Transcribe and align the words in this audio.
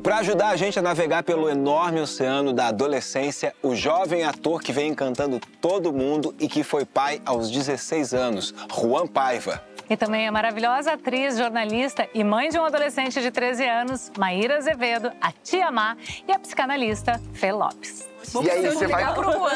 E 0.00 0.02
para 0.02 0.16
ajudar 0.16 0.48
a 0.48 0.56
gente 0.56 0.78
a 0.78 0.82
navegar 0.82 1.22
pelo 1.22 1.46
enorme 1.46 2.00
oceano 2.00 2.54
da 2.54 2.68
adolescência, 2.68 3.54
o 3.62 3.74
jovem 3.74 4.24
ator 4.24 4.62
que 4.62 4.72
vem 4.72 4.92
encantando 4.92 5.38
todo 5.60 5.92
mundo 5.92 6.34
e 6.40 6.48
que 6.48 6.64
foi 6.64 6.86
pai 6.86 7.20
aos 7.22 7.50
16 7.50 8.14
anos, 8.14 8.54
Juan 8.74 9.06
Paiva. 9.06 9.62
E 9.90 9.98
também 9.98 10.26
a 10.26 10.32
maravilhosa 10.32 10.94
atriz, 10.94 11.36
jornalista 11.36 12.08
e 12.14 12.24
mãe 12.24 12.48
de 12.48 12.58
um 12.58 12.64
adolescente 12.64 13.20
de 13.20 13.30
13 13.30 13.68
anos, 13.68 14.10
Maíra 14.16 14.56
Azevedo, 14.56 15.12
a 15.20 15.32
tia 15.32 15.70
Má 15.70 15.94
e 16.26 16.32
a 16.32 16.38
psicanalista 16.38 17.20
Fê 17.34 17.52
Lopes. 17.52 18.09
Vou 18.32 18.44
e 18.44 18.50
aí 18.50 18.66
você 18.66 18.86
vai 18.86 19.12
pro 19.12 19.32
Juan. 19.32 19.50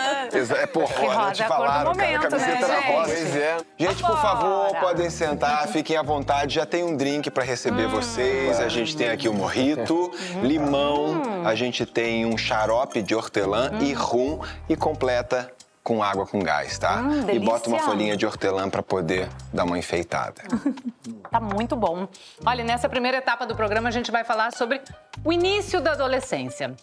É, 0.60 0.66
por 0.66 0.84
rosa, 0.84 1.32
te 1.32 1.44
falaram, 1.44 1.90
momento, 1.92 2.22
cara, 2.22 2.26
a 2.26 2.30
camiseta 2.30 2.68
né, 2.68 2.80
rosa. 2.92 3.14
Pois 3.14 3.36
é. 3.36 3.56
Gente, 3.78 4.02
por 4.02 4.20
favor, 4.20 4.76
podem 4.80 5.10
sentar, 5.10 5.68
fiquem 5.68 5.96
à 5.96 6.02
vontade. 6.02 6.54
Já 6.54 6.66
tem 6.66 6.82
um 6.82 6.96
drink 6.96 7.30
para 7.30 7.44
receber 7.44 7.86
hum, 7.86 7.90
vocês. 7.90 8.58
A 8.60 8.68
gente 8.68 8.96
tem 8.96 9.08
aqui 9.08 9.28
o 9.28 9.32
um 9.32 9.34
morrito, 9.34 10.10
hum. 10.36 10.42
limão, 10.42 11.22
a 11.44 11.54
gente 11.54 11.86
tem 11.86 12.26
um 12.26 12.36
xarope 12.36 13.02
de 13.02 13.14
hortelã 13.14 13.70
hum. 13.72 13.78
e 13.82 13.92
rum 13.92 14.40
e 14.68 14.76
completa 14.76 15.52
com 15.84 16.02
água 16.02 16.26
com 16.26 16.40
gás, 16.40 16.78
tá? 16.78 17.02
Hum, 17.02 17.30
e 17.30 17.38
bota 17.38 17.68
uma 17.68 17.78
folhinha 17.78 18.16
de 18.16 18.24
hortelã 18.24 18.70
para 18.70 18.82
poder 18.82 19.28
dar 19.52 19.64
uma 19.64 19.78
enfeitada. 19.78 20.42
tá 21.30 21.38
muito 21.38 21.76
bom. 21.76 22.08
Olha, 22.44 22.64
nessa 22.64 22.88
primeira 22.88 23.18
etapa 23.18 23.46
do 23.46 23.54
programa 23.54 23.90
a 23.90 23.92
gente 23.92 24.10
vai 24.10 24.24
falar 24.24 24.50
sobre 24.52 24.80
o 25.22 25.30
início 25.30 25.82
da 25.82 25.92
adolescência. 25.92 26.74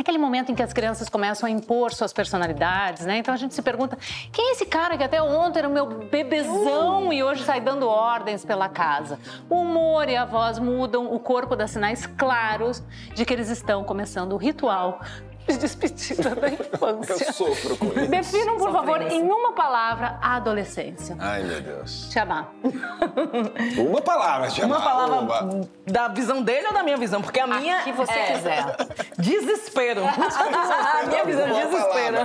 Aquele 0.00 0.16
momento 0.16 0.50
em 0.50 0.54
que 0.54 0.62
as 0.62 0.72
crianças 0.72 1.10
começam 1.10 1.46
a 1.46 1.50
impor 1.50 1.92
suas 1.92 2.10
personalidades, 2.10 3.04
né? 3.04 3.18
Então 3.18 3.34
a 3.34 3.36
gente 3.36 3.54
se 3.54 3.60
pergunta: 3.60 3.98
quem 4.32 4.48
é 4.48 4.52
esse 4.52 4.64
cara 4.64 4.96
que 4.96 5.04
até 5.04 5.20
ontem 5.20 5.58
era 5.58 5.68
o 5.68 5.70
meu 5.70 5.86
bebezão 5.86 7.12
e 7.12 7.22
hoje 7.22 7.44
sai 7.44 7.60
dando 7.60 7.86
ordens 7.86 8.42
pela 8.42 8.66
casa? 8.66 9.18
O 9.50 9.56
humor 9.56 10.08
e 10.08 10.16
a 10.16 10.24
voz 10.24 10.58
mudam, 10.58 11.12
o 11.12 11.20
corpo 11.20 11.54
dá 11.54 11.66
sinais 11.66 12.06
claros 12.06 12.82
de 13.14 13.26
que 13.26 13.32
eles 13.34 13.50
estão 13.50 13.84
começando 13.84 14.32
o 14.32 14.38
ritual 14.38 15.00
de 15.52 15.58
despedida 15.58 16.34
da 16.34 16.48
infância. 16.48 17.24
Eu 17.24 17.32
sofro 17.32 17.76
com 17.76 17.86
isso. 17.86 18.08
Definam, 18.08 18.56
por 18.56 18.72
favor, 18.72 19.02
em 19.02 19.22
uma 19.22 19.52
palavra, 19.52 20.18
a 20.20 20.36
adolescência. 20.36 21.16
Ai, 21.18 21.42
meu 21.42 21.60
Deus. 21.60 22.08
Te 22.10 22.18
amar. 22.18 22.52
Uma 23.78 24.00
palavra, 24.00 24.48
te 24.48 24.62
amar. 24.62 24.78
Uma 24.78 24.90
palavra 24.90 25.16
uma. 25.20 25.68
da 25.86 26.08
visão 26.08 26.42
dele 26.42 26.66
ou 26.68 26.72
da 26.72 26.82
minha 26.82 26.96
visão? 26.96 27.20
Porque 27.20 27.40
a 27.40 27.46
minha. 27.46 27.80
O 27.80 27.84
que 27.84 27.92
você 27.92 28.12
é... 28.12 28.32
quiser. 28.32 28.76
Desespero. 29.18 30.02
a 30.06 31.06
minha 31.06 31.24
visão 31.24 31.46
é 31.46 31.66
desespero. 31.66 32.16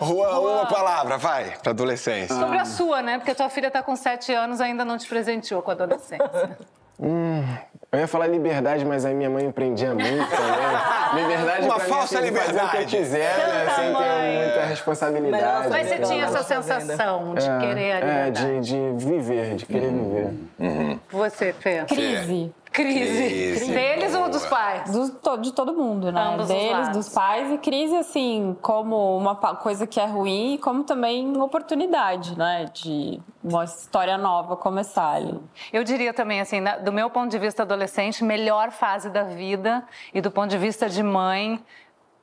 Rua, 0.00 0.38
uma 0.38 0.66
palavra, 0.66 1.18
vai, 1.18 1.56
pra 1.62 1.70
adolescência. 1.70 2.34
Sobre 2.34 2.58
a 2.58 2.64
sua, 2.64 3.02
né? 3.02 3.18
Porque 3.18 3.30
a 3.30 3.34
tua 3.34 3.48
filha 3.48 3.70
tá 3.70 3.82
com 3.82 3.94
sete 3.96 4.32
anos 4.32 4.60
ainda 4.60 4.84
não 4.84 4.98
te 4.98 5.08
presenteou 5.08 5.62
com 5.62 5.70
a 5.70 5.74
adolescência. 5.74 6.58
Hum, 7.00 7.44
eu 7.90 8.00
ia 8.00 8.06
falar 8.06 8.26
liberdade, 8.26 8.84
mas 8.84 9.04
aí 9.06 9.14
minha 9.14 9.30
mãe 9.30 9.46
empreendia 9.46 9.94
muito 9.94 10.06
também. 10.06 10.68
Liberdade 11.22 11.64
Uma 11.64 11.80
falsa 11.80 12.20
liberdade. 12.20 12.52
fazer 12.52 12.66
o 12.66 12.70
que 12.70 12.76
eu 12.76 13.00
quiser, 13.00 13.38
né? 13.38 13.72
sem 13.74 13.94
ter 13.94 14.44
muita 14.44 14.66
responsabilidade. 14.66 15.68
Mas 15.70 15.88
você 15.88 15.98
tinha 16.00 16.24
essa 16.26 16.42
sensação 16.42 17.34
de 17.34 17.48
é, 17.48 17.58
querer 17.58 17.92
a 17.92 18.00
liberdade. 18.00 18.46
É, 18.46 18.60
de, 18.60 18.96
de 18.96 19.06
viver, 19.06 19.54
de 19.54 19.64
querer 19.64 19.86
uhum. 19.86 20.04
viver. 20.04 20.30
Uhum. 20.58 21.00
Você, 21.10 21.54
Fê? 21.54 21.84
Crise. 21.84 22.52
Crise. 22.72 22.98
crise. 22.98 23.72
Deles 23.72 24.14
ou 24.14 24.28
dos 24.28 24.44
pais? 24.46 24.90
Do, 24.90 25.36
de 25.38 25.52
todo 25.52 25.72
mundo, 25.72 26.12
né? 26.12 26.20
Ambos 26.20 26.48
Deles, 26.48 26.88
dos 26.90 27.08
pais. 27.08 27.50
E 27.52 27.58
crise, 27.58 27.96
assim, 27.96 28.56
como 28.60 29.16
uma 29.16 29.34
coisa 29.34 29.86
que 29.86 29.98
é 29.98 30.06
ruim, 30.06 30.58
como 30.62 30.84
também 30.84 31.26
uma 31.26 31.44
oportunidade, 31.44 32.36
né? 32.36 32.66
De 32.72 33.20
uma 33.42 33.64
história 33.64 34.18
nova 34.18 34.56
começar 34.56 35.12
ali. 35.12 35.38
Eu 35.72 35.82
diria 35.84 36.12
também, 36.12 36.40
assim, 36.40 36.62
do 36.84 36.92
meu 36.92 37.10
ponto 37.10 37.30
de 37.30 37.38
vista 37.38 37.62
adolescente, 37.62 38.22
melhor 38.22 38.70
fase 38.70 39.10
da 39.10 39.24
vida. 39.24 39.84
E 40.12 40.20
do 40.20 40.30
ponto 40.30 40.50
de 40.50 40.58
vista 40.58 40.88
de 40.88 41.02
mãe, 41.02 41.62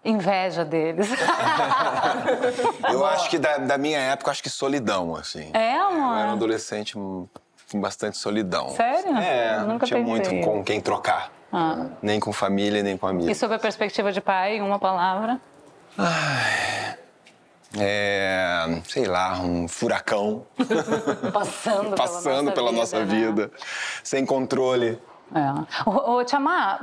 inveja 0.06 0.64
deles. 0.64 1.10
eu 2.92 3.06
acho 3.06 3.30
que 3.30 3.40
da, 3.40 3.58
da, 3.58 3.78
minha 3.78 4.00
época, 4.00 4.32
acho 4.32 4.44
que 4.44 4.50
solidão, 4.50 5.16
assim. 5.16 5.50
É, 5.54 5.76
amor? 5.78 6.16
Eu 6.16 6.20
era 6.20 6.30
um 6.30 6.34
adolescente 6.34 6.96
com 7.72 7.80
bastante 7.80 8.18
solidão. 8.18 8.70
Sério? 8.70 9.16
É, 9.18 9.58
eu 9.58 9.68
nunca 9.68 9.86
tinha 9.86 10.00
muito 10.00 10.30
com 10.42 10.64
quem 10.64 10.80
trocar. 10.80 11.32
Ah. 11.52 11.88
Nem 12.02 12.20
com 12.20 12.34
família, 12.34 12.84
nem 12.84 12.98
com 12.98 13.08
amigos. 13.08 13.32
E 13.32 13.36
sob 13.36 13.54
a 13.54 13.60
perspectiva 13.60 14.12
de 14.12 14.20
pai, 14.20 14.60
uma 14.60 14.78
palavra? 14.78 15.40
Ai, 15.98 16.98
é, 17.78 18.82
sei 18.88 19.06
lá, 19.06 19.40
um 19.40 19.68
furacão. 19.68 20.46
Passando, 21.34 21.96
Passando 21.98 22.52
pela 22.52 22.72
nossa, 22.72 23.04
vida, 23.04 23.16
vida, 23.16 23.42
né? 23.48 23.50
sem 24.04 24.26
controle. 24.26 25.00
É. 25.34 25.90
Ô, 25.90 26.24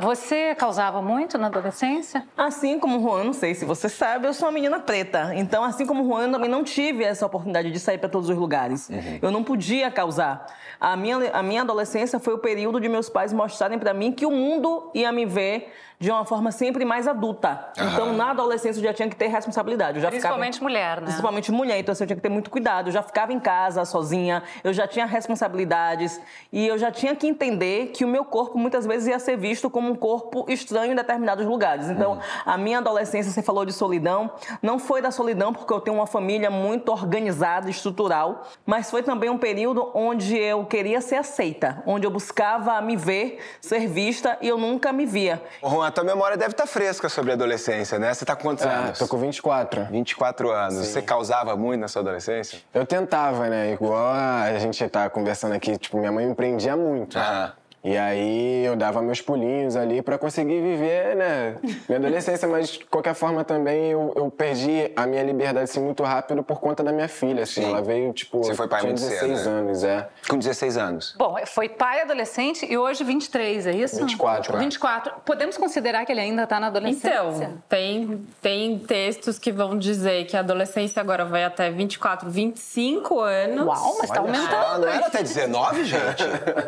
você 0.00 0.54
causava 0.54 1.00
muito 1.00 1.38
na 1.38 1.46
adolescência? 1.46 2.26
Assim 2.36 2.78
como 2.78 2.98
o 2.98 3.02
Juan, 3.02 3.24
não 3.24 3.32
sei 3.32 3.54
se 3.54 3.64
você 3.64 3.88
sabe, 3.88 4.26
eu 4.26 4.34
sou 4.34 4.48
uma 4.48 4.52
menina 4.52 4.80
preta. 4.80 5.32
Então, 5.34 5.62
assim 5.62 5.86
como 5.86 6.02
o 6.02 6.06
Juan, 6.06 6.26
eu 6.26 6.32
também 6.32 6.50
não 6.50 6.64
tive 6.64 7.04
essa 7.04 7.24
oportunidade 7.24 7.70
de 7.70 7.78
sair 7.78 7.98
para 7.98 8.08
todos 8.08 8.28
os 8.28 8.36
lugares. 8.36 8.88
Uhum. 8.88 9.18
Eu 9.22 9.30
não 9.30 9.44
podia 9.44 9.90
causar. 9.90 10.46
A 10.80 10.96
minha, 10.96 11.30
a 11.32 11.42
minha 11.42 11.62
adolescência 11.62 12.18
foi 12.18 12.34
o 12.34 12.38
período 12.38 12.80
de 12.80 12.88
meus 12.88 13.08
pais 13.08 13.32
mostrarem 13.32 13.78
para 13.78 13.94
mim 13.94 14.10
que 14.10 14.26
o 14.26 14.30
mundo 14.30 14.90
ia 14.94 15.12
me 15.12 15.24
ver 15.24 15.72
de 16.02 16.10
uma 16.10 16.24
forma 16.24 16.50
sempre 16.50 16.84
mais 16.84 17.06
adulta. 17.06 17.64
Uhum. 17.78 17.88
Então, 17.88 18.12
na 18.12 18.30
adolescência, 18.30 18.80
eu 18.80 18.82
já 18.82 18.92
tinha 18.92 19.08
que 19.08 19.14
ter 19.14 19.28
responsabilidade. 19.28 19.98
Eu 19.98 20.02
já 20.02 20.08
principalmente 20.08 20.54
ficava... 20.54 20.68
mulher, 20.68 21.00
né? 21.00 21.06
Principalmente 21.06 21.52
mulher. 21.52 21.78
Então, 21.78 21.92
assim, 21.92 22.02
eu 22.02 22.08
tinha 22.08 22.16
que 22.16 22.22
ter 22.22 22.28
muito 22.28 22.50
cuidado. 22.50 22.88
Eu 22.88 22.92
já 22.92 23.04
ficava 23.04 23.32
em 23.32 23.38
casa, 23.38 23.84
sozinha. 23.84 24.42
Eu 24.64 24.72
já 24.72 24.84
tinha 24.88 25.06
responsabilidades. 25.06 26.20
E 26.52 26.66
eu 26.66 26.76
já 26.76 26.90
tinha 26.90 27.14
que 27.14 27.28
entender 27.28 27.92
que 27.94 28.04
o 28.04 28.08
meu 28.08 28.24
corpo, 28.24 28.58
muitas 28.58 28.84
vezes, 28.84 29.06
ia 29.06 29.18
ser 29.20 29.36
visto 29.36 29.70
como 29.70 29.92
um 29.92 29.94
corpo 29.94 30.44
estranho 30.48 30.90
em 30.90 30.96
determinados 30.96 31.46
lugares. 31.46 31.88
Então, 31.88 32.14
uhum. 32.14 32.20
a 32.44 32.58
minha 32.58 32.78
adolescência, 32.78 33.30
você 33.30 33.40
falou 33.40 33.64
de 33.64 33.72
solidão. 33.72 34.32
Não 34.60 34.80
foi 34.80 35.00
da 35.00 35.12
solidão, 35.12 35.52
porque 35.52 35.72
eu 35.72 35.80
tenho 35.80 35.98
uma 35.98 36.08
família 36.08 36.50
muito 36.50 36.90
organizada, 36.90 37.70
estrutural. 37.70 38.42
Mas 38.66 38.90
foi 38.90 39.04
também 39.04 39.30
um 39.30 39.38
período 39.38 39.88
onde 39.94 40.36
eu 40.36 40.64
queria 40.64 41.00
ser 41.00 41.14
aceita. 41.14 41.80
Onde 41.86 42.04
eu 42.04 42.10
buscava 42.10 42.80
me 42.80 42.96
ver, 42.96 43.38
ser 43.60 43.86
vista. 43.86 44.36
E 44.42 44.48
eu 44.48 44.58
nunca 44.58 44.92
me 44.92 45.06
via. 45.06 45.40
Juan, 45.62 45.91
tua 45.92 46.04
memória 46.04 46.36
deve 46.36 46.52
estar 46.52 46.64
tá 46.64 46.68
fresca 46.68 47.08
sobre 47.08 47.30
a 47.30 47.34
adolescência, 47.34 47.98
né? 47.98 48.12
Você 48.12 48.24
tá 48.24 48.34
com 48.34 48.42
quantos 48.42 48.64
é, 48.64 48.68
anos? 48.68 48.98
Tô 48.98 49.06
com 49.06 49.18
24. 49.18 49.84
24 49.86 50.50
anos. 50.50 50.74
Sim. 50.74 50.92
Você 50.92 51.02
causava 51.02 51.56
muito 51.56 51.80
na 51.80 51.88
sua 51.88 52.02
adolescência? 52.02 52.60
Eu 52.74 52.86
tentava, 52.86 53.48
né? 53.48 53.72
Igual 53.72 54.12
a 54.14 54.58
gente 54.58 54.88
tá 54.88 55.08
conversando 55.08 55.54
aqui, 55.54 55.76
tipo, 55.76 55.98
minha 55.98 56.10
mãe 56.10 56.26
me 56.26 56.34
prendia 56.34 56.76
muito. 56.76 57.18
Ah. 57.18 57.54
E 57.84 57.96
aí 57.96 58.64
eu 58.64 58.76
dava 58.76 59.02
meus 59.02 59.20
pulinhos 59.20 59.74
ali 59.74 60.02
para 60.02 60.16
conseguir 60.16 60.60
viver, 60.60 61.16
né, 61.16 61.56
minha 61.88 61.98
adolescência, 61.98 62.46
mas 62.46 62.68
de 62.68 62.84
qualquer 62.84 63.14
forma 63.14 63.42
também 63.44 63.90
eu, 63.90 64.12
eu 64.14 64.30
perdi 64.30 64.92
a 64.94 65.04
minha 65.04 65.22
liberdade 65.22 65.64
assim, 65.64 65.80
muito 65.80 66.04
rápido 66.04 66.44
por 66.44 66.60
conta 66.60 66.84
da 66.84 66.92
minha 66.92 67.08
filha, 67.08 67.42
assim, 67.42 67.62
Sim. 67.62 67.68
ela 67.68 67.82
veio 67.82 68.12
tipo, 68.12 68.38
Você 68.38 68.54
foi 68.54 68.68
pai 68.68 68.80
tinha 68.80 68.90
muito 68.90 69.00
16 69.02 69.38
cedo, 69.38 69.50
né? 69.50 69.58
anos, 69.58 69.84
é. 69.84 70.08
Com 70.28 70.38
16 70.38 70.76
anos. 70.76 71.14
Bom, 71.18 71.36
foi 71.46 71.68
pai 71.68 72.02
adolescente 72.02 72.64
e 72.70 72.78
hoje 72.78 73.02
23, 73.02 73.66
é 73.66 73.72
isso? 73.72 73.96
24. 73.96 74.58
24. 74.58 75.14
Podemos 75.24 75.56
considerar 75.56 76.04
que 76.06 76.12
ele 76.12 76.20
ainda 76.20 76.46
tá 76.46 76.60
na 76.60 76.68
adolescência? 76.68 77.08
Então, 77.08 77.58
tem 77.68 78.22
tem 78.40 78.78
textos 78.78 79.38
que 79.38 79.50
vão 79.50 79.76
dizer 79.76 80.26
que 80.26 80.36
a 80.36 80.40
adolescência 80.40 81.00
agora 81.00 81.24
vai 81.24 81.44
até 81.44 81.70
24, 81.70 82.30
25 82.30 83.20
anos. 83.20 83.66
Uau, 83.66 83.96
mas 83.98 84.10
tá 84.10 84.22
Olha 84.22 84.32
tá 84.32 84.38
aumentando. 84.38 84.72
Só, 84.72 84.78
não 84.78 84.88
era 84.88 85.06
até 85.06 85.22
19, 85.22 85.84
gente? 85.84 86.22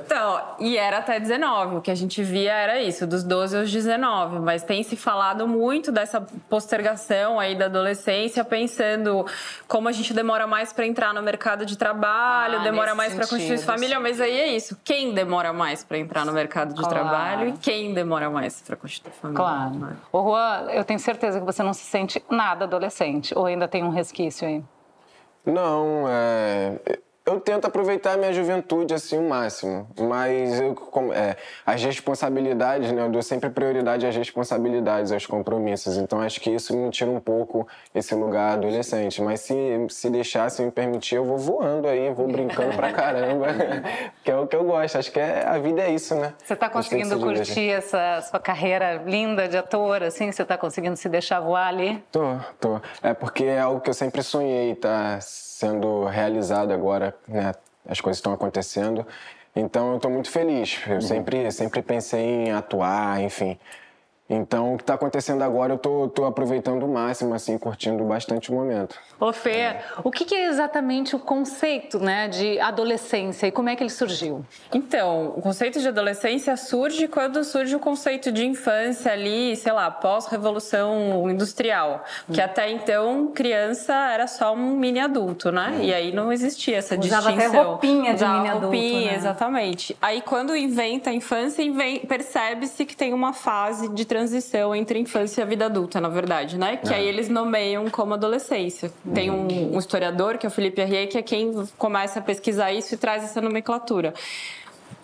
então, 0.05 0.43
e 0.59 0.77
era 0.77 1.04
até 1.05 1.21
19 1.21 1.83
que 1.83 1.91
a 1.91 1.95
gente 1.95 2.23
via 2.23 2.53
era 2.53 2.83
isso, 2.83 3.07
dos 3.07 3.23
12 3.23 3.59
aos 3.59 3.71
19, 3.71 4.41
mas 4.41 4.63
tem 4.63 4.83
se 4.83 4.97
falado 4.97 5.47
muito 5.47 5.93
dessa 5.93 6.21
postergação 6.49 7.39
aí 7.39 7.55
da 7.55 7.67
adolescência, 7.67 8.43
pensando 8.43 9.27
como 9.69 9.87
a 9.89 9.93
gente 9.93 10.15
demora 10.15 10.47
mais 10.47 10.73
para 10.73 10.87
entrar 10.87 11.13
no 11.13 11.23
mercado 11.23 11.67
de 11.67 11.77
trabalho, 11.77 12.61
ah, 12.61 12.63
demora 12.63 12.95
mais 12.95 13.15
para 13.15 13.27
constituir 13.27 13.59
família, 13.59 14.01
mas 14.01 14.21
aí 14.21 14.37
é 14.37 14.49
isso, 14.49 14.79
quem 14.83 15.13
demora 15.13 15.53
mais 15.53 15.85
para 15.85 15.99
entrar 15.99 16.25
no 16.25 16.33
mercado 16.33 16.75
de 16.75 16.81
claro. 16.81 16.95
trabalho 16.95 17.49
e 17.49 17.53
quem 17.53 17.93
demora 17.93 18.31
mais 18.31 18.61
para 18.63 18.77
constituir 18.77 19.13
família. 19.13 19.37
Claro. 19.37 19.75
Né? 19.75 19.97
Ô 20.11 20.23
Juan, 20.23 20.71
eu 20.71 20.85
tenho 20.85 20.99
certeza 20.99 21.39
que 21.39 21.47
você 21.47 21.63
não 21.63 21.75
se 21.75 21.85
sente 21.85 22.25
nada 22.31 22.65
adolescente, 22.65 23.37
ou 23.37 23.45
ainda 23.47 23.69
tem 23.69 23.85
um 23.85 23.91
resquício 23.91 24.49
aí? 24.49 24.65
Não, 25.45 26.07
é 26.09 26.79
eu 27.27 27.41
tento 27.41 27.65
aproveitar 27.65 28.13
a 28.13 28.17
minha 28.19 28.33
juventude 28.35 28.93
assim 28.93 29.19
o 29.19 29.27
máximo, 29.27 29.89
mas 29.99 30.61
eu, 30.61 30.77
é, 31.15 31.37
as 31.65 31.83
responsabilidades, 31.83 32.93
né, 32.93 33.03
eu 33.03 33.09
dou 33.09 33.23
sempre 33.23 33.49
prioridade 33.49 34.07
às 34.07 34.15
responsabilidades, 34.15 35.11
aos 35.11 35.25
compromissos. 35.25 35.97
Então 35.97 36.21
acho 36.21 36.39
que 36.39 36.51
isso 36.51 36.77
me 36.77 36.91
tira 36.91 37.11
um 37.11 37.21
pouco 37.21 37.67
esse 37.95 38.15
lugar 38.15 38.55
adolescente. 38.55 39.23
Mas 39.23 39.41
se 39.41 39.55
se 39.89 40.11
deixar, 40.11 40.51
se 40.51 40.63
me 40.63 40.71
permitir, 40.71 41.15
eu 41.17 41.25
vou 41.25 41.39
voando 41.39 41.89
aí, 41.89 42.13
vou 42.13 42.29
brincando 42.29 42.77
pra 42.77 42.93
caramba, 42.93 43.47
que 44.23 44.31
é 44.31 44.37
o 44.37 44.47
que 44.47 44.57
eu 44.57 44.65
gosto. 44.65 44.99
Acho 44.99 45.11
que 45.11 45.19
é, 45.19 45.47
a 45.47 45.59
vida 45.59 45.81
é 45.81 45.91
isso, 45.91 46.15
né? 46.15 46.35
Você 46.45 46.55
tá 46.55 46.69
conseguindo 46.69 47.19
curtir 47.19 47.71
essa 47.71 48.21
sua 48.21 48.39
carreira 48.39 49.03
linda 49.07 49.49
de 49.49 49.57
ator, 49.57 50.03
assim? 50.03 50.31
Você 50.31 50.45
tá 50.45 50.59
conseguindo 50.59 50.97
se 50.97 51.09
deixar 51.09 51.41
voar 51.41 51.69
ali? 51.69 52.05
Tô, 52.13 52.37
tô. 52.61 52.81
É 53.03 53.15
porque 53.15 53.45
é 53.45 53.61
algo 53.61 53.81
que 53.81 53.89
eu 53.89 53.95
sempre 53.95 54.23
sonhei, 54.23 54.75
tá? 54.75 55.19
sendo 55.55 56.05
realizado 56.07 56.73
agora, 56.73 57.14
né? 57.27 57.53
As 57.87 58.01
coisas 58.01 58.19
estão 58.19 58.33
acontecendo. 58.33 59.07
Então 59.55 59.91
eu 59.91 59.97
estou 59.97 60.11
muito 60.11 60.31
feliz. 60.31 60.81
Eu 60.87 60.95
uhum. 60.95 61.01
sempre, 61.01 61.53
sempre 61.53 61.83
pensei 61.83 62.21
em 62.21 62.53
atuar, 62.53 63.21
enfim. 63.21 63.59
Então, 64.29 64.73
o 64.73 64.77
que 64.79 64.83
está 64.83 64.95
acontecendo 64.95 65.43
agora, 65.43 65.75
eu 65.75 65.79
tô, 65.79 66.09
tô, 66.09 66.25
aproveitando 66.25 66.85
o 66.85 66.89
máximo, 66.89 67.35
assim, 67.35 67.59
curtindo 67.59 68.03
bastante 68.05 68.51
o 68.51 68.55
momento. 68.55 68.97
Ô, 69.21 69.35
Fê, 69.35 69.51
é. 69.51 69.85
o 70.03 70.11
que, 70.11 70.25
que, 70.25 70.35
é 70.35 70.47
exatamente 70.47 71.15
o 71.15 71.19
conceito 71.19 71.99
né, 71.99 72.27
de 72.29 72.59
adolescência 72.59 73.47
e 73.47 73.53
como 73.53 73.69
é 73.69 73.77
que 73.77 73.83
ele 73.83 73.91
surgiu? 73.91 74.43
Então, 74.73 75.35
o 75.37 75.43
conceito 75.43 75.79
de 75.79 75.89
adolescência 75.89 76.57
surge 76.57 77.07
quando 77.07 77.45
surge 77.45 77.77
o 77.77 77.79
conceito 77.79 78.33
de 78.33 78.47
infância 78.47 79.13
ali, 79.13 79.55
sei 79.57 79.73
lá, 79.73 79.91
pós-revolução 79.91 81.29
industrial. 81.29 82.03
Que 82.33 82.41
hum. 82.41 82.45
até 82.45 82.71
então, 82.71 83.27
criança 83.27 83.93
era 83.93 84.27
só 84.27 84.55
um 84.55 84.75
mini 84.75 85.01
adulto, 85.01 85.53
né? 85.53 85.75
Hum. 85.77 85.83
E 85.83 85.93
aí 85.93 86.13
não 86.15 86.33
existia 86.33 86.79
essa 86.79 86.99
Usava 86.99 87.31
distinção. 87.31 87.51
Usava 87.51 87.61
até 87.61 87.69
roupinha 87.69 88.15
de 88.15 88.25
mini 88.25 88.49
adulto, 88.49 88.67
roupinha, 88.69 89.11
né? 89.11 89.17
exatamente. 89.19 89.95
Aí 90.01 90.23
quando 90.23 90.57
inventa 90.57 91.11
a 91.11 91.13
infância, 91.13 91.63
percebe-se 92.09 92.87
que 92.87 92.97
tem 92.97 93.13
uma 93.13 93.35
fase 93.35 93.91
de 93.91 94.14
transição 94.15 94.73
entre 94.77 94.97
infância 95.01 95.43
e 95.43 95.45
vida 95.45 95.67
adulta, 95.67 96.01
na 96.01 96.09
verdade, 96.09 96.57
né? 96.57 96.77
Que 96.77 96.93
é. 96.93 96.99
aí 96.99 97.09
eles 97.09 97.29
nomeiam 97.29 97.91
como 97.91 98.15
adolescência. 98.15 98.93
Tem 99.13 99.29
um, 99.29 99.75
um 99.75 99.79
historiador, 99.79 100.39
que 100.39 100.47
é 100.47 100.49
o 100.49 100.53
Felipe 100.53 100.81
Arrier, 100.81 101.09
que 101.09 101.19
é 101.19 101.23
quem 101.23 101.67
começa 101.77 102.21
a 102.21 102.23
pesquisar 102.23 102.73
isso 102.73 102.95
e 102.95 102.97
traz 102.97 103.25
essa 103.25 103.41
nomenclatura. 103.41 104.15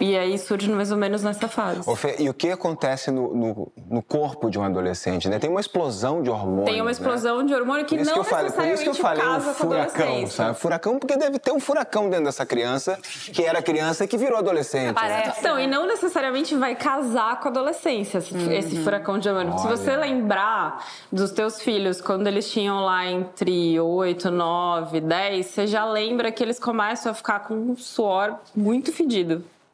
E 0.01 0.17
aí 0.17 0.39
surge 0.39 0.71
mais 0.71 0.91
ou 0.91 0.97
menos 0.97 1.23
nessa 1.23 1.47
fase. 1.47 1.83
Fê, 1.95 2.17
e 2.19 2.29
o 2.31 2.33
que 2.33 2.51
acontece 2.51 3.11
no, 3.11 3.35
no, 3.35 3.73
no, 3.91 4.03
corpo 4.03 4.49
de 4.49 4.59
um 4.59 4.65
adolescente? 4.65 5.29
Né? 5.29 5.39
Tem 5.39 5.51
uma 5.51 5.61
explosão 5.61 6.23
de 6.23 6.31
hormônio. 6.31 6.65
Tem 6.65 6.81
uma 6.81 6.87
né? 6.87 6.93
explosão 6.93 7.41
né? 7.41 7.45
de 7.45 7.55
hormônio 7.55 7.85
que 7.85 7.97
não 7.97 8.05
que 8.05 8.19
necessariamente 8.19 8.57
Por 8.57 8.73
isso 8.73 8.83
que 8.83 8.89
eu 8.89 8.95
falei 8.95 9.23
um 9.27 9.41
furacão, 9.41 10.27
sabe? 10.27 10.59
Furacão, 10.59 10.99
porque 10.99 11.19
deve 11.19 11.39
ter 11.39 11.53
um 11.53 11.61
furacão 11.61 12.09
dentro 12.09 12.25
dessa 12.25 12.47
criança, 12.47 12.99
que 13.31 13.45
era 13.45 13.61
criança 13.61 14.05
e 14.05 14.09
que 14.09 14.17
virou 14.17 14.39
adolescente. 14.39 14.95
Parece. 14.95 15.29
Né? 15.29 15.35
Então, 15.39 15.61
e 15.61 15.67
não 15.67 15.87
necessariamente 15.87 16.57
vai 16.57 16.75
casar 16.75 17.39
com 17.39 17.49
a 17.49 17.51
adolescência, 17.51 18.21
uhum. 18.33 18.51
esse 18.53 18.77
furacão 18.83 19.19
de 19.19 19.29
hormônio. 19.29 19.53
Olha. 19.53 19.61
Se 19.61 19.69
você 19.69 19.97
lembrar 19.97 20.83
dos 21.13 21.31
teus 21.31 21.61
filhos, 21.61 22.01
quando 22.01 22.27
eles 22.27 22.51
tinham 22.51 22.81
lá 22.81 23.07
entre 23.07 23.79
8, 23.79 24.31
9, 24.31 25.01
10, 25.01 25.47
você 25.47 25.67
já 25.67 25.85
lembra 25.85 26.33
que 26.33 26.43
eles 26.43 26.59
começam 26.59 27.13
a 27.13 27.15
ficar 27.15 27.41
com 27.41 27.55
um 27.55 27.77
suor 27.77 28.37
muito 28.57 28.91
fedido. 28.93 29.45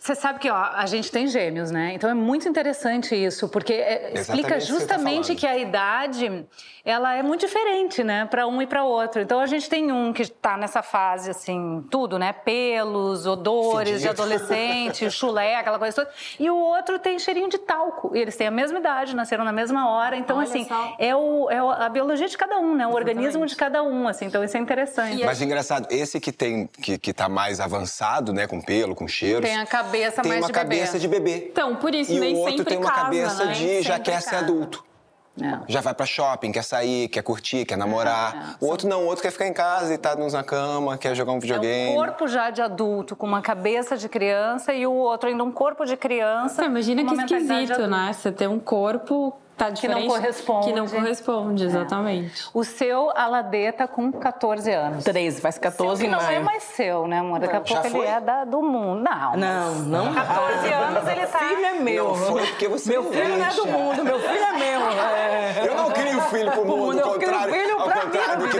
Você 0.00 0.14
sabe 0.14 0.38
que 0.38 0.50
ó, 0.50 0.56
a 0.56 0.86
gente 0.86 1.10
tem 1.10 1.26
gêmeos, 1.26 1.70
né? 1.70 1.92
Então 1.94 2.08
é 2.08 2.14
muito 2.14 2.48
interessante 2.48 3.14
isso, 3.14 3.48
porque 3.48 3.72
é, 3.72 4.12
explica 4.14 4.54
tá 4.54 4.58
justamente 4.58 5.34
que, 5.34 5.40
tá 5.40 5.40
que, 5.40 5.46
a 5.46 5.58
idade 5.58 6.46
ela 6.84 7.14
é 7.14 7.22
muito 7.22 7.42
diferente, 7.42 8.02
né, 8.02 8.24
para 8.24 8.46
um 8.46 8.62
e 8.62 8.66
para 8.66 8.82
outro. 8.82 9.20
Então 9.20 9.40
a 9.40 9.46
gente 9.46 9.68
tem 9.68 9.92
um 9.92 10.10
que 10.10 10.22
está 10.22 10.56
nessa 10.56 10.82
fase 10.82 11.30
assim, 11.30 11.84
tudo, 11.90 12.18
né, 12.18 12.32
pelos, 12.32 13.26
odores 13.26 14.00
Fedido. 14.00 14.00
de 14.00 14.08
adolescente, 14.08 15.10
chulé, 15.12 15.56
aquela 15.56 15.78
coisa 15.78 15.96
toda, 15.96 16.10
e 16.38 16.48
o 16.48 16.56
outro 16.56 16.98
tem 16.98 17.18
cheirinho 17.18 17.50
de 17.50 17.58
talco. 17.58 18.16
E 18.16 18.20
eles 18.20 18.36
têm 18.36 18.46
a 18.46 18.50
mesma 18.50 18.78
idade, 18.78 19.14
nasceram 19.14 19.44
na 19.44 19.52
mesma 19.52 19.90
hora. 19.90 20.16
Então 20.16 20.38
Olha 20.38 20.48
assim 20.48 20.66
é, 20.98 21.14
o, 21.14 21.50
é 21.50 21.58
a 21.58 21.88
biologia 21.90 22.26
de 22.26 22.38
cada 22.38 22.58
um, 22.58 22.74
né, 22.74 22.86
o 22.86 22.90
Exatamente. 22.90 22.96
organismo 22.96 23.46
de 23.46 23.56
cada 23.56 23.82
um, 23.82 24.08
assim. 24.08 24.24
Então 24.24 24.42
isso 24.42 24.56
é 24.56 24.60
interessante. 24.60 25.24
Mas 25.24 25.42
engraçado, 25.42 25.88
esse 25.90 26.18
que 26.18 26.32
tem 26.32 26.66
que, 26.66 26.96
que 26.96 27.12
tá 27.12 27.28
mais 27.28 27.60
avançado, 27.60 28.32
né, 28.32 28.46
com 28.46 28.62
pelo, 28.62 28.94
com 28.94 29.06
cheiros, 29.06 29.48
tem 29.48 29.58
a 29.58 29.66
cabeça 29.88 30.22
tem 30.22 30.30
mais 30.30 30.42
uma 30.42 30.46
de 30.46 30.52
cabeça 30.52 30.92
bebê. 30.92 30.98
de 30.98 31.08
bebê. 31.08 31.48
Então, 31.50 31.76
por 31.76 31.94
isso, 31.94 32.12
e 32.12 32.20
nem 32.20 32.34
o 32.34 32.38
outro 32.38 32.64
tem 32.64 32.78
uma 32.78 32.88
casa, 32.88 33.02
cabeça 33.02 33.44
né? 33.46 33.52
de 33.52 33.82
já 33.82 33.98
quer 33.98 34.20
ser 34.22 34.36
adulto. 34.36 34.84
É. 35.40 35.60
Já 35.68 35.80
vai 35.80 35.94
pra 35.94 36.04
shopping, 36.04 36.50
quer 36.50 36.64
sair, 36.64 37.08
quer 37.08 37.22
curtir, 37.22 37.64
quer 37.64 37.76
namorar. 37.76 38.34
É, 38.34 38.38
é. 38.38 38.66
O 38.66 38.68
outro 38.68 38.88
não, 38.88 39.04
o 39.04 39.06
outro 39.06 39.22
quer 39.22 39.30
ficar 39.30 39.46
em 39.46 39.52
casa, 39.52 39.88
deitado 39.88 40.26
na 40.26 40.42
cama, 40.42 40.98
quer 40.98 41.14
jogar 41.14 41.32
um 41.32 41.38
videogame. 41.38 41.90
É 41.90 41.92
um 41.92 41.96
corpo 41.96 42.26
já 42.26 42.50
de 42.50 42.60
adulto, 42.60 43.14
com 43.14 43.26
uma 43.26 43.40
cabeça 43.40 43.96
de 43.96 44.08
criança, 44.08 44.72
e 44.72 44.86
o 44.86 44.92
outro 44.92 45.28
ainda 45.28 45.44
um 45.44 45.52
corpo 45.52 45.84
de 45.84 45.96
criança. 45.96 46.56
Você 46.56 46.64
imagina 46.64 47.04
que 47.04 47.14
esquisito, 47.14 47.86
né? 47.86 48.12
Você 48.12 48.32
ter 48.32 48.48
um 48.48 48.58
corpo 48.58 49.32
Tá 49.58 49.72
que 49.72 49.88
não 49.88 50.06
corresponde. 50.06 50.66
Que 50.68 50.72
não 50.72 50.86
corresponde, 50.86 51.64
exatamente. 51.64 52.44
É. 52.44 52.50
O 52.54 52.62
seu 52.62 53.10
Aladê 53.10 53.72
tá 53.72 53.88
com 53.88 54.12
14 54.12 54.70
anos. 54.70 55.02
13, 55.02 55.40
faz 55.40 55.58
14 55.58 56.06
em 56.06 56.08
maio. 56.08 56.22
não 56.22 56.30
é 56.30 56.38
mais 56.38 56.62
seu, 56.62 57.08
né, 57.08 57.18
amor? 57.18 57.40
Daqui 57.40 57.56
a 57.56 57.60
pouco 57.60 57.86
ele 57.88 58.06
é 58.06 58.20
da, 58.20 58.44
do 58.44 58.62
mundo. 58.62 59.02
Não. 59.02 59.36
Não, 59.36 59.74
não. 59.80 60.14
14 60.14 60.72
anos 60.72 61.08
ele 61.08 61.26
tá. 61.26 61.38
filho 61.40 61.64
é 61.64 61.72
meu. 61.74 62.04
Não 62.04 62.14
foi 62.14 62.46
porque 62.46 62.68
você 62.68 62.90
Meu 62.90 63.10
filho 63.10 63.36
não 63.36 63.44
é 63.44 63.52
do 63.52 63.66
mundo, 63.66 64.04
meu 64.04 64.20
filho 64.20 64.44
é 64.44 64.52
meu. 64.52 64.88
É. 64.88 65.66
Eu 65.66 65.74
não 65.74 65.90
crio 65.90 66.20
filho 66.22 66.52
pro 66.52 66.64
mundo, 66.64 67.00
ao 67.00 67.12
contrário, 67.14 67.54
ao 67.54 67.57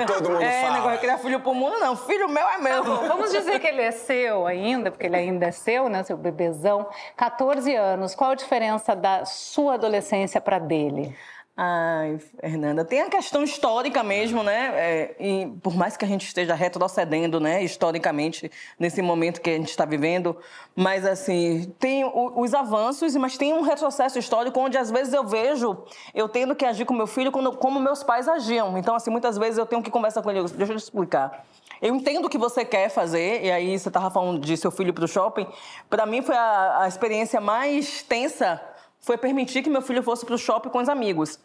que 0.01 0.13
todo 0.13 0.31
mundo 0.31 0.43
é, 0.43 0.63
fala. 0.63 0.69
É, 0.69 0.73
negócio 0.73 0.97
de 0.97 0.99
criar 0.99 1.19
filho 1.19 1.41
pro 1.41 1.55
mundo, 1.55 1.79
não. 1.79 1.97
Filho 1.97 2.29
meu 2.29 2.49
é 2.49 2.59
meu. 2.59 2.85
Tá 2.85 3.09
vamos 3.09 3.31
dizer 3.31 3.59
que 3.59 3.67
ele 3.67 3.83
é 3.83 3.91
seu 3.91 4.47
ainda, 4.47 4.91
porque 4.91 5.07
ele 5.07 5.17
ainda 5.17 5.47
é 5.47 5.51
seu, 5.51 5.89
né, 5.89 6.03
seu 6.03 6.17
bebezão. 6.17 6.87
14 7.17 7.75
anos. 7.75 8.15
Qual 8.15 8.31
a 8.31 8.35
diferença 8.35 8.95
da 8.95 9.25
sua 9.25 9.75
adolescência 9.75 10.41
para 10.41 10.59
dele? 10.59 11.15
Ai, 11.61 12.21
Fernanda, 12.39 12.85
tem 12.85 13.01
a 13.01 13.11
questão 13.11 13.43
histórica 13.43 14.01
mesmo, 14.05 14.45
né? 14.45 14.71
É, 14.77 15.17
e 15.19 15.47
por 15.61 15.75
mais 15.75 15.97
que 15.97 16.05
a 16.05 16.09
gente 16.09 16.25
esteja 16.25 16.55
retrocedendo, 16.55 17.41
né, 17.41 17.65
historicamente, 17.65 18.49
nesse 18.79 19.03
momento 19.03 19.41
que 19.41 19.51
a 19.51 19.55
gente 19.55 19.71
está 19.71 19.85
vivendo, 19.85 20.37
mas 20.77 21.05
assim, 21.05 21.75
tem 21.81 22.05
o, 22.05 22.41
os 22.41 22.55
avanços, 22.55 23.17
mas 23.17 23.37
tem 23.37 23.53
um 23.53 23.63
retrocesso 23.63 24.21
histórico 24.21 24.61
onde 24.61 24.79
às 24.79 24.89
vezes 24.89 25.13
eu 25.13 25.27
vejo 25.27 25.77
eu 26.15 26.29
tendo 26.29 26.55
que 26.55 26.65
agir 26.65 26.85
com 26.85 26.95
meu 26.95 27.09
filho 27.09 27.33
como, 27.33 27.57
como 27.57 27.81
meus 27.81 28.05
pais 28.05 28.29
agiam. 28.29 28.79
Então, 28.79 28.95
assim, 28.95 29.11
muitas 29.11 29.37
vezes 29.37 29.59
eu 29.59 29.67
tenho 29.67 29.83
que 29.83 29.91
conversar 29.91 30.23
com 30.23 30.31
ele. 30.31 30.41
Deixa 30.51 30.73
eu 30.73 30.77
te 30.77 30.83
explicar. 30.85 31.45
Eu 31.83 31.93
entendo 31.93 32.27
o 32.27 32.29
que 32.29 32.39
você 32.39 32.65
quer 32.65 32.89
fazer, 32.89 33.45
e 33.45 33.51
aí 33.51 33.77
você 33.77 33.89
estava 33.89 34.13
falando 34.13 34.39
de 34.39 34.57
seu 34.57 34.71
filho 34.71 34.95
para 34.95 35.05
o 35.05 35.09
shopping. 35.09 35.49
Para 35.91 36.07
mim 36.07 36.23
foi 36.23 36.37
a, 36.37 36.83
a 36.83 36.89
experiência 36.89 37.41
mais 37.41 38.01
tensa 38.01 38.63
foi 39.01 39.17
permitir 39.17 39.63
que 39.63 39.71
meu 39.71 39.83
filho 39.83 40.03
fosse 40.03 40.25
para 40.25 40.35
o 40.35 40.39
shopping 40.39 40.69
com 40.69 40.79
os 40.79 40.89
amigos. 40.89 41.39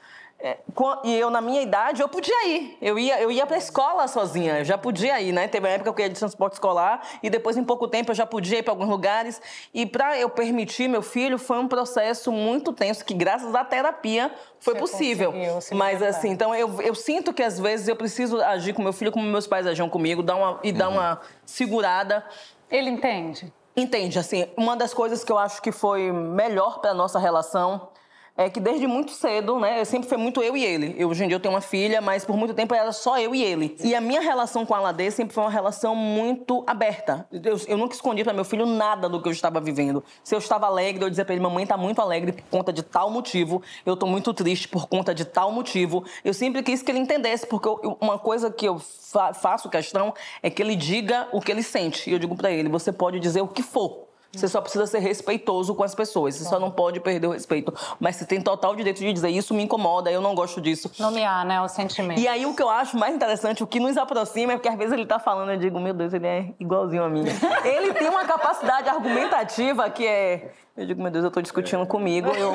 É, 0.45 0.57
e 1.05 1.15
eu, 1.15 1.29
na 1.29 1.39
minha 1.39 1.61
idade, 1.61 2.01
eu 2.01 2.09
podia 2.09 2.47
ir. 2.49 2.77
Eu 2.81 2.99
ia, 2.99 3.21
eu 3.21 3.31
ia 3.31 3.45
para 3.45 3.55
a 3.55 3.57
escola 3.57 4.05
sozinha, 4.09 4.59
eu 4.59 4.65
já 4.65 4.77
podia 4.77 5.21
ir, 5.21 5.31
né? 5.31 5.47
Teve 5.47 5.65
uma 5.65 5.73
época 5.73 5.93
que 5.93 6.01
eu 6.01 6.05
ia 6.05 6.09
de 6.09 6.19
transporte 6.19 6.53
escolar 6.53 7.01
e 7.23 7.29
depois, 7.29 7.55
em 7.55 7.63
pouco 7.63 7.87
tempo, 7.87 8.11
eu 8.11 8.15
já 8.15 8.25
podia 8.25 8.59
ir 8.59 8.63
para 8.63 8.73
alguns 8.73 8.89
lugares. 8.89 9.41
E 9.73 9.85
para 9.85 10.19
eu 10.19 10.29
permitir 10.29 10.89
meu 10.89 11.01
filho, 11.01 11.37
foi 11.37 11.59
um 11.59 11.67
processo 11.67 12.29
muito 12.29 12.73
tenso, 12.73 13.05
que 13.05 13.13
graças 13.13 13.55
à 13.55 13.63
terapia 13.63 14.29
foi 14.59 14.73
Você 14.73 14.79
possível. 14.81 15.33
Mas 15.71 16.01
assim, 16.01 16.31
então 16.31 16.53
eu, 16.53 16.81
eu 16.81 16.93
sinto 16.93 17.31
que 17.31 17.41
às 17.41 17.57
vezes 17.57 17.87
eu 17.87 17.95
preciso 17.95 18.41
agir 18.41 18.73
com 18.73 18.81
meu 18.81 18.91
filho 18.91 19.13
como 19.13 19.25
meus 19.25 19.47
pais 19.47 19.65
agiam 19.65 19.87
comigo 19.87 20.21
dar 20.21 20.35
uma, 20.35 20.59
e 20.61 20.73
dar 20.73 20.89
uhum. 20.89 20.95
uma 20.95 21.21
segurada. 21.45 22.21
Ele 22.69 22.89
entende? 22.89 23.53
Entende, 23.75 24.19
assim, 24.19 24.47
uma 24.55 24.75
das 24.75 24.93
coisas 24.93 25.23
que 25.23 25.31
eu 25.31 25.37
acho 25.37 25.61
que 25.61 25.71
foi 25.71 26.11
melhor 26.11 26.79
para 26.79 26.93
nossa 26.93 27.17
relação 27.17 27.89
é 28.35 28.49
que 28.49 28.59
desde 28.59 28.87
muito 28.87 29.11
cedo, 29.11 29.59
né, 29.59 29.85
sempre 29.85 30.09
foi 30.09 30.17
muito 30.17 30.41
eu 30.41 30.57
e 30.57 30.65
ele. 30.65 30.95
Eu, 30.97 31.09
hoje 31.09 31.23
em 31.23 31.27
dia 31.27 31.35
eu 31.35 31.39
tenho 31.39 31.53
uma 31.53 31.61
filha, 31.61 32.01
mas 32.01 32.25
por 32.25 32.35
muito 32.35 32.53
tempo 32.53 32.73
era 32.73 32.91
só 32.91 33.19
eu 33.19 33.35
e 33.35 33.43
ele. 33.43 33.77
E 33.83 33.93
a 33.93 34.01
minha 34.01 34.21
relação 34.21 34.65
com 34.65 34.73
a 34.73 34.79
Ladê 34.79 35.11
sempre 35.11 35.33
foi 35.35 35.43
uma 35.43 35.51
relação 35.51 35.95
muito 35.95 36.63
aberta. 36.65 37.27
Eu, 37.31 37.59
eu 37.67 37.77
nunca 37.77 37.93
escondi 37.93 38.23
para 38.23 38.33
meu 38.33 38.43
filho 38.43 38.65
nada 38.65 39.07
do 39.07 39.21
que 39.21 39.27
eu 39.27 39.31
estava 39.31 39.61
vivendo. 39.61 40.03
Se 40.23 40.33
eu 40.33 40.39
estava 40.39 40.65
alegre, 40.65 41.03
eu 41.03 41.09
dizia 41.09 41.23
para 41.23 41.35
ele: 41.35 41.43
mamãe 41.43 41.63
está 41.63 41.77
muito 41.77 42.01
alegre 42.01 42.31
por 42.31 42.43
conta 42.49 42.73
de 42.73 42.81
tal 42.81 43.11
motivo, 43.11 43.61
eu 43.85 43.93
estou 43.93 44.09
muito 44.09 44.33
triste 44.33 44.67
por 44.67 44.87
conta 44.87 45.13
de 45.13 45.25
tal 45.25 45.51
motivo. 45.51 46.03
Eu 46.25 46.33
sempre 46.33 46.63
quis 46.63 46.81
que 46.81 46.91
ele 46.91 46.99
entendesse, 46.99 47.45
porque 47.45 47.67
eu, 47.67 47.97
uma 48.01 48.17
coisa 48.17 48.49
que 48.49 48.67
eu 48.67 48.79
fa 48.79 49.33
faço 49.33 49.69
questão 49.69 50.13
é 50.41 50.49
que 50.49 50.61
ele 50.61 50.75
diga 50.75 51.27
o 51.31 51.39
que 51.39 51.51
ele 51.51 51.61
sente. 51.61 52.09
E 52.09 52.13
eu 52.13 52.19
digo 52.19 52.35
para 52.35 52.49
ele: 52.49 52.67
você 52.67 52.91
pode 52.91 53.19
dizer 53.19 53.41
o 53.41 53.47
que 53.47 53.61
for 53.61 54.12
você 54.33 54.47
só 54.47 54.59
precisa 54.61 54.87
ser 54.87 54.97
respeitoso 54.99 55.75
com 55.75 55.83
as 55.83 55.93
pessoas. 55.93 56.35
Você 56.35 56.45
só 56.45 56.59
não 56.59 56.71
pode 56.71 56.99
perder 56.99 57.27
o 57.27 57.31
respeito. 57.31 57.71
Mas 57.99 58.15
você 58.15 58.25
tem 58.25 58.41
total 58.41 58.75
direito 58.75 58.99
de 58.99 59.13
dizer 59.13 59.29
isso 59.29 59.53
me 59.53 59.61
incomoda, 59.61 60.11
eu 60.11 60.21
não 60.21 60.33
gosto 60.33 60.59
disso. 60.59 60.91
Nomear, 60.97 61.45
né, 61.45 61.61
o 61.61 61.67
sentimento. 61.67 62.19
E 62.19 62.27
aí 62.27 62.43
o 62.45 62.55
que 62.55 62.63
eu 62.63 62.69
acho 62.69 62.97
mais 62.97 63.13
interessante, 63.13 63.63
o 63.63 63.67
que 63.67 63.79
nos 63.79 63.95
aproxima 63.95 64.53
é 64.53 64.55
porque 64.55 64.69
às 64.69 64.77
vezes 64.77 64.91
ele 64.91 65.05
tá 65.05 65.19
falando, 65.19 65.51
eu 65.51 65.57
digo, 65.57 65.79
meu 65.79 65.93
Deus, 65.93 66.13
ele 66.13 66.25
é 66.25 66.49
igualzinho 66.59 67.03
a 67.03 67.09
mim. 67.09 67.25
ele 67.63 67.93
tem 67.93 68.09
uma 68.09 68.25
capacidade 68.25 68.89
argumentativa 68.89 69.87
que 69.91 70.07
é 70.07 70.51
eu 70.75 70.87
digo, 70.87 71.03
meu 71.03 71.11
Deus, 71.11 71.23
eu 71.23 71.29
tô 71.29 71.39
discutindo 71.39 71.85
comigo 71.85 72.29
eu, 72.29 72.53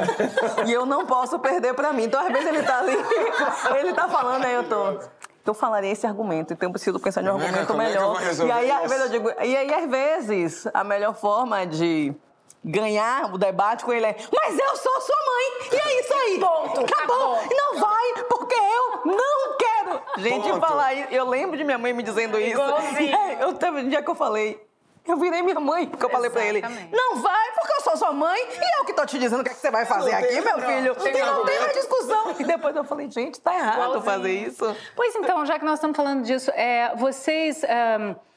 e 0.67 0.73
eu 0.73 0.85
não 0.85 1.07
posso 1.07 1.39
perder 1.39 1.73
pra 1.75 1.93
mim. 1.93 2.03
Então, 2.03 2.21
às 2.21 2.33
vezes, 2.33 2.49
ele 2.49 2.63
tá 2.65 2.81
ali, 2.81 2.97
ele 3.79 3.93
tá 3.93 4.09
falando, 4.09 4.45
aí 4.45 4.55
eu 4.55 4.65
tô. 4.65 4.99
Que 5.49 5.51
eu 5.51 5.55
falaria 5.55 5.91
esse 5.91 6.07
argumento, 6.07 6.53
então 6.53 6.69
eu 6.69 6.73
preciso 6.73 7.01
pensar 7.01 7.23
em 7.23 7.29
um 7.29 7.37
argumento 7.37 7.75
melhor. 7.75 8.21
É 8.23 8.45
e 8.45 8.53
aí, 8.53 8.71
às 8.71 8.91
vezes, 8.91 9.05
eu 9.07 9.09
digo, 9.09 9.31
e 9.31 9.57
aí, 9.57 9.73
às 9.73 9.91
vezes, 9.91 10.69
a 10.75 10.85
melhor 10.85 11.15
forma 11.15 11.67
de 11.67 12.15
ganhar 12.63 13.33
o 13.33 13.39
debate 13.39 13.83
com 13.83 13.93
ele 13.93 14.05
é 14.05 14.17
mas 14.31 14.59
eu 14.59 14.77
sou 14.77 15.01
sua 15.01 15.17
mãe, 15.17 15.69
e 15.73 15.77
é 15.77 16.01
isso 16.01 16.13
aí. 16.13 16.39
Ponto. 16.39 16.81
Acabou. 16.81 17.37
Acabou. 17.37 17.57
Não 17.57 17.81
vai, 17.81 18.25
porque 18.29 18.55
eu 18.55 19.07
não 19.07 19.57
quero. 19.57 20.03
Gente, 20.19 20.49
Ponto. 20.51 20.61
falar 20.61 20.93
isso, 20.93 21.15
eu 21.15 21.27
lembro 21.27 21.57
de 21.57 21.65
minha 21.65 21.79
mãe 21.79 21.95
me 21.95 22.03
dizendo 22.03 22.39
isso. 22.39 22.51
Igualzinho. 22.51 23.17
Eu 23.41 23.55
teve 23.55 23.81
um 23.81 23.89
dia 23.89 24.03
que 24.03 24.11
eu 24.11 24.15
falei, 24.15 24.68
eu 25.11 25.17
virei 25.17 25.43
minha 25.43 25.61
mãe, 25.61 25.87
porque 25.87 26.05
eu 26.05 26.11
falei 26.11 26.31
pra 26.31 26.45
ele: 26.45 26.61
não 26.93 27.17
vai, 27.17 27.53
porque 27.53 27.73
eu 27.73 27.81
sou 27.83 27.97
sua 27.97 28.13
mãe 28.13 28.41
e 28.41 28.79
eu 28.81 28.85
que 28.85 28.93
tô 28.93 29.05
te 29.07 29.19
dizendo 29.19 29.41
o 29.41 29.45
que, 29.45 29.51
é 29.51 29.55
que 29.55 29.61
você 29.61 29.71
vai 29.71 29.87
fazer 29.87 30.13
aqui, 30.13 30.29
tem, 30.29 30.41
meu 30.41 30.61
filho. 30.61 30.97
Não, 30.97 31.07
e 31.07 31.23
não 31.23 31.45
tem 31.45 31.61
mais 31.61 31.73
discussão. 31.73 32.35
E 32.39 32.45
depois 32.45 32.77
eu 32.77 32.85
falei: 32.85 33.11
gente, 33.11 33.41
tá 33.41 33.55
errado 33.55 33.75
Igualzinho. 33.75 34.03
fazer 34.03 34.33
isso. 34.33 34.77
Pois 34.95 35.15
então, 35.17 35.45
já 35.47 35.59
que 35.59 35.65
nós 35.65 35.75
estamos 35.75 35.97
falando 35.97 36.23
disso, 36.23 36.51
é, 36.53 36.95
vocês. 36.97 37.63
Um, 37.65 38.29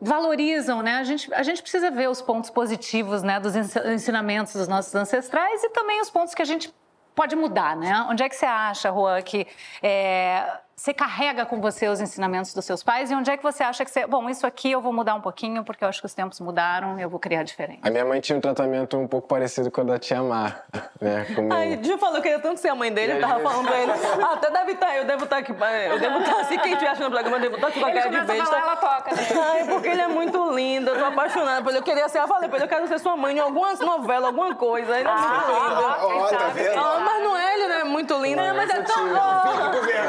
valorizam, 0.00 0.80
né? 0.80 0.98
A 0.98 1.02
gente, 1.02 1.32
a 1.34 1.42
gente 1.42 1.60
precisa 1.60 1.90
ver 1.90 2.08
os 2.08 2.22
pontos 2.22 2.50
positivos, 2.50 3.22
né, 3.22 3.40
dos 3.40 3.56
ensinamentos 3.56 4.52
dos 4.52 4.68
nossos 4.68 4.94
ancestrais 4.94 5.64
e 5.64 5.70
também 5.70 6.00
os 6.00 6.08
pontos 6.08 6.36
que 6.36 6.42
a 6.42 6.44
gente 6.44 6.72
pode 7.16 7.34
mudar, 7.34 7.76
né? 7.76 8.06
Onde 8.08 8.22
é 8.22 8.28
que 8.28 8.36
você 8.36 8.46
acha, 8.46 8.92
Juan, 8.92 9.20
que 9.22 9.44
é, 9.82 10.60
você 10.78 10.94
carrega 10.94 11.44
com 11.44 11.60
você 11.60 11.88
os 11.88 12.00
ensinamentos 12.00 12.54
dos 12.54 12.64
seus 12.64 12.84
pais 12.84 13.10
e 13.10 13.14
onde 13.14 13.28
é 13.28 13.36
que 13.36 13.42
você 13.42 13.64
acha 13.64 13.84
que 13.84 13.90
você. 13.90 14.06
Bom, 14.06 14.30
isso 14.30 14.46
aqui 14.46 14.70
eu 14.70 14.80
vou 14.80 14.92
mudar 14.92 15.16
um 15.16 15.20
pouquinho 15.20 15.64
porque 15.64 15.82
eu 15.82 15.88
acho 15.88 15.98
que 16.00 16.06
os 16.06 16.14
tempos 16.14 16.38
mudaram 16.38 17.00
e 17.00 17.02
eu 17.02 17.10
vou 17.10 17.18
criar 17.18 17.42
diferente. 17.42 17.80
A 17.82 17.90
minha 17.90 18.04
mãe 18.04 18.20
tinha 18.20 18.38
um 18.38 18.40
tratamento 18.40 18.96
um 18.96 19.08
pouco 19.08 19.26
parecido 19.26 19.72
com 19.72 19.80
o 19.80 19.84
da 19.84 19.98
tia 19.98 20.22
Mar, 20.22 20.66
né? 21.00 21.26
Como... 21.34 21.52
Ai, 21.52 21.80
já 21.82 21.98
falou 21.98 22.14
que 22.14 22.18
eu 22.18 22.22
queria 22.22 22.38
tanto 22.38 22.60
ser 22.60 22.68
a 22.68 22.76
mãe 22.76 22.92
dele, 22.92 23.14
eu 23.14 23.20
tava 23.20 23.40
falando 23.40 23.66
pra 23.66 23.80
ele. 23.80 23.90
Ah, 23.90 24.34
até 24.34 24.50
deve 24.52 24.72
estar, 24.72 24.86
tá, 24.86 24.96
eu 24.96 25.04
devo 25.04 25.24
estar 25.24 25.36
tá 25.36 25.42
aqui. 25.42 25.50
Eu 25.50 25.98
devo 25.98 26.18
estar, 26.18 26.34
tá, 26.34 26.44
se 26.44 26.58
quem 26.58 26.72
estiver 26.72 26.92
achando 26.92 27.08
o 27.08 27.10
programa, 27.10 27.36
eu 27.38 27.40
devo 27.40 27.54
estar 27.56 27.66
aqui 27.66 27.80
com 27.80 27.86
a 27.86 27.92
cara 27.92 28.10
de 28.10 28.20
besta. 28.20 28.56
ela 28.56 28.76
toca. 28.76 29.14
Né? 29.16 29.22
Ai, 29.50 29.64
porque 29.64 29.88
ele 29.88 30.00
é 30.00 30.08
muito 30.08 30.52
lindo, 30.52 30.90
eu 30.90 30.98
tô 30.98 31.04
apaixonada 31.06 31.60
por 31.60 31.70
ele. 31.70 31.78
Eu 31.78 31.82
queria 31.82 32.08
ser, 32.08 32.20
eu 32.20 32.28
falei 32.28 32.48
pra 32.48 32.58
ele, 32.58 32.66
eu 32.66 32.68
quero 32.68 32.86
ser 32.86 33.00
sua 33.00 33.16
mãe 33.16 33.36
em 33.36 33.40
alguma 33.40 33.74
novela, 33.74 34.28
alguma 34.28 34.54
coisa. 34.54 34.96
Ele 34.96 35.08
é 35.08 35.12
muito 35.12 35.26
ah, 35.26 35.98
lindo. 35.98 36.14
Ó, 36.14 36.28
tá 36.28 36.48
vendo? 36.54 36.78
Ah, 36.78 37.00
mas 37.04 37.22
não 37.24 37.36
é, 37.36 37.54
ele 37.54 37.66
não 37.66 37.76
é 37.76 37.84
muito 37.84 38.22
lindo. 38.22 38.40
Não, 38.40 38.54
mas 38.54 38.70
é 38.70 38.82
tão. 38.82 39.06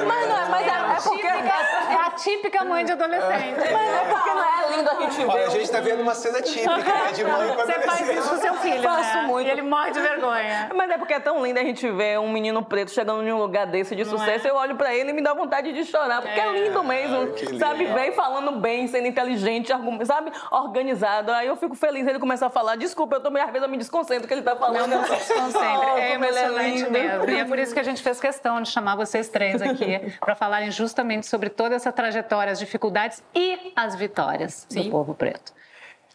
Mas 0.05 0.27
não 0.27 0.37
é, 0.37 0.45
mas 0.49 0.58
é, 0.58 0.58
é 0.58 0.58
porque 1.01 1.27
é 1.27 1.95
a 1.95 2.11
típica 2.11 2.63
mãe 2.63 2.85
de 2.85 2.91
adolescente. 2.91 3.57
Mas 3.57 3.93
é 3.93 4.05
porque 4.09 4.29
não 4.29 4.43
é 4.43 4.77
lindo 4.77 4.89
a 4.89 4.95
gente 5.01 5.25
ver. 5.25 5.45
A 5.45 5.49
gente 5.49 5.71
tá 5.71 5.79
vendo 5.79 6.01
uma 6.01 6.15
cena 6.15 6.41
típica 6.41 6.77
né, 6.77 7.11
de 7.13 7.23
mãe 7.23 7.47
com 7.47 7.55
Você 7.55 7.73
faz 7.81 8.09
isso 8.09 8.29
com 8.29 8.37
seu 8.37 8.53
filho, 8.55 8.83
Faço 8.83 9.17
né? 9.17 9.23
muito. 9.23 9.47
E 9.47 9.51
ele 9.51 9.61
morre 9.61 9.91
de 9.91 9.99
vergonha. 9.99 10.69
Mas 10.73 10.89
é 10.89 10.97
porque 10.97 11.13
é 11.13 11.19
tão 11.19 11.43
lindo 11.43 11.59
a 11.59 11.63
gente 11.63 11.89
ver 11.89 12.19
um 12.19 12.31
menino 12.31 12.63
preto 12.63 12.91
chegando 12.91 13.23
em 13.23 13.31
um 13.31 13.37
lugar 13.37 13.67
desse 13.67 13.95
de 13.95 14.05
sucesso. 14.05 14.47
É? 14.47 14.49
Eu 14.49 14.55
olho 14.55 14.75
pra 14.75 14.93
ele 14.93 15.11
e 15.11 15.13
me 15.13 15.21
dá 15.21 15.33
vontade 15.33 15.71
de 15.73 15.85
chorar, 15.85 16.21
porque 16.21 16.39
é, 16.39 16.47
é 16.47 16.63
lindo 16.63 16.83
mesmo. 16.83 17.17
Ah, 17.17 17.59
sabe, 17.59 17.85
vem 17.85 18.11
falando 18.13 18.51
bem, 18.59 18.87
sendo 18.87 19.07
inteligente, 19.07 19.71
sabe, 20.05 20.31
organizado. 20.51 21.31
Aí 21.31 21.47
eu 21.47 21.55
fico 21.55 21.75
feliz, 21.75 22.07
ele 22.07 22.19
começa 22.19 22.47
a 22.47 22.49
falar, 22.49 22.75
desculpa, 22.75 23.17
eu 23.17 23.21
também, 23.21 23.41
às 23.41 23.49
vezes 23.49 23.63
eu 23.63 23.69
me 23.69 23.77
desconcentro 23.77 24.27
que 24.27 24.33
ele 24.33 24.41
tá 24.41 24.55
falando. 24.55 24.87
Não, 24.87 24.97
não 25.01 25.03
se 25.05 25.15
desconcentra. 25.15 25.69
Oh, 25.89 25.97
é 25.97 26.13
emocionante 26.13 26.83
é 26.83 26.89
mesmo. 26.89 27.29
E 27.29 27.39
é 27.39 27.45
por 27.45 27.57
isso 27.57 27.73
que 27.73 27.79
a 27.79 27.83
gente 27.83 28.01
fez 28.01 28.19
questão 28.19 28.61
de 28.61 28.69
chamar 28.69 28.95
vocês 28.95 29.29
três 29.29 29.61
aqui, 29.61 30.13
para 30.19 30.35
falarem 30.35 30.71
justamente 30.71 30.88
sobre 31.23 31.49
toda 31.49 31.75
essa 31.75 31.91
trajetória 31.91 32.51
as 32.51 32.59
dificuldades 32.59 33.23
e 33.35 33.71
as 33.75 33.95
vitórias 33.95 34.65
Sim. 34.69 34.83
do 34.83 34.91
povo 34.91 35.13
preto. 35.13 35.53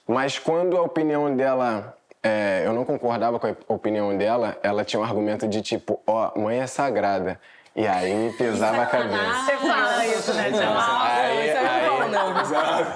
Mas 0.07 0.39
quando 0.39 0.77
a 0.77 0.83
opinião 0.83 1.35
dela 1.35 1.97
é, 2.23 2.63
eu 2.65 2.73
não 2.73 2.85
concordava 2.85 3.39
com 3.39 3.47
a 3.47 3.55
opinião 3.69 4.17
dela, 4.17 4.57
ela 4.63 4.83
tinha 4.85 4.99
um 4.99 5.05
argumento 5.05 5.47
de 5.47 5.61
tipo, 5.61 6.01
ó, 6.07 6.33
oh, 6.35 6.41
mãe 6.41 6.59
é 6.59 6.67
sagrada. 6.67 7.39
E 7.77 7.87
aí 7.87 8.15
me 8.15 8.33
pesava 8.33 8.83
a 8.83 8.87
cabeça. 8.87 9.35
Você 9.45 9.57
fala 9.57 10.07
isso, 10.07 10.33
né, 10.33 10.53
Tiago? 10.53 10.79
Aí, 11.03 11.51
aí, 11.51 11.59
aí, 11.59 12.11
não. 12.11 12.35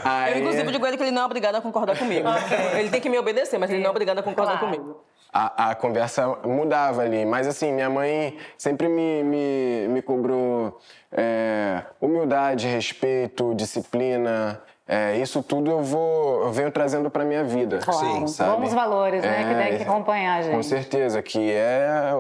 Aí, 0.05 0.33
eu, 0.33 0.39
inclusive, 0.39 0.71
digo 0.71 0.87
ele 0.87 0.97
que 0.97 1.03
ele 1.03 1.11
não 1.11 1.23
é 1.23 1.25
obrigado 1.25 1.57
a 1.57 1.61
concordar 1.61 1.99
comigo. 1.99 2.29
Okay. 2.29 2.81
Ele 2.81 2.89
tem 2.89 3.01
que 3.01 3.09
me 3.09 3.19
obedecer, 3.19 3.59
mas 3.59 3.71
ele 3.71 3.81
não 3.81 3.89
é 3.89 3.91
obrigado 3.91 4.19
a 4.19 4.23
concordar 4.23 4.59
claro. 4.59 4.77
comigo. 4.77 5.03
A, 5.33 5.71
a, 5.71 5.75
conversa 5.75 6.27
mudava 6.45 7.03
ali. 7.03 7.25
Mas 7.27 7.47
assim, 7.47 7.73
minha 7.73 7.91
mãe 7.91 8.39
sempre 8.57 8.89
me, 8.89 9.23
me, 9.23 9.89
me 9.89 10.03
cobrou 10.03 10.81
é, 11.13 11.83
humildade, 12.01 12.67
respeito, 12.67 13.55
disciplina. 13.55 14.61
É, 14.91 15.19
isso 15.19 15.43
tudo 15.43 15.71
eu 15.71 15.83
vou 15.83 16.45
eu 16.45 16.51
venho 16.51 16.71
trazendo 16.71 17.11
para 17.11 17.23
minha 17.23 17.45
vida. 17.45 17.79
Claro. 17.79 17.99
Sim, 18.01 18.27
sabe? 18.27 18.63
Bons 18.63 18.73
valores, 18.73 19.23
né? 19.23 19.45
que 19.45 19.69
tem 19.69 19.77
que 19.77 19.83
acompanhar 19.83 20.39
a 20.39 20.43
gente. 20.43 20.55
Com 20.55 20.63
certeza, 20.63 21.21
que 21.21 21.53
é 21.53 22.11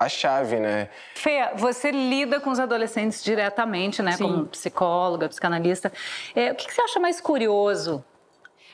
a 0.00 0.08
chave, 0.08 0.56
né? 0.56 0.88
Fê, 1.14 1.50
você 1.54 1.90
lida 1.90 2.40
com 2.40 2.48
os 2.48 2.58
adolescentes 2.58 3.22
diretamente, 3.22 4.02
né? 4.02 4.12
Sim. 4.12 4.24
Como 4.24 4.46
psicóloga, 4.46 5.28
psicanalista. 5.28 5.92
É, 6.34 6.52
o 6.52 6.54
que, 6.54 6.66
que 6.66 6.72
você 6.72 6.80
acha 6.80 6.98
mais 6.98 7.20
curioso 7.20 8.02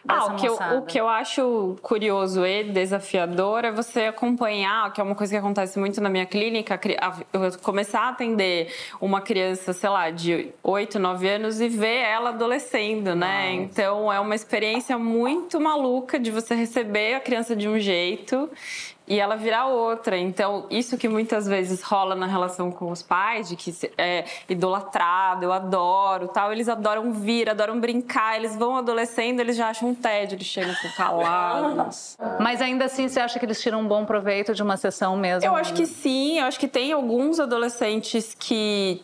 ah, 0.09 0.27
o 0.27 0.37
que, 0.37 0.47
eu, 0.47 0.55
o 0.55 0.83
que 0.83 1.01
eu 1.01 1.09
acho 1.09 1.77
curioso 1.83 2.45
e 2.47 2.65
desafiador 2.65 3.65
é 3.65 3.71
você 3.71 4.03
acompanhar, 4.03 4.93
que 4.93 5.01
é 5.01 5.05
uma 5.05 5.15
coisa 5.15 5.33
que 5.33 5.39
acontece 5.39 5.79
muito 5.79 6.01
na 6.01 6.09
minha 6.09 6.25
clínica, 6.25 6.81
eu 7.33 7.59
começar 7.63 8.01
a 8.01 8.09
atender 8.09 8.73
uma 9.01 9.21
criança, 9.21 9.73
sei 9.73 9.91
lá, 9.91 10.11
de 10.11 10.53
8, 10.63 10.99
9 10.99 11.29
anos 11.29 11.61
e 11.61 11.69
ver 11.69 11.99
ela 11.99 12.31
adolescendo, 12.31 13.15
né? 13.15 13.51
Nossa. 13.51 13.63
Então 13.63 14.13
é 14.13 14.19
uma 14.19 14.35
experiência 14.35 14.99
muito 14.99 15.61
maluca 15.61 16.19
de 16.19 16.31
você 16.31 16.55
receber 16.55 17.15
a 17.15 17.21
criança 17.21 17.55
de 17.55 17.69
um 17.69 17.79
jeito 17.79 18.51
e 19.11 19.19
ela 19.19 19.35
virar 19.35 19.67
outra. 19.67 20.17
Então, 20.17 20.67
isso 20.71 20.97
que 20.97 21.09
muitas 21.09 21.49
vezes 21.49 21.83
rola 21.83 22.15
na 22.15 22.27
relação 22.27 22.71
com 22.71 22.93
os 22.93 23.03
pais, 23.03 23.49
de 23.49 23.57
que 23.57 23.75
é 23.99 24.25
idolatrado, 24.49 25.45
eu 25.45 25.53
adoro, 25.53 26.29
tal, 26.29 26.53
eles 26.53 26.69
adoram 26.69 27.13
vir, 27.13 27.51
adoram 27.51 27.81
brincar, 27.81 28.37
eles 28.37 28.55
vão 28.55 28.77
adolescendo, 28.77 29.41
eles 29.41 29.57
já 29.57 29.71
acham 29.71 29.89
um 29.89 29.95
tédio, 29.97 30.37
eles 30.37 30.47
chegam 30.47 30.73
com 30.81 30.89
calados. 30.91 32.17
Mas 32.39 32.63
ainda 32.63 32.85
assim, 32.85 33.09
você 33.09 33.19
acha 33.19 33.37
que 33.41 33.45
eles 33.45 33.61
tiram 33.61 33.81
um 33.81 33.89
bom 33.89 34.05
proveito 34.05 34.55
de 34.55 34.63
uma 34.63 34.77
sessão 34.77 35.17
mesmo? 35.17 35.45
Eu 35.45 35.57
acho 35.57 35.75
que 35.75 35.87
sim, 35.87 36.39
eu 36.39 36.47
acho 36.47 36.61
que 36.61 36.69
tem 36.69 36.93
alguns 36.93 37.41
adolescentes 37.41 38.37
que 38.39 39.03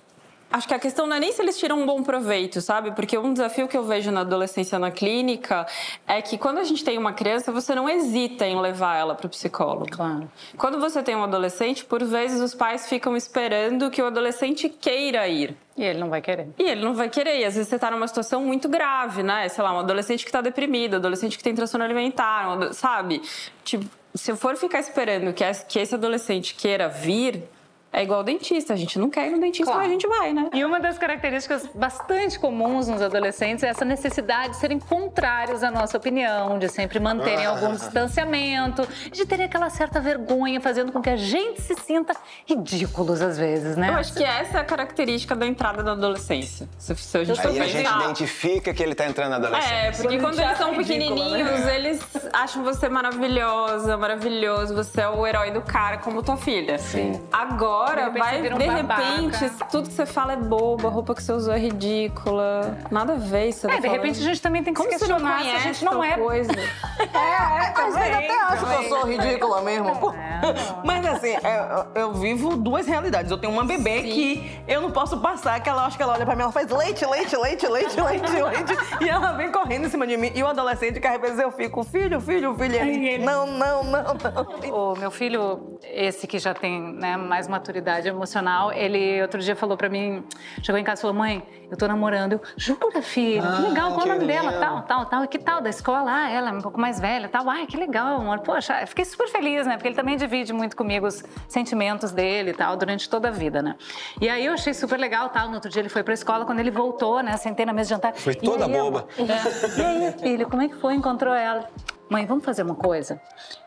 Acho 0.57 0.67
que 0.67 0.73
a 0.73 0.79
questão 0.79 1.07
não 1.07 1.15
é 1.15 1.21
nem 1.21 1.31
se 1.33 1.43
eles 1.43 1.59
tiram 1.59 1.79
um 1.79 1.85
bom 1.85 2.03
proveito, 2.03 2.63
sabe? 2.63 2.91
Porque 2.93 3.19
um 3.19 3.31
desafio 3.31 3.69
que 3.69 3.77
eu 3.77 3.85
vejo 3.85 4.11
na 4.11 4.23
adolescência 4.23 4.79
na 4.79 4.91
clínica 4.91 5.67
é 6.07 6.23
que 6.23 6.39
quando 6.39 6.57
a 6.57 6.65
gente 6.65 6.83
tem 6.83 6.97
uma 6.97 7.13
criança, 7.13 7.53
você 7.53 7.75
não 7.75 7.87
hesita 7.87 8.47
em 8.47 8.59
levar 8.59 8.97
ela 8.97 9.15
para 9.15 9.27
o 9.27 9.29
psicólogo. 9.29 9.91
Claro. 9.91 10.31
Quando 10.57 10.81
você 10.81 11.03
tem 11.03 11.15
um 11.15 11.23
adolescente, 11.23 11.85
por 11.85 12.03
vezes 12.03 12.41
os 12.41 12.55
pais 12.55 12.89
ficam 12.89 13.15
esperando 13.15 13.91
que 13.91 14.01
o 14.01 14.07
adolescente 14.07 14.71
queira 14.71 15.29
ir. 15.29 15.55
E 15.77 15.85
ele 15.85 15.99
não 15.99 16.09
vai 16.09 16.23
querer. 16.23 16.49
E 16.59 16.63
ele 16.63 16.83
não 16.83 16.95
vai 16.95 17.11
querer. 17.11 17.39
E 17.39 17.45
às 17.45 17.55
vezes 17.55 17.69
você 17.69 17.75
está 17.75 17.91
numa 17.91 18.09
situação 18.09 18.43
muito 18.43 18.67
grave, 18.67 19.23
né? 19.23 19.51
Sei 19.51 19.63
lá, 19.63 19.75
um 19.75 19.81
adolescente 19.81 20.25
que 20.25 20.31
está 20.31 20.41
deprimido, 20.41 20.95
um 20.95 20.97
adolescente 20.97 21.37
que 21.37 21.45
tem 21.45 21.55
transtorno 21.55 21.85
alimentar, 21.85 22.57
um, 22.57 22.73
sabe? 22.73 23.21
Tipo, 23.63 23.85
se 24.15 24.31
eu 24.31 24.37
for 24.39 24.57
ficar 24.57 24.81
esperando 24.81 25.35
que 25.35 25.45
esse 25.79 25.95
adolescente 25.95 26.55
queira 26.55 26.89
vir, 26.89 27.45
é 27.93 28.03
igual 28.03 28.23
dentista, 28.23 28.75
a 28.75 28.77
gente 28.77 28.99
não 28.99 29.09
quer 29.09 29.29
ir 29.29 29.31
no 29.31 29.41
dentista, 29.41 29.65
claro. 29.65 29.81
mas 29.81 29.89
a 29.89 29.93
gente 29.93 30.07
vai, 30.07 30.33
né? 30.33 30.51
E 30.53 30.63
uma 30.65 30.79
das 30.79 30.99
características 30.99 31.67
bastante 31.75 32.39
comuns 32.39 32.89
nos 32.89 33.01
adolescentes 33.01 33.65
é 33.65 33.69
essa 33.69 33.87
necessidade 33.87 34.51
de 34.51 34.57
serem 34.57 34.79
contrários 34.79 35.63
à 35.63 35.71
nossa 35.71 35.97
opinião, 35.97 36.59
de 36.59 36.69
sempre 36.69 37.01
manterem 37.01 37.47
ah. 37.47 37.51
algum 37.51 37.73
distanciamento, 37.73 38.87
de 39.11 39.25
terem 39.25 39.47
aquela 39.47 39.71
certa 39.71 39.99
vergonha, 39.99 40.61
fazendo 40.61 40.93
com 40.93 41.01
que 41.01 41.09
a 41.09 41.17
gente 41.17 41.63
se 41.63 41.75
sinta 41.75 42.15
ridículos 42.45 43.23
às 43.23 43.39
vezes, 43.39 43.77
né? 43.77 43.89
Eu 43.89 43.95
acho 43.95 44.13
que 44.13 44.25
essa 44.25 44.59
é 44.59 44.61
a 44.61 44.65
característica 44.65 45.35
da 45.35 45.47
entrada 45.47 45.83
da 45.83 45.93
adolescência. 45.93 46.69
Se, 46.77 46.95
se 46.95 47.17
a 47.17 47.25
gente 47.25 47.47
Aí 47.47 47.61
a 47.61 47.67
gente 47.67 47.89
identifica 47.89 48.75
que 48.75 48.83
ele 48.83 48.93
está 48.93 49.07
entrando 49.07 49.31
na 49.31 49.37
adolescência. 49.37 49.75
É, 49.75 49.91
porque 49.93 50.19
quando 50.19 50.39
eles 50.39 50.59
são 50.59 50.75
pequenininhos, 50.75 51.61
né? 51.61 51.77
eles 51.77 52.01
acham 52.33 52.63
você 52.63 52.91
maravilhosa, 52.91 53.97
maravilhoso, 53.97 54.75
você 54.75 55.01
é 55.01 55.09
o 55.09 55.27
herói 55.27 55.51
do 55.51 55.63
cara, 55.63 55.97
como 55.99 56.23
tua 56.23 56.37
filha. 56.37 56.77
Sim. 56.77 57.19
Agora 57.33 57.76
agora, 57.77 58.11
de 58.11 58.19
vai, 58.19 58.53
um 58.53 58.59
de 58.59 58.67
repente, 58.67 59.51
tudo 59.71 59.89
que 59.89 59.95
você 59.95 60.07
fala 60.07 60.33
é 60.33 60.37
bobo, 60.37 60.87
a 60.87 60.91
roupa 60.91 61.15
que 61.15 61.23
você 61.23 61.33
usou 61.33 61.55
é 61.55 61.59
ridícula. 61.59 62.79
Nada 62.91 63.15
a 63.15 63.17
ver 63.17 63.49
isso. 63.49 63.69
É, 63.69 63.81
de 63.81 63.89
repente 63.89 64.21
a 64.21 64.23
gente 64.23 64.41
também 64.41 64.63
tem 64.63 64.73
que 64.73 64.81
Como 64.81 64.93
se 64.93 64.99
questionar 64.99 65.43
se 65.43 65.51
a 65.51 65.59
gente 65.59 65.85
não 65.85 66.03
é. 66.03 66.17
Coisa. 66.17 66.53
é, 66.53 67.17
é, 67.17 67.73
às 67.77 67.95
vezes 67.95 68.15
até 68.15 68.43
acho 68.43 68.67
que 68.67 68.75
eu 68.75 68.83
sou 68.89 69.07
ridícula 69.07 69.63
mesmo. 69.63 69.89
É, 70.13 70.41
Mas 70.85 71.07
assim, 71.07 71.35
eu, 71.35 72.03
eu, 72.03 72.13
vivo 72.15 72.57
duas 72.57 72.87
realidades. 72.87 73.31
Eu 73.31 73.39
tenho 73.39 73.53
uma 73.53 73.65
bebê 73.65 74.03
Sim. 74.03 74.11
que 74.11 74.61
eu 74.67 74.81
não 74.81 74.91
posso 74.91 75.19
passar, 75.21 75.61
que 75.61 75.69
ela 75.69 75.87
acha 75.87 75.97
que 75.97 76.03
ela 76.03 76.15
olha 76.15 76.25
pra 76.25 76.35
mim, 76.35 76.43
ela 76.43 76.53
faz 76.53 76.71
leite, 76.71 77.05
leite, 77.07 77.37
leite, 77.37 77.67
leite, 77.67 78.01
leite, 78.01 78.33
leite, 78.33 78.75
e 79.01 79.09
ela 79.09 79.33
vem 79.33 79.51
correndo 79.51 79.87
em 79.87 79.91
cima 79.91 80.07
de 80.07 80.17
mim. 80.17 80.33
E 80.35 80.43
o 80.43 80.47
adolescente, 80.47 81.01
que 81.01 81.07
às 81.07 81.21
vezes 81.21 81.39
eu 81.39 81.51
fico 81.51 81.83
filho, 81.85 82.21
filho, 82.21 82.55
filho. 82.55 82.77
Ele, 82.77 83.09
ele... 83.09 83.25
Não, 83.25 83.47
não, 83.47 83.85
não, 83.85 84.03
não. 84.03 84.93
O 84.93 84.97
meu 84.97 85.11
filho, 85.11 85.79
esse 85.83 86.27
que 86.27 86.39
já 86.39 86.55
tem 86.55 86.81
né, 86.95 87.17
mais 87.17 87.49
maturidade 87.67 88.09
emocional, 88.09 88.73
ele 88.73 89.21
outro 89.21 89.41
dia 89.41 89.57
falou 89.57 89.77
pra 89.77 89.89
mim, 89.89 90.23
chegou 90.63 90.79
em 90.79 90.85
casa 90.85 91.01
e 91.01 91.03
falou, 91.03 91.17
mãe, 91.17 91.43
eu 91.69 91.77
tô 91.77 91.89
namorando. 91.89 92.35
Eu, 92.35 92.41
jura, 92.57 93.03
filho? 93.03 93.43
Ah, 93.45 93.57
que 93.57 93.63
legal, 93.63 93.93
qual 93.93 94.07
é 94.07 94.11
o 94.11 94.15
nome 94.15 94.27
dela? 94.27 94.53
Tal, 94.53 94.83
tal, 94.83 95.07
tal. 95.07 95.25
E 95.25 95.29
que 95.29 95.39
tal 95.39 95.61
da 95.61 95.69
escola? 95.69 96.09
Ah, 96.09 96.31
ela 96.31 96.51
é 96.51 96.53
um 96.53 96.61
pouco 96.61 96.81
mais 96.81 97.01
velha, 97.01 97.29
tal. 97.29 97.49
Ai, 97.51 97.67
que 97.67 97.77
legal, 97.77 98.21
amor. 98.21 98.39
Poxa, 98.41 98.87
fiquei 98.87 99.05
super 99.05 99.29
feliz, 99.29 99.67
né? 99.67 99.75
Porque 99.75 99.89
ele 99.89 99.97
também 99.97 100.17
divide 100.17 100.53
muito 100.53 100.77
comigo 100.77 101.07
os 101.07 101.25
sentimentos 101.49 102.13
dele 102.13 102.51
e 102.51 102.55
tal, 102.55 102.77
durante 102.77 103.11
toda 103.11 103.29
a 103.29 103.33
vida, 103.33 103.61
né? 103.61 103.75
E 104.21 104.29
aí 104.29 104.47
eu 104.47 104.53
achei 104.53 104.73
super 104.73 104.99
legal, 104.99 105.29
tal. 105.31 105.49
No 105.49 105.55
outro 105.55 105.69
dia 105.71 105.83
ele 105.83 105.89
foi 105.89 106.05
pra 106.05 106.15
escola, 106.15 106.45
quando 106.45 106.61
ele 106.61 106.71
voltou, 106.71 107.21
né? 107.21 107.37
Sentei 107.37 107.67
na 107.67 107.73
mesa 107.73 107.89
de 107.89 107.95
jantar. 107.95 108.15
Foi 108.15 108.35
toda 108.35 108.69
boba. 108.69 109.09
Eu, 109.19 109.27
é. 109.27 109.79
E 109.79 109.85
aí, 109.85 110.13
filho, 110.21 110.49
como 110.49 110.63
é 110.63 110.69
que 110.69 110.77
foi? 110.77 110.95
Encontrou 110.95 111.35
ela? 111.35 111.69
Mãe, 112.09 112.25
vamos 112.25 112.45
fazer 112.45 112.63
uma 112.63 112.75
coisa? 112.75 113.21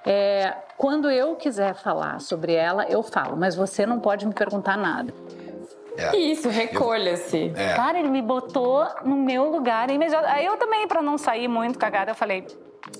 É, 0.05 0.53
quando 0.77 1.10
eu 1.12 1.36
quiser 1.36 1.75
falar 1.75 2.22
sobre 2.22 2.53
ela, 2.53 2.86
eu 2.86 3.03
falo, 3.03 3.36
mas 3.36 3.55
você 3.55 3.86
não 3.86 4.00
pode 4.00 4.25
me 4.25 4.34
perguntar 4.34 4.77
nada. 4.77 5.13
É. 5.98 6.15
Isso, 6.15 6.48
recolha-se. 6.48 7.51
É. 7.55 7.74
Cara, 7.74 8.00
ele 8.00 8.08
me 8.08 8.22
botou 8.22 8.88
no 9.03 9.17
meu 9.17 9.51
lugar 9.51 9.89
imediato. 9.89 10.25
Aí 10.27 10.46
eu 10.46 10.55
também, 10.55 10.88
para 10.88 11.01
não 11.01 11.17
sair 11.17 11.50
muito 11.50 11.77
cagada, 11.77 12.12
eu 12.12 12.15
falei, 12.15 12.48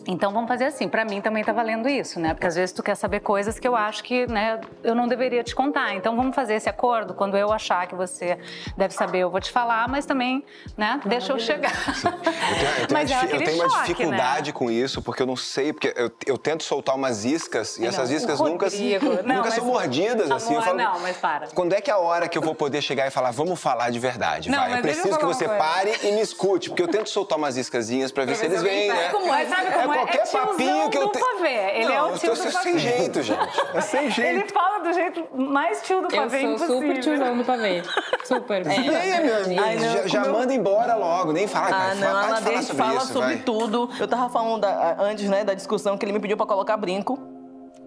então 0.07 0.31
vamos 0.31 0.48
fazer 0.48 0.65
assim, 0.65 0.88
para 0.88 1.05
mim 1.05 1.21
também 1.21 1.43
tá 1.43 1.53
valendo 1.53 1.88
isso, 1.88 2.19
né? 2.19 2.33
Porque 2.33 2.48
às 2.48 2.55
vezes 2.55 2.71
tu 2.71 2.81
quer 2.81 2.95
saber 2.95 3.19
coisas 3.19 3.59
que 3.59 3.67
eu 3.67 3.75
acho 3.75 4.03
que, 4.03 4.25
né, 4.27 4.59
eu 4.83 4.95
não 4.95 5.07
deveria 5.07 5.43
te 5.43 5.55
contar. 5.55 5.93
Então 5.95 6.15
vamos 6.15 6.36
fazer 6.36 6.55
esse 6.55 6.69
acordo, 6.69 7.13
quando 7.13 7.38
eu 7.38 7.51
achar 7.51 7.88
que 7.88 7.95
você 7.95 8.38
deve 8.75 8.93
saber, 8.93 9.19
eu 9.19 9.29
vou 9.29 9.39
te 9.39 9.51
falar, 9.51 9.88
mas 9.88 10.05
também, 10.05 10.43
né, 10.77 11.00
deixa 11.05 11.31
eu 11.31 11.39
chegar. 11.39 11.71
Eu 11.71 12.12
tenho, 12.12 12.25
eu 12.25 12.88
tenho, 12.88 12.88
mas 12.91 13.12
é 13.12 13.24
eu 13.24 13.43
tenho 13.43 13.62
uma 13.62 13.69
choque, 13.69 13.88
dificuldade 13.88 14.51
né? 14.51 14.57
com 14.57 14.71
isso, 14.71 15.01
porque 15.01 15.21
eu 15.21 15.27
não 15.27 15.36
sei, 15.36 15.74
porque 15.74 15.93
eu, 15.95 16.12
eu 16.25 16.38
tento 16.38 16.63
soltar 16.63 16.95
umas 16.95 17.24
iscas 17.24 17.77
e 17.77 17.81
não, 17.81 17.89
essas 17.89 18.09
iscas 18.09 18.39
nunca, 18.39 18.67
não, 19.25 19.36
nunca 19.36 19.51
são 19.51 19.65
mordidas, 19.65 20.25
amor, 20.25 20.36
assim. 20.38 20.55
Eu 20.55 20.62
falo, 20.62 20.77
não, 20.77 21.00
mas 21.00 21.17
para. 21.17 21.48
Quando 21.48 21.74
é 21.74 21.81
que 21.81 21.89
é 21.89 21.93
a 21.93 22.00
hora 22.00 22.27
que 22.27 22.38
eu 22.38 22.41
vou 22.41 22.55
poder 22.55 22.81
chegar 22.81 23.07
e 23.07 23.12
falar, 23.12 23.31
vamos 23.31 23.59
falar 23.59 23.89
de 23.91 24.00
verdade, 24.00 24.50
não, 24.50 24.59
vai? 24.59 24.77
Eu 24.77 24.81
preciso 24.81 25.17
que 25.17 25.25
você 25.25 25.48
pare 25.48 25.93
e 26.03 26.12
me 26.12 26.21
escute, 26.21 26.69
porque 26.69 26.81
eu 26.81 26.88
tento 26.88 27.09
soltar 27.09 27.38
umas 27.38 27.57
iscazinhas 27.57 28.12
pra 28.12 28.25
ver 28.25 28.36
se 28.36 28.45
eles 28.45 28.62
vêm, 28.62 28.89
né? 28.89 29.09
Como 29.09 29.33
é, 29.33 29.45
sabe 29.45 29.68
é? 29.69 29.83
é 29.83 29.88
qualquer 29.88 30.23
é 30.23 30.25
papinho 30.25 30.89
que 30.89 30.97
eu 30.97 31.07
tenho. 31.09 31.25
pavê. 31.25 31.71
Ele 31.75 31.85
não, 31.85 31.93
é 31.93 32.03
o 32.03 32.17
tio 32.17 32.33
do 32.33 32.38
pavê. 32.38 32.51
sem 32.51 32.79
jeito, 32.79 33.21
gente. 33.21 33.61
É 33.73 33.81
sem 33.81 34.09
jeito. 34.11 34.39
Ele 34.39 34.49
fala 34.49 34.79
do 34.79 34.93
jeito 34.93 35.27
mais 35.33 35.81
tio 35.81 36.01
do 36.01 36.07
pavê 36.07 36.45
Eu 36.45 36.57
sou 36.57 36.67
super 36.67 36.99
tiozão 36.99 37.38
do 37.38 37.45
pavê. 37.45 37.83
Super. 38.23 38.67
É. 38.67 38.69
Aí, 38.69 39.23
meu 39.23 39.43
amigo? 39.43 39.61
Ai, 39.63 39.75
não, 39.75 39.93
já, 39.93 40.07
já 40.07 40.21
meu... 40.21 40.33
manda 40.33 40.53
embora 40.53 40.95
logo, 40.95 41.31
nem 41.31 41.47
fala. 41.47 41.91
Ah, 41.91 41.95
não, 41.95 42.07
fala, 42.07 42.19
a 42.19 42.29
Nader 42.29 42.63
fala 42.63 42.95
isso, 42.95 43.13
sobre 43.13 43.35
vai. 43.35 43.38
tudo. 43.38 43.89
Eu 43.99 44.07
tava 44.07 44.29
falando 44.29 44.61
da, 44.61 44.97
antes, 44.99 45.29
né, 45.29 45.43
da 45.43 45.53
discussão 45.53 45.97
que 45.97 46.05
ele 46.05 46.13
me 46.13 46.19
pediu 46.19 46.38
pra 46.38 46.45
colocar 46.45 46.77
brinco. 46.77 47.19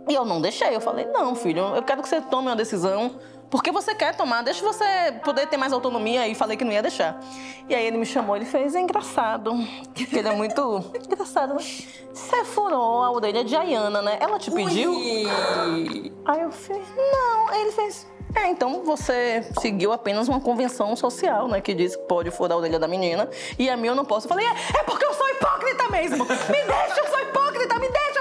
E 0.08 0.14
eu 0.14 0.24
não 0.24 0.40
deixei. 0.40 0.74
Eu 0.74 0.80
falei, 0.80 1.06
não, 1.06 1.34
filho, 1.34 1.74
eu 1.76 1.82
quero 1.82 2.02
que 2.02 2.08
você 2.08 2.20
tome 2.20 2.48
uma 2.48 2.56
decisão 2.56 3.12
porque 3.52 3.71
você 3.71 3.94
quer 3.94 4.16
tomar, 4.16 4.40
deixa 4.40 4.64
você 4.64 5.12
poder 5.23 5.47
ter 5.47 5.59
mais 5.59 5.75
autonomia. 5.75 6.26
E 6.26 6.35
falei 6.35 6.56
que 6.56 6.64
não 6.64 6.73
ia 6.73 6.80
deixar. 6.80 7.21
E 7.68 7.75
aí 7.75 7.87
ele 7.87 7.99
me 7.99 8.06
chamou, 8.06 8.35
ele 8.35 8.47
fez, 8.47 8.75
é 8.75 8.80
engraçado. 8.80 9.52
Porque 9.94 10.16
ele 10.16 10.26
é 10.26 10.32
muito 10.35 10.82
engraçado, 11.04 11.52
né? 11.52 11.61
Você 11.61 12.44
furou 12.47 13.02
a 13.02 13.12
orelha 13.12 13.44
de 13.44 13.54
Ayana, 13.54 14.00
né? 14.00 14.16
Ela 14.21 14.38
te 14.38 14.50
pediu? 14.50 14.92
Ui. 14.94 16.11
Aí 16.25 16.40
eu 16.40 16.50
fiz, 16.50 16.78
não. 16.97 17.49
Aí 17.50 17.61
ele 17.61 17.73
fez, 17.73 18.06
é, 18.35 18.49
então 18.49 18.82
você 18.85 19.47
seguiu 19.61 19.92
apenas 19.92 20.28
uma 20.28 20.40
convenção 20.40 20.97
social, 20.97 21.47
né? 21.47 21.61
Que 21.61 21.75
diz 21.75 21.94
que 21.94 22.04
pode 22.04 22.30
furar 22.30 22.56
a 22.56 22.61
orelha 22.61 22.78
da 22.78 22.88
menina. 22.88 23.28
E 23.59 23.68
a 23.68 23.76
minha 23.76 23.90
eu 23.90 23.94
não 23.94 24.06
posso. 24.06 24.26
Eu 24.26 24.30
falei, 24.30 24.47
é, 24.47 24.78
é 24.78 24.82
porque 24.85 25.04
eu 25.04 25.12
sou 25.12 25.28
hipócrita 25.28 25.88
mesmo. 25.90 26.25
Me 26.49 26.64
deixa, 26.64 27.00
eu 27.00 27.06
sou 27.06 27.21
hipócrita, 27.21 27.78
me 27.78 27.88
deixa, 27.88 28.12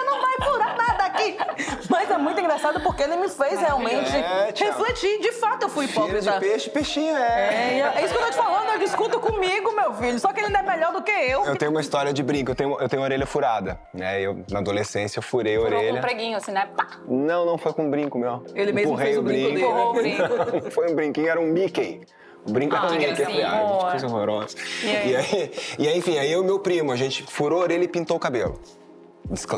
Mas 1.89 2.09
é 2.09 2.17
muito 2.17 2.39
engraçado 2.39 2.81
porque 2.81 3.03
ele 3.03 3.17
me 3.17 3.27
fez 3.27 3.59
realmente 3.59 4.15
é, 4.15 4.53
refletir. 4.55 5.19
De 5.19 5.31
fato, 5.31 5.63
eu 5.63 5.69
fui 5.69 5.85
hipócrita. 5.85 6.31
De 6.31 6.39
peixe, 6.39 6.69
peixinho, 6.69 7.15
é. 7.15 7.79
É, 7.79 7.93
é 7.95 8.05
isso 8.05 8.13
que 8.13 8.19
eu 8.19 8.25
tô 8.25 8.31
te 8.31 8.37
falando, 8.37 8.69
eu 8.71 8.79
discuto 8.79 9.19
comigo, 9.19 9.71
meu 9.73 9.93
filho. 9.93 10.19
Só 10.19 10.31
que 10.31 10.39
ele 10.39 10.49
não 10.49 10.59
é 10.59 10.63
melhor 10.63 10.93
do 10.93 11.01
que 11.01 11.11
eu. 11.11 11.45
Eu 11.45 11.55
tenho 11.55 11.71
uma 11.71 11.81
história 11.81 12.13
de 12.13 12.23
brinco, 12.23 12.51
eu 12.51 12.55
tenho, 12.55 12.79
eu 12.79 12.89
tenho 12.89 13.01
orelha 13.01 13.25
furada. 13.25 13.79
Né? 13.93 14.21
Eu, 14.21 14.43
na 14.49 14.59
adolescência, 14.59 15.19
eu 15.19 15.23
furei 15.23 15.55
a 15.57 15.61
orelha. 15.61 15.91
com 15.91 15.97
um 15.97 16.01
preguinho, 16.01 16.37
assim, 16.37 16.51
né? 16.51 16.67
Pá. 16.75 16.87
Não, 17.07 17.45
não 17.45 17.57
foi 17.57 17.73
com 17.73 17.85
um 17.85 17.89
brinco, 17.89 18.17
meu. 18.17 18.43
Ele 18.53 18.71
mesmo 18.71 18.91
Empurrei 18.91 19.07
fez 19.07 19.17
o 19.17 19.23
brinco, 19.23 19.51
brinco 19.51 19.93
dele. 19.93 20.21
o 20.21 20.43
brinco. 20.43 20.71
foi 20.71 20.91
um 20.91 20.95
brinquinho, 20.95 21.29
era 21.29 21.39
um 21.39 21.47
Mickey. 21.47 22.01
O 22.47 22.51
brinco 22.51 22.75
ah, 22.75 22.89
Mickey, 22.89 23.13
que 23.13 23.21
é 23.21 23.89
coisa 23.91 24.07
horrorosa. 24.07 24.57
E 24.83 24.89
aí? 24.89 25.11
E 25.11 25.15
aí, 25.15 25.51
e 25.79 25.87
aí, 25.87 25.97
enfim, 25.97 26.17
aí 26.17 26.31
eu 26.31 26.41
e 26.41 26.45
meu 26.45 26.59
primo, 26.59 26.91
a 26.91 26.95
gente 26.95 27.23
furou 27.23 27.59
a 27.59 27.63
orelha 27.63 27.83
e 27.83 27.87
pintou 27.87 28.17
o 28.17 28.19
cabelo 28.19 28.59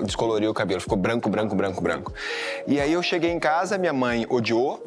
descoloriu 0.04 0.52
o 0.52 0.54
cabelo, 0.54 0.82
ficou 0.82 0.98
branco, 0.98 1.30
branco, 1.30 1.56
branco, 1.56 1.82
branco. 1.82 2.14
E 2.68 2.80
aí 2.80 2.94
eu 2.94 3.02
cheguei 3.02 3.32
em 3.32 3.40
casa, 3.40 3.78
minha 3.78 3.94
mãe 3.94 4.26
odiou, 4.30 4.84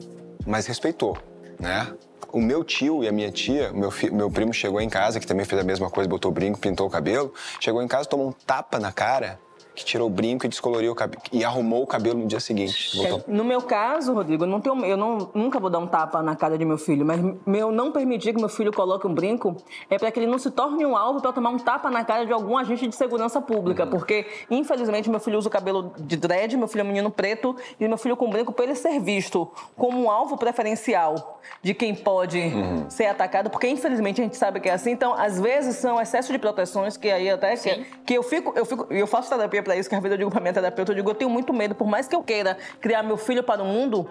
mas 0.46 0.66
respeitou, 0.66 1.18
né? 1.58 1.92
O 2.32 2.40
meu 2.40 2.62
tio 2.62 3.02
e 3.02 3.08
a 3.08 3.12
minha 3.12 3.30
tia, 3.30 3.72
meu, 3.72 3.90
meu 4.12 4.30
primo 4.30 4.52
chegou 4.52 4.80
em 4.80 4.88
casa, 4.88 5.18
que 5.18 5.26
também 5.26 5.46
fez 5.46 5.60
a 5.60 5.64
mesma 5.64 5.88
coisa, 5.88 6.08
botou 6.08 6.30
brinco, 6.30 6.58
pintou 6.58 6.86
o 6.86 6.90
cabelo, 6.90 7.32
chegou 7.60 7.82
em 7.82 7.88
casa, 7.88 8.08
tomou 8.08 8.28
um 8.28 8.32
tapa 8.32 8.78
na 8.78 8.92
cara 8.92 9.38
que 9.76 9.84
tirou 9.84 10.08
o 10.08 10.10
brinco 10.10 10.46
e 10.46 10.48
descoloriu 10.48 10.90
o 10.90 10.94
cabelo 10.94 11.22
e 11.30 11.44
arrumou 11.44 11.82
o 11.82 11.86
cabelo 11.86 12.18
no 12.18 12.26
dia 12.26 12.40
seguinte. 12.40 12.96
Voltou. 12.96 13.22
No 13.28 13.44
meu 13.44 13.60
caso, 13.60 14.14
Rodrigo, 14.14 14.44
eu, 14.44 14.48
não 14.48 14.60
tenho, 14.60 14.84
eu 14.86 14.96
não, 14.96 15.30
nunca 15.34 15.60
vou 15.60 15.68
dar 15.68 15.78
um 15.78 15.86
tapa 15.86 16.22
na 16.22 16.34
cara 16.34 16.56
de 16.56 16.64
meu 16.64 16.78
filho, 16.78 17.04
mas 17.04 17.20
meu 17.44 17.70
não 17.70 17.92
permitir 17.92 18.32
que 18.32 18.40
meu 18.40 18.48
filho 18.48 18.72
coloque 18.72 19.06
um 19.06 19.12
brinco 19.12 19.54
é 19.90 19.98
para 19.98 20.10
que 20.10 20.18
ele 20.18 20.26
não 20.26 20.38
se 20.38 20.50
torne 20.50 20.84
um 20.86 20.96
alvo 20.96 21.20
para 21.20 21.32
tomar 21.32 21.50
um 21.50 21.58
tapa 21.58 21.90
na 21.90 22.04
cara 22.04 22.24
de 22.24 22.32
algum 22.32 22.56
agente 22.56 22.88
de 22.88 22.96
segurança 22.96 23.40
pública, 23.40 23.84
uhum. 23.84 23.90
porque 23.90 24.26
infelizmente 24.50 25.10
meu 25.10 25.20
filho 25.20 25.38
usa 25.38 25.48
o 25.48 25.50
cabelo 25.50 25.92
de 25.98 26.16
dread, 26.16 26.56
meu 26.56 26.68
filho 26.68 26.80
é 26.80 26.84
um 26.84 26.88
menino 26.88 27.10
preto 27.10 27.54
e 27.78 27.86
meu 27.86 27.98
filho 27.98 28.16
com 28.16 28.30
brinco 28.30 28.52
para 28.52 28.64
ele 28.64 28.74
ser 28.74 28.98
visto 28.98 29.50
como 29.76 30.02
um 30.02 30.10
alvo 30.10 30.38
preferencial 30.38 31.40
de 31.62 31.74
quem 31.74 31.94
pode 31.94 32.38
uhum. 32.38 32.88
ser 32.88 33.06
atacado, 33.06 33.50
porque 33.50 33.68
infelizmente 33.68 34.20
a 34.20 34.24
gente 34.24 34.36
sabe 34.36 34.58
que 34.58 34.68
é 34.68 34.72
assim. 34.72 34.90
Então, 34.90 35.14
às 35.14 35.38
vezes 35.38 35.76
são 35.76 36.00
excesso 36.00 36.32
de 36.32 36.38
proteções 36.38 36.96
que 36.96 37.10
aí 37.10 37.30
até 37.30 37.56
que, 37.56 37.86
que 38.06 38.14
eu 38.14 38.22
fico 38.22 38.52
eu 38.56 38.64
fico 38.64 38.86
eu 38.90 39.06
faço 39.06 39.28
terapia 39.28 39.62
para 39.66 39.76
isso, 39.76 39.88
que 39.88 39.94
às 39.94 40.00
vezes 40.00 40.12
eu 40.12 40.18
digo 40.18 40.30
para 40.30 40.40
minha 40.40 40.54
terapeuta, 40.54 40.92
eu 40.92 40.96
digo, 40.96 41.10
eu 41.10 41.14
tenho 41.14 41.28
muito 41.28 41.52
medo, 41.52 41.74
por 41.74 41.88
mais 41.88 42.06
que 42.06 42.14
eu 42.14 42.22
queira 42.22 42.56
criar 42.80 43.02
meu 43.02 43.16
filho 43.16 43.42
para 43.42 43.60
o 43.62 43.66
mundo, 43.66 44.08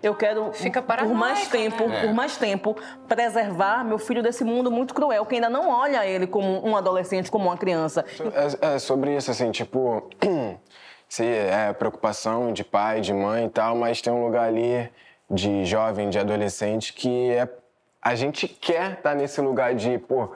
eu 0.00 0.14
quero 0.14 0.52
Fica 0.52 0.80
por 0.80 1.08
mais 1.08 1.48
tempo, 1.48 1.88
né? 1.88 2.02
por 2.02 2.14
mais 2.14 2.36
tempo, 2.36 2.76
preservar 3.08 3.84
meu 3.84 3.98
filho 3.98 4.22
desse 4.22 4.44
mundo 4.44 4.70
muito 4.70 4.94
cruel, 4.94 5.26
que 5.26 5.34
ainda 5.34 5.50
não 5.50 5.68
olha 5.68 6.06
ele 6.06 6.28
como 6.28 6.64
um 6.64 6.76
adolescente, 6.76 7.28
como 7.28 7.46
uma 7.46 7.56
criança. 7.56 8.04
É, 8.62 8.74
é 8.74 8.78
sobre 8.78 9.16
isso, 9.16 9.32
assim, 9.32 9.50
tipo, 9.50 10.08
se 11.08 11.24
é 11.24 11.72
preocupação 11.72 12.52
de 12.52 12.62
pai, 12.62 13.00
de 13.00 13.12
mãe 13.12 13.46
e 13.46 13.50
tal, 13.50 13.74
mas 13.74 14.00
tem 14.00 14.12
um 14.12 14.24
lugar 14.24 14.46
ali 14.46 14.88
de 15.28 15.64
jovem, 15.64 16.08
de 16.08 16.20
adolescente 16.20 16.92
que 16.92 17.30
é 17.30 17.48
a 18.00 18.14
gente 18.14 18.46
quer 18.46 18.90
estar 18.90 19.10
tá 19.10 19.14
nesse 19.14 19.40
lugar 19.40 19.74
de, 19.74 19.98
pô, 19.98 20.28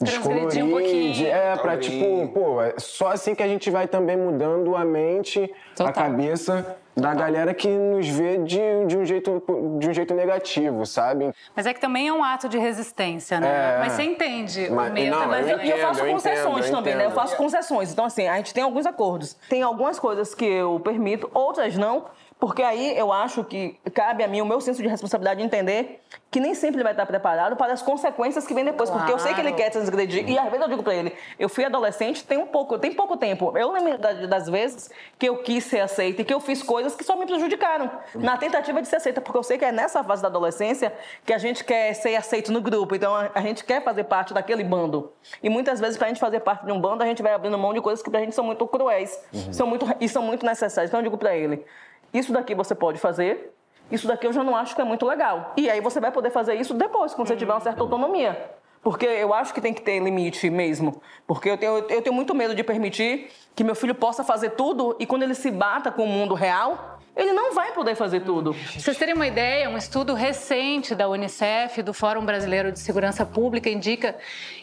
descolorir, 0.00 0.64
um 0.64 0.70
pouquinho. 0.70 1.12
De, 1.12 1.26
é, 1.26 1.56
pra 1.56 1.76
tipo, 1.76 2.28
pô, 2.28 2.62
é 2.62 2.74
só 2.78 3.08
assim 3.08 3.34
que 3.34 3.42
a 3.42 3.48
gente 3.48 3.70
vai 3.70 3.88
também 3.88 4.16
mudando 4.16 4.76
a 4.76 4.84
mente, 4.84 5.52
Total. 5.74 5.88
a 5.88 5.92
cabeça 5.92 6.76
da 6.96 7.14
galera 7.14 7.54
que 7.54 7.68
nos 7.68 8.06
vê 8.08 8.38
de, 8.38 8.58
de, 8.86 8.98
um 8.98 9.04
jeito, 9.04 9.42
de 9.78 9.88
um 9.88 9.92
jeito 9.92 10.14
negativo, 10.14 10.84
sabe? 10.84 11.32
Mas 11.54 11.66
é 11.66 11.72
que 11.72 11.80
também 11.80 12.08
é 12.08 12.12
um 12.12 12.22
ato 12.22 12.48
de 12.48 12.58
resistência, 12.58 13.40
né? 13.40 13.48
É, 13.48 13.78
mas 13.78 13.92
você 13.92 14.02
entende 14.02 14.68
mas, 14.70 14.90
o 14.90 14.92
medo. 14.92 15.16
Não, 15.16 15.26
mas 15.26 15.48
eu, 15.48 15.56
entendo, 15.56 15.70
eu 15.70 15.78
faço 15.78 16.00
eu 16.00 16.12
concessões 16.12 16.66
entendo, 16.66 16.76
também, 16.76 16.94
né? 16.96 17.06
Eu 17.06 17.10
faço 17.12 17.36
concessões. 17.36 17.92
Então, 17.92 18.04
assim, 18.04 18.28
a 18.28 18.36
gente 18.36 18.52
tem 18.52 18.62
alguns 18.62 18.86
acordos. 18.86 19.36
Tem 19.48 19.62
algumas 19.62 19.98
coisas 19.98 20.34
que 20.34 20.44
eu 20.44 20.78
permito, 20.80 21.30
outras 21.32 21.76
não. 21.76 22.06
Porque 22.40 22.62
aí 22.62 22.96
eu 22.96 23.12
acho 23.12 23.44
que 23.44 23.78
cabe 23.92 24.24
a 24.24 24.28
mim 24.28 24.40
o 24.40 24.46
meu 24.46 24.60
senso 24.60 24.82
de 24.82 24.88
responsabilidade 24.88 25.38
de 25.38 25.46
entender 25.46 26.00
que 26.30 26.40
nem 26.40 26.54
sempre 26.54 26.76
ele 26.76 26.84
vai 26.84 26.92
estar 26.92 27.04
preparado 27.04 27.54
para 27.56 27.72
as 27.72 27.82
consequências 27.82 28.46
que 28.46 28.54
vêm 28.54 28.64
depois. 28.64 28.88
Claro. 28.88 29.04
Porque 29.04 29.20
eu 29.20 29.22
sei 29.22 29.34
que 29.34 29.40
ele 29.40 29.52
quer 29.52 29.68
transgredir. 29.70 30.28
E 30.28 30.38
às 30.38 30.46
vezes 30.46 30.60
eu 30.60 30.68
digo 30.68 30.82
para 30.82 30.94
ele, 30.94 31.14
eu 31.38 31.48
fui 31.48 31.64
adolescente 31.64 32.24
tem 32.24 32.38
um 32.38 32.46
pouco, 32.46 32.78
tem 32.78 32.92
pouco 32.92 33.16
tempo. 33.16 33.52
Eu 33.56 33.70
lembro 33.72 33.98
das 34.26 34.48
vezes 34.48 34.90
que 35.18 35.28
eu 35.28 35.42
quis 35.42 35.64
ser 35.64 35.80
aceita 35.80 36.22
e 36.22 36.24
que 36.24 36.32
eu 36.32 36.40
fiz 36.40 36.62
coisas 36.62 36.94
que 36.94 37.04
só 37.04 37.14
me 37.14 37.26
prejudicaram. 37.26 37.90
Na 38.14 38.36
tentativa 38.38 38.80
de 38.80 38.88
ser 38.88 38.96
aceita. 38.96 39.20
Porque 39.20 39.36
eu 39.36 39.42
sei 39.42 39.58
que 39.58 39.64
é 39.64 39.72
nessa 39.72 40.02
fase 40.02 40.22
da 40.22 40.28
adolescência 40.28 40.94
que 41.26 41.32
a 41.34 41.38
gente 41.38 41.62
quer 41.62 41.92
ser 41.94 42.16
aceito 42.16 42.50
no 42.50 42.62
grupo. 42.62 42.94
Então 42.94 43.14
a 43.14 43.40
gente 43.42 43.64
quer 43.64 43.82
fazer 43.82 44.04
parte 44.04 44.32
daquele 44.32 44.64
bando. 44.64 45.12
E 45.42 45.50
muitas 45.50 45.78
vezes, 45.78 45.98
para 45.98 46.06
a 46.06 46.08
gente 46.08 46.20
fazer 46.20 46.40
parte 46.40 46.64
de 46.64 46.72
um 46.72 46.80
bando, 46.80 47.02
a 47.02 47.06
gente 47.06 47.22
vai 47.22 47.34
abrindo 47.34 47.58
mão 47.58 47.74
de 47.74 47.80
coisas 47.80 48.02
que 48.02 48.10
para 48.10 48.20
a 48.20 48.22
gente 48.22 48.34
são 48.34 48.44
muito 48.44 48.66
cruéis 48.66 49.20
uhum. 49.32 49.52
são 49.52 49.66
muito, 49.66 49.86
e 50.00 50.08
são 50.08 50.22
muito 50.22 50.44
necessárias. 50.44 50.90
Então 50.90 51.00
eu 51.00 51.04
digo 51.04 51.18
para 51.18 51.34
ele, 51.36 51.64
isso 52.12 52.32
daqui 52.32 52.54
você 52.54 52.74
pode 52.74 52.98
fazer, 52.98 53.54
isso 53.90 54.06
daqui 54.06 54.26
eu 54.26 54.32
já 54.32 54.44
não 54.44 54.54
acho 54.54 54.74
que 54.74 54.80
é 54.80 54.84
muito 54.84 55.04
legal. 55.06 55.52
E 55.56 55.68
aí 55.68 55.80
você 55.80 56.00
vai 56.00 56.12
poder 56.12 56.30
fazer 56.30 56.54
isso 56.54 56.74
depois, 56.74 57.14
quando 57.14 57.28
você 57.28 57.36
tiver 57.36 57.52
uma 57.52 57.60
certa 57.60 57.82
autonomia. 57.82 58.50
Porque 58.82 59.04
eu 59.04 59.34
acho 59.34 59.52
que 59.52 59.60
tem 59.60 59.74
que 59.74 59.82
ter 59.82 59.98
limite 60.00 60.48
mesmo. 60.48 61.02
Porque 61.26 61.50
eu 61.50 61.58
tenho, 61.58 61.78
eu 61.78 62.02
tenho 62.02 62.14
muito 62.14 62.34
medo 62.34 62.54
de 62.54 62.64
permitir 62.64 63.30
que 63.54 63.62
meu 63.62 63.74
filho 63.74 63.94
possa 63.94 64.24
fazer 64.24 64.50
tudo 64.50 64.96
e 64.98 65.06
quando 65.06 65.22
ele 65.22 65.34
se 65.34 65.50
bata 65.50 65.90
com 65.90 66.04
o 66.04 66.08
mundo 66.08 66.34
real, 66.34 66.98
ele 67.14 67.32
não 67.32 67.52
vai 67.52 67.72
poder 67.72 67.94
fazer 67.94 68.20
tudo. 68.20 68.54
Pra 68.54 68.80
vocês 68.80 68.96
terem 68.96 69.14
uma 69.14 69.26
ideia, 69.26 69.68
um 69.68 69.76
estudo 69.76 70.14
recente 70.14 70.94
da 70.94 71.08
Unicef, 71.08 71.82
do 71.82 71.92
Fórum 71.92 72.24
Brasileiro 72.24 72.72
de 72.72 72.78
Segurança 72.78 73.26
Pública, 73.26 73.68
indica 73.68 74.16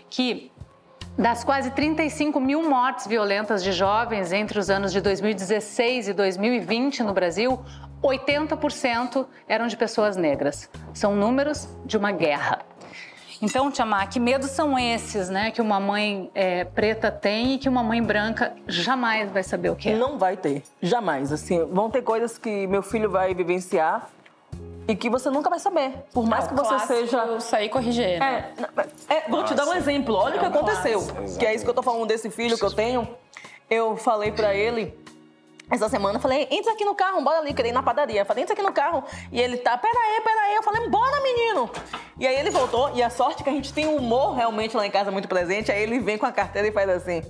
que 0.09 0.51
Das 1.17 1.43
quase 1.43 1.71
35 1.71 2.39
mil 2.39 2.69
mortes 2.69 3.07
violentas 3.07 3.63
de 3.63 3.71
jovens 3.71 4.31
entre 4.31 4.59
os 4.59 4.69
anos 4.69 4.91
de 4.91 5.01
2016 5.01 6.09
e 6.09 6.13
2020 6.13 7.01
no 7.01 7.11
Brasil, 7.11 7.59
80% 8.03 9.25
eram 9.47 9.65
de 9.65 9.75
pessoas 9.75 10.15
negras. 10.15 10.69
São 10.93 11.15
números 11.15 11.67
de 11.83 11.97
uma 11.97 12.11
guerra. 12.11 12.59
Então, 13.41 13.71
Tiamá, 13.71 14.05
que 14.05 14.19
medos 14.19 14.51
são 14.51 14.77
esses, 14.77 15.27
né? 15.27 15.49
Que 15.49 15.61
uma 15.61 15.79
mãe 15.79 16.29
é, 16.35 16.63
preta 16.63 17.11
tem 17.11 17.53
e 17.53 17.57
que 17.57 17.69
uma 17.69 17.81
mãe 17.81 18.01
branca 18.01 18.53
jamais 18.67 19.31
vai 19.31 19.41
saber 19.43 19.69
o 19.71 19.75
que 19.75 19.89
é? 19.89 19.95
Não 19.95 20.19
vai 20.19 20.37
ter, 20.37 20.63
jamais. 20.81 21.31
Assim, 21.31 21.65
vão 21.65 21.89
ter 21.89 22.03
coisas 22.03 22.37
que 22.37 22.67
meu 22.67 22.83
filho 22.83 23.09
vai 23.09 23.33
vivenciar 23.33 24.09
e 24.87 24.95
que 24.95 25.09
você 25.09 25.29
nunca 25.29 25.49
vai 25.49 25.59
saber. 25.59 25.93
Por 26.13 26.25
mais 26.25 26.45
é, 26.45 26.47
que 26.47 26.55
você 26.55 26.79
seja. 26.79 27.39
sair 27.39 27.69
corrigir. 27.69 28.19
Né? 28.19 28.53
É, 29.09 29.15
é, 29.15 29.29
vou 29.29 29.43
te 29.43 29.53
dar 29.53 29.67
um 29.67 29.73
exemplo. 29.73 30.15
Olha 30.15 30.35
é 30.35 30.37
o 30.37 30.39
que 30.39 30.45
aconteceu. 30.45 31.01
Clássico. 31.01 31.39
Que 31.39 31.45
é 31.45 31.53
isso 31.53 31.63
que 31.63 31.69
eu 31.69 31.75
tô 31.75 31.83
falando 31.83 32.05
desse 32.05 32.29
filho 32.29 32.57
que 32.57 32.63
eu 32.63 32.71
tenho. 32.71 33.07
Eu 33.69 33.97
falei 33.97 34.31
para 34.31 34.55
ele 34.55 34.97
essa 35.69 35.89
semana, 35.89 36.15
eu 36.17 36.21
falei, 36.21 36.47
entra 36.49 36.71
aqui 36.71 36.85
no 36.85 36.95
carro, 36.95 37.21
bora 37.21 37.39
ali, 37.39 37.53
queria 37.53 37.71
ir 37.71 37.73
na 37.73 37.83
padaria. 37.83 38.21
Eu 38.21 38.25
falei, 38.25 38.43
entra 38.43 38.53
aqui 38.53 38.63
no 38.63 38.71
carro. 38.71 39.03
E 39.29 39.41
ele 39.41 39.57
tá, 39.57 39.77
peraí, 39.77 40.21
peraí. 40.23 40.55
Eu 40.55 40.63
falei, 40.63 40.87
bora, 40.87 41.21
menino. 41.21 41.69
E 42.17 42.25
aí 42.25 42.39
ele 42.39 42.49
voltou, 42.49 42.91
e 42.95 43.03
a 43.03 43.09
sorte 43.09 43.41
é 43.41 43.43
que 43.43 43.49
a 43.49 43.53
gente 43.53 43.73
tem 43.73 43.85
humor 43.85 44.33
realmente 44.33 44.77
lá 44.77 44.87
em 44.87 44.91
casa 44.91 45.11
muito 45.11 45.27
presente. 45.27 45.69
Aí 45.69 45.83
ele 45.83 45.99
vem 45.99 46.17
com 46.17 46.25
a 46.25 46.31
carteira 46.31 46.69
e 46.69 46.71
faz 46.71 46.89
assim. 46.89 47.21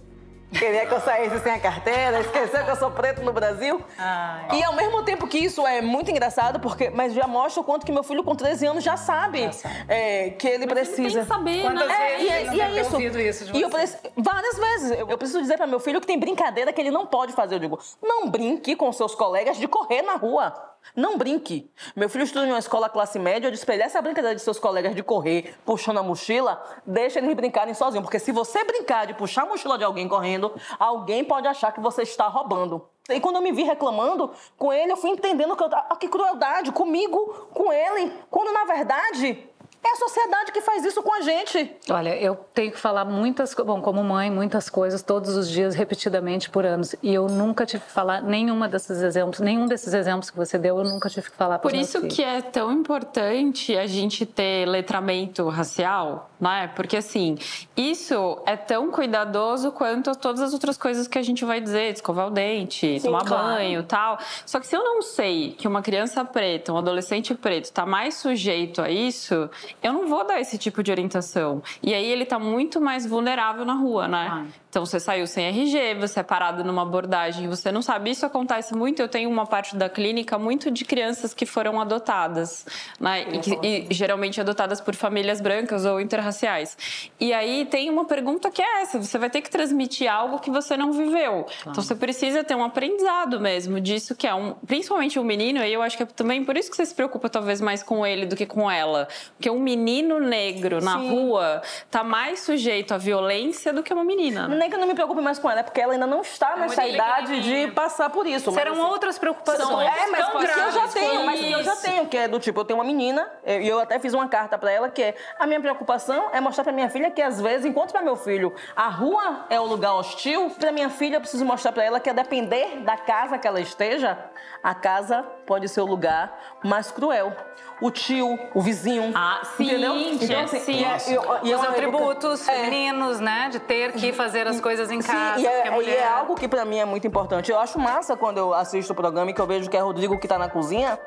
Queria 0.52 0.86
que 0.86 0.94
eu 0.94 1.02
saísse 1.02 1.40
sem 1.40 1.52
a 1.52 1.60
carteira, 1.60 2.22
esqueceu 2.22 2.64
que 2.64 2.72
eu 2.72 2.76
sou 2.76 2.90
preto 2.90 3.22
no 3.22 3.34
Brasil. 3.34 3.82
Ai. 3.98 4.60
E 4.60 4.64
ao 4.64 4.74
mesmo 4.74 5.04
tempo 5.04 5.28
que 5.28 5.38
isso 5.38 5.66
é 5.68 5.82
muito 5.82 6.10
engraçado, 6.10 6.60
porque, 6.60 6.90
mas 6.90 7.14
já 7.14 7.28
mostra 7.28 7.62
o 7.62 7.64
quanto 7.64 7.86
que 7.86 7.92
meu 7.92 8.04
filho 8.04 8.24
com 8.24 8.34
13 8.34 8.66
anos 8.66 8.84
já 8.84 8.96
sabe. 8.96 9.50
É, 9.88 10.30
que 10.32 10.48
ele 10.48 10.66
mas 10.66 10.74
precisa. 10.74 11.02
Ele 11.02 11.12
tem 11.12 11.22
que 11.22 11.28
saber, 11.28 11.62
Quantas 11.64 11.88
né? 11.88 11.96
É, 11.96 12.22
e, 12.22 12.30
é, 12.30 12.54
e 12.54 12.62
é 12.62 12.82
isso. 12.82 13.02
isso 13.02 13.56
e 13.56 13.62
eu 13.62 13.70
preciso, 13.70 14.02
várias 14.16 14.58
vezes. 14.58 14.92
Eu, 14.92 15.10
eu 15.10 15.18
preciso 15.18 15.42
dizer 15.42 15.58
para 15.58 15.68
meu 15.68 15.80
filho 15.80 16.00
que 16.00 16.08
tem 16.08 16.18
brincadeira 16.18 16.72
que 16.72 16.80
ele 16.80 16.92
não 16.92 17.06
pode 17.06 17.34
fazer. 17.34 17.56
Eu 17.56 17.60
digo, 17.60 17.80
não 18.02 18.30
brinque 18.30 18.76
com 18.76 18.92
seus 18.94 19.14
colegas 19.14 19.58
de 19.58 19.68
correr 19.68 20.02
na 20.02 20.16
rua. 20.16 20.54
Não 20.96 21.18
brinque. 21.18 21.70
Meu 21.96 22.10
filho 22.10 22.24
estuda 22.24 22.46
em 22.46 22.52
uma 22.52 22.60
escola 22.60 22.90
classe 22.90 23.20
média, 23.20 23.48
eu 23.48 23.52
disse 23.52 23.66
pra 23.66 23.76
ele, 23.76 23.84
essa 23.84 24.02
brincadeira 24.02 24.36
de 24.36 24.42
seus 24.42 24.60
colegas 24.60 24.96
de 24.96 25.04
correr, 25.04 25.56
puxando 25.66 25.98
a 25.98 26.04
mochila, 26.04 26.64
deixa 26.86 27.20
eles 27.20 27.34
brincarem 27.36 27.74
sozinhos. 27.74 28.06
Porque 28.06 28.20
se 28.20 28.32
você 28.32 28.64
brincar 28.64 29.06
de 29.06 29.14
puxar 29.14 29.44
a 29.44 29.46
mochila 29.46 29.78
de 29.78 29.84
alguém 29.84 30.08
correndo, 30.08 30.37
alguém 30.80 31.24
pode 31.24 31.48
achar 31.48 31.72
que 31.72 31.80
você 31.80 32.04
está 32.04 32.28
roubando. 32.28 32.88
E 33.10 33.20
quando 33.20 33.38
eu 33.38 33.42
me 33.42 33.52
vi 33.52 33.64
reclamando 33.64 34.32
com 34.58 34.72
ele, 34.74 34.92
eu 34.92 34.98
fui 34.98 35.12
entendendo 35.12 35.56
que, 35.56 35.64
eu, 35.64 35.70
ah, 35.72 35.96
que 35.96 36.08
crueldade 36.08 36.72
comigo, 36.72 37.48
com 37.54 37.72
ele, 37.72 38.12
quando 38.30 38.52
na 38.52 38.66
verdade 38.66 39.48
é 39.84 39.94
a 39.94 39.96
sociedade 39.96 40.52
que 40.52 40.62
faz 40.62 40.84
isso 40.84 41.02
com 41.02 41.14
a 41.14 41.22
gente. 41.22 41.72
Olha, 41.90 42.16
eu 42.18 42.36
tenho 42.54 42.72
que 42.72 42.80
falar 42.80 43.06
muitas, 43.06 43.54
bom, 43.54 43.82
como 43.82 44.04
mãe, 44.04 44.30
muitas 44.30 44.70
coisas 44.70 45.02
todos 45.02 45.36
os 45.36 45.50
dias, 45.50 45.76
repetidamente 45.76 46.50
por 46.50 46.66
anos, 46.66 46.96
e 47.02 47.14
eu 47.14 47.28
nunca 47.28 47.66
tive 47.66 47.84
que 47.84 47.92
falar 47.92 48.22
nenhuma 48.22 48.68
desses 48.68 49.02
exemplos, 49.02 49.40
nenhum 49.40 49.66
desses 49.66 49.94
exemplos 49.94 50.30
que 50.30 50.38
você 50.38 50.58
deu, 50.58 50.78
eu 50.78 50.84
nunca 50.84 51.10
tive 51.10 51.30
que 51.30 51.36
falar. 51.36 51.60
Por 51.60 51.74
isso 51.74 52.02
que 52.08 52.24
é 52.24 52.42
tão 52.42 52.72
importante 52.72 53.78
a 53.78 53.88
gente 53.88 54.26
ter 54.26 54.68
letramento 54.68 55.48
racial, 55.48 56.30
né? 56.40 56.72
Porque 56.76 56.98
assim, 56.98 57.38
isso 57.76 58.42
é 58.46 58.56
tão 58.56 58.92
cuidadoso 58.92 59.72
quanto 59.72 60.16
todas 60.16 60.42
as 60.42 60.54
outras 60.54 60.78
coisas 60.78 61.08
que 61.08 61.18
a 61.18 61.24
gente 61.24 61.46
vai 61.46 61.62
dizer, 61.62 61.94
escovar 61.94 62.28
o 62.28 62.32
dente, 62.32 63.00
Sim, 63.00 63.06
tomar 63.06 63.24
claro. 63.26 63.48
banho, 63.48 63.84
tal. 63.84 64.18
Só 64.46 64.60
que 64.60 64.68
se 64.68 64.76
eu 64.76 64.84
não 64.84 65.02
sei 65.02 65.52
que 65.52 65.68
uma 65.68 65.82
criança 65.82 66.26
preta, 66.26 66.74
um 66.74 66.78
adolescente 66.78 67.34
preto, 67.34 67.66
está 67.66 67.86
mais 67.86 68.16
sujeito 68.16 68.82
a 68.82 68.90
isso 68.90 69.50
eu 69.82 69.94
não 69.94 70.08
vou 70.08 70.26
dar 70.26 70.40
esse 70.40 70.58
tipo 70.58 70.82
de 70.82 70.92
orientação. 70.92 71.62
E 71.82 71.94
aí 71.94 72.06
ele 72.06 72.24
está 72.24 72.40
muito 72.40 72.82
mais 72.82 73.06
vulnerável 73.06 73.64
na 73.66 73.74
rua, 73.74 74.08
né? 74.08 74.28
Ah. 74.32 74.46
Então 74.78 74.86
você 74.86 75.00
saiu 75.00 75.26
sem 75.26 75.44
RG, 75.48 75.96
você 75.96 76.20
é 76.20 76.24
parado 76.24 76.64
numa 76.64 76.84
abordagem, 76.84 77.50
você 77.50 77.72
não 77.72 77.82
sabe. 77.82 78.12
Isso 78.12 78.28
acontece 78.28 78.76
muito. 78.76 79.02
Eu 79.02 79.08
tenho 79.08 79.28
uma 79.28 79.44
parte 79.44 79.76
da 79.76 79.90
clínica 79.90 80.38
muito 80.38 80.70
de 80.70 80.86
crianças 80.86 81.34
que 81.34 81.48
foram 81.48 81.82
adotadas, 81.82 82.64
né? 83.00 83.24
E, 83.24 83.40
que, 83.40 83.60
e 83.64 83.88
geralmente 83.90 84.40
adotadas 84.40 84.80
por 84.80 84.94
famílias 84.94 85.42
brancas 85.42 85.84
ou 85.84 86.00
interraciais. 86.00 86.78
E 87.20 87.34
aí 87.34 87.66
tem 87.66 87.90
uma 87.90 88.06
pergunta 88.06 88.52
que 88.52 88.62
é 88.62 88.84
essa: 88.84 89.02
você 89.02 89.18
vai 89.18 89.32
ter 89.32 89.42
que 89.42 89.50
transmitir 89.50 90.14
algo 90.14 90.38
que 90.38 90.52
você 90.52 90.78
não 90.78 90.92
viveu. 90.92 91.48
Então 91.62 91.82
você 91.82 91.96
precisa 91.96 92.44
ter 92.44 92.54
um 92.54 92.64
aprendizado 92.64 93.40
mesmo 93.40 93.82
disso, 93.82 94.14
que 94.14 94.28
é 94.28 94.36
um, 94.36 94.54
principalmente 94.68 95.18
o 95.18 95.24
um 95.24 95.26
menino. 95.26 95.60
E 95.66 95.74
eu 95.74 95.82
acho 95.82 95.98
que 95.98 96.04
é 96.04 96.06
também 96.06 96.46
por 96.46 96.56
isso 96.56 96.70
que 96.70 96.78
você 96.78 96.86
se 96.86 96.94
preocupa 96.94 97.28
talvez 97.28 97.60
mais 97.60 97.82
com 97.82 98.06
ele 98.06 98.28
do 98.28 98.36
que 98.36 98.46
com 98.46 98.70
ela, 98.70 99.08
porque 99.36 99.50
um 99.50 99.60
menino 99.60 100.20
negro 100.20 100.80
na 100.84 101.00
Sim. 101.00 101.10
rua 101.10 101.64
tá 101.90 102.04
mais 102.04 102.42
sujeito 102.42 102.94
à 102.94 102.98
violência 103.00 103.74
do 103.74 103.82
que 103.82 103.92
uma 103.92 104.06
menina. 104.06 104.48
Nem 104.68 104.70
que 104.70 104.76
eu 104.76 104.80
não 104.82 104.88
me 104.88 104.94
preocupe 104.94 105.22
mais 105.22 105.40
com 105.40 105.50
ela, 105.50 105.62
é 105.62 105.64
porque 105.64 105.80
ela 105.80 105.94
ainda 105.94 106.06
não 106.06 106.22
está 106.22 106.56
é 106.58 106.60
nessa 106.60 106.86
idade 106.86 107.42
de 107.42 107.72
passar 107.72 108.10
por 108.10 108.28
isso. 108.28 108.52
Serão 108.52 108.74
assim, 108.74 108.82
outras 108.82 109.18
preocupações. 109.18 109.66
São 109.66 109.82
é, 109.82 110.08
mas 110.12 110.26
porque 110.28 110.60
eu 110.60 110.72
já 110.72 110.88
tenho, 110.90 111.26
mas 111.26 111.42
eu 111.42 111.64
já 111.64 111.76
tenho, 111.78 112.06
que 112.08 112.18
é 112.18 112.28
do 112.28 112.38
tipo, 112.38 112.60
eu 112.60 112.66
tenho 112.66 112.78
uma 112.78 112.86
menina, 112.86 113.32
e 113.46 113.66
eu 113.66 113.80
até 113.80 113.98
fiz 113.98 114.14
uma 114.14 114.28
carta 114.28 114.58
para 114.58 114.70
ela 114.70 114.90
que 114.90 115.02
é 115.02 115.16
a 115.40 115.48
minha 115.48 115.62
preocupação 115.62 116.30
é 116.34 116.42
mostrar 116.42 116.66
para 116.66 116.74
minha 116.74 116.90
filha 116.90 117.10
que 117.10 117.22
às 117.22 117.40
vezes, 117.40 117.66
enquanto 117.66 117.92
para 117.92 118.02
meu 118.02 118.18
filho 118.18 118.54
a 118.76 118.90
rua 118.90 119.46
é 119.50 119.58
o 119.60 119.64
lugar 119.64 119.94
hostil, 119.94 120.50
para 120.50 120.72
minha 120.72 120.90
filha 120.90 121.16
eu 121.16 121.22
preciso 121.22 121.46
mostrar 121.46 121.72
para 121.72 121.86
ela 121.86 122.00
que 122.00 122.10
a 122.10 122.14
depender 122.14 122.82
da 122.82 122.98
casa 122.98 123.38
que 123.38 123.48
ela 123.48 123.62
esteja, 123.62 124.18
a 124.62 124.76
casa 124.76 125.24
pode 125.46 125.70
ser 125.70 125.80
o 125.80 125.86
lugar 125.86 126.58
mais 126.62 126.92
cruel 126.92 127.34
o 127.82 127.92
tio, 127.92 128.40
o 128.54 128.62
vizinho. 128.62 129.12
Ah, 129.16 129.42
sim, 129.56 129.66
entendeu? 129.66 129.96
Então, 129.96 130.40
assim, 130.42 130.60
sim. 130.60 130.74
E, 130.74 131.46
e, 131.46 131.50
e, 131.50 131.56
os 131.56 131.64
atributos 131.64 132.48
é. 132.48 132.54
femininos, 132.54 133.20
né? 133.20 133.50
De 133.52 133.60
ter 133.60 133.94
que 133.94 134.12
fazer 134.12 134.48
as 134.48 134.60
coisas 134.60 134.90
em 134.90 135.00
casa. 135.00 135.38
Sim, 135.38 135.44
e 135.44 135.46
é, 135.46 135.70
mulher... 135.70 135.92
e 135.92 135.96
é 135.96 136.08
algo 136.08 136.36
que 136.36 136.48
para 136.48 136.66
mim 136.66 136.78
é 136.78 136.86
muito 136.86 137.06
importante. 137.06 137.52
Eu 137.52 137.60
acho 137.60 137.80
massa 137.80 138.16
quando 138.16 138.38
eu 138.38 138.54
assisto 138.54 138.94
o 138.94 138.96
programa 138.96 139.32
e 139.32 139.34
que 139.34 139.42
eu 139.42 139.48
vejo 139.48 139.70
que 139.70 139.78
é 139.78 139.80
Rodrigo 139.80 140.18
que 140.18 140.28
tá 140.28 140.38
na 140.38 140.50
cozinha. 140.50 141.00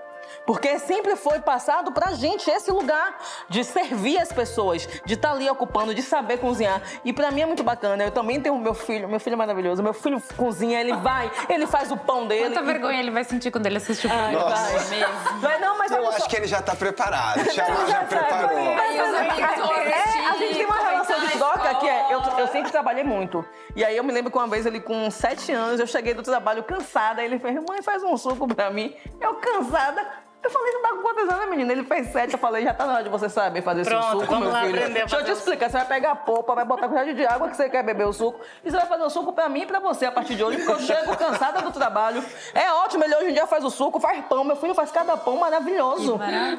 Porque 0.46 0.78
sempre 0.78 1.16
foi 1.16 1.40
passado 1.40 1.92
pra 1.92 2.12
gente 2.12 2.50
esse 2.50 2.70
lugar 2.70 3.18
de 3.48 3.64
servir 3.64 4.18
as 4.18 4.32
pessoas, 4.32 4.88
de 5.04 5.14
estar 5.14 5.28
tá 5.28 5.34
ali 5.34 5.48
ocupando, 5.48 5.94
de 5.94 6.02
saber 6.02 6.38
cozinhar. 6.38 6.82
E 7.04 7.12
pra 7.12 7.30
mim 7.30 7.42
é 7.42 7.46
muito 7.46 7.62
bacana. 7.62 8.04
Eu 8.04 8.10
também 8.10 8.40
tenho 8.40 8.58
meu 8.58 8.74
filho, 8.74 9.08
meu 9.08 9.20
filho 9.20 9.34
é 9.34 9.36
maravilhoso. 9.36 9.82
Meu 9.82 9.94
filho 9.94 10.22
cozinha, 10.36 10.80
ele 10.80 10.94
vai, 10.96 11.30
ele 11.48 11.66
faz 11.66 11.90
o 11.90 11.96
pão 11.96 12.26
dele. 12.26 12.54
Quanta 12.54 12.62
vergonha 12.62 12.98
ele 12.98 13.10
vai 13.10 13.24
sentir 13.24 13.50
quando 13.50 13.66
ele 13.66 13.76
assistir 13.76 14.06
o 14.06 14.10
programa. 14.10 14.50
Vai. 14.50 14.72
mesmo. 14.72 15.40
Vai, 15.40 15.58
não, 15.58 15.78
mas 15.78 15.92
eu 15.92 16.08
acho 16.08 16.20
só... 16.20 16.28
que 16.28 16.36
ele 16.36 16.46
já 16.46 16.62
tá 16.62 16.74
preparado. 16.74 17.40
Já, 17.50 17.64
já, 17.64 17.86
já 17.86 18.04
preparou. 18.04 18.74
Mas, 18.74 18.96
é, 18.96 20.28
a 20.28 20.36
gente 20.36 20.54
tem 20.54 20.66
uma 20.66 20.76
relação 20.76 21.20
de 21.20 21.32
troca 21.32 21.74
que 21.76 21.88
é, 21.88 22.14
eu, 22.14 22.20
eu 22.38 22.48
sempre 22.48 22.70
trabalhei 22.70 23.02
muito. 23.02 23.44
E 23.74 23.84
aí 23.84 23.96
eu 23.96 24.04
me 24.04 24.12
lembro 24.12 24.30
que 24.30 24.38
uma 24.38 24.46
vez 24.46 24.66
ele 24.66 24.80
com 24.80 25.10
sete 25.10 25.52
anos, 25.52 25.80
eu 25.80 25.86
cheguei 25.86 26.14
do 26.14 26.22
trabalho 26.22 26.62
cansada, 26.62 27.22
ele 27.22 27.38
fez, 27.38 27.54
mãe, 27.68 27.82
faz 27.82 28.02
um 28.02 28.16
suco 28.16 28.46
pra 28.46 28.70
mim. 28.70 28.94
Eu 29.20 29.34
cansada, 29.34 30.06
eu 30.42 30.50
falei, 30.50 30.72
você 30.72 30.78
tá 30.78 30.88
com 30.90 31.02
quantos 31.02 31.28
anos, 31.28 31.50
menina? 31.50 31.72
Ele 31.72 31.84
fez 31.84 32.12
sete. 32.12 32.32
Eu 32.32 32.38
falei, 32.38 32.64
já 32.64 32.72
tá 32.72 32.86
na 32.86 32.94
hora 32.94 33.04
de 33.04 33.10
você 33.10 33.28
saber 33.28 33.62
fazer 33.62 33.84
Pronto, 33.84 34.10
seu 34.10 34.20
suco, 34.20 34.36
meu 34.36 34.52
filho. 34.52 34.92
Deixa 34.92 35.16
eu 35.16 35.24
te 35.24 35.30
explicar. 35.32 35.70
Você 35.70 35.76
vai 35.76 35.86
pegar 35.86 36.12
a 36.12 36.16
polpa, 36.16 36.54
vai 36.54 36.64
botar 36.64 36.88
quantidade 36.88 37.14
de 37.14 37.26
água 37.26 37.48
que 37.48 37.56
você 37.56 37.68
quer 37.68 37.82
beber 37.82 38.06
o 38.06 38.12
suco. 38.12 38.40
E 38.64 38.70
você 38.70 38.76
vai 38.76 38.86
fazer 38.86 39.02
o 39.04 39.10
suco 39.10 39.32
pra 39.32 39.48
mim 39.48 39.62
e 39.62 39.66
pra 39.66 39.78
você 39.78 40.06
a 40.06 40.12
partir 40.12 40.34
de 40.34 40.42
hoje, 40.42 40.58
porque 40.58 40.72
eu 40.72 40.80
chego 40.80 41.16
cansada 41.16 41.60
do 41.62 41.70
trabalho. 41.70 42.24
É 42.54 42.72
ótimo, 42.72 43.04
ele 43.04 43.14
hoje 43.16 43.30
em 43.30 43.32
dia 43.32 43.46
faz 43.46 43.64
o 43.64 43.70
suco, 43.70 44.00
faz 44.00 44.24
pão. 44.24 44.42
Meu 44.44 44.56
filho 44.56 44.74
faz 44.74 44.90
cada 44.90 45.16
pão 45.16 45.36
maravilhoso. 45.36 46.18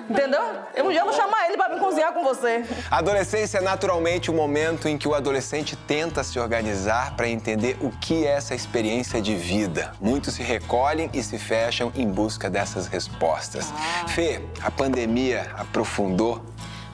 Entendeu? 0.10 0.42
Eu 0.76 0.86
um 0.86 0.92
dia 0.92 1.04
vou 1.04 1.14
chamar 1.14 1.48
ele 1.48 1.58
pra 1.58 1.70
me 1.70 1.80
cozinhar 1.80 2.14
com 2.14 2.24
você. 2.24 2.64
A 2.90 2.98
adolescência 2.98 3.58
é 3.58 3.62
naturalmente 3.62 4.30
o 4.30 4.34
momento 4.34 4.88
em 4.88 4.98
que 4.98 5.08
o 5.08 5.16
adolescente 5.16 5.76
tenta 5.76 6.24
se 6.24 6.40
organizar 6.40 7.16
para 7.16 7.28
entender 7.28 7.78
o 7.82 7.90
que 7.90 8.28
é 8.28 8.32
essa 8.32 8.54
experiência 8.54 9.22
de 9.22 9.36
vida. 9.36 9.92
Muitos 10.00 10.36
se 10.36 10.44
recolhem 10.44 11.10
e 11.14 11.24
se 11.24 11.38
fecham 11.38 11.92
em 11.96 12.08
busca 12.08 12.50
dessas 12.50 12.88
respostas. 12.88 13.71
Ah. 13.74 14.08
Fê, 14.08 14.42
a 14.62 14.70
pandemia 14.70 15.52
aprofundou 15.58 16.42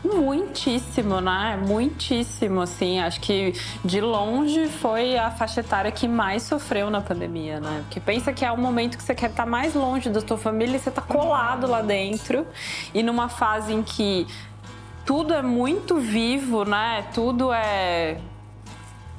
Muitíssimo, 0.04 1.20
né? 1.20 1.60
Muitíssimo, 1.68 2.62
assim. 2.62 3.00
Acho 3.00 3.20
que 3.20 3.54
de 3.84 4.00
longe 4.00 4.68
foi 4.68 5.18
a 5.18 5.32
faixa 5.32 5.62
etária 5.62 5.92
que 5.92 6.08
mais 6.08 6.44
sofreu 6.44 6.90
na 6.90 7.02
pandemia, 7.02 7.60
né? 7.60 7.82
Porque 7.84 8.00
pensa 8.00 8.32
que 8.32 8.46
é 8.46 8.52
o 8.52 8.58
momento 8.58 8.98
que 8.98 9.04
você 9.04 9.16
quer 9.16 9.30
estar 9.30 9.46
mais 9.46 9.74
longe 9.74 10.10
da 10.10 10.22
sua 10.22 10.38
família 10.38 10.78
e 10.78 10.80
você 10.80 10.90
está 10.90 11.02
colado 11.02 11.68
lá 11.68 11.82
dentro. 11.82 12.46
E 12.94 13.02
numa 13.02 13.28
fase 13.28 13.74
em 13.74 13.82
que 13.82 14.28
tudo 15.06 15.34
é 15.34 15.42
muito 15.42 15.98
vivo, 15.98 16.64
né? 16.64 17.06
Tudo 17.14 17.52
é 17.52 18.18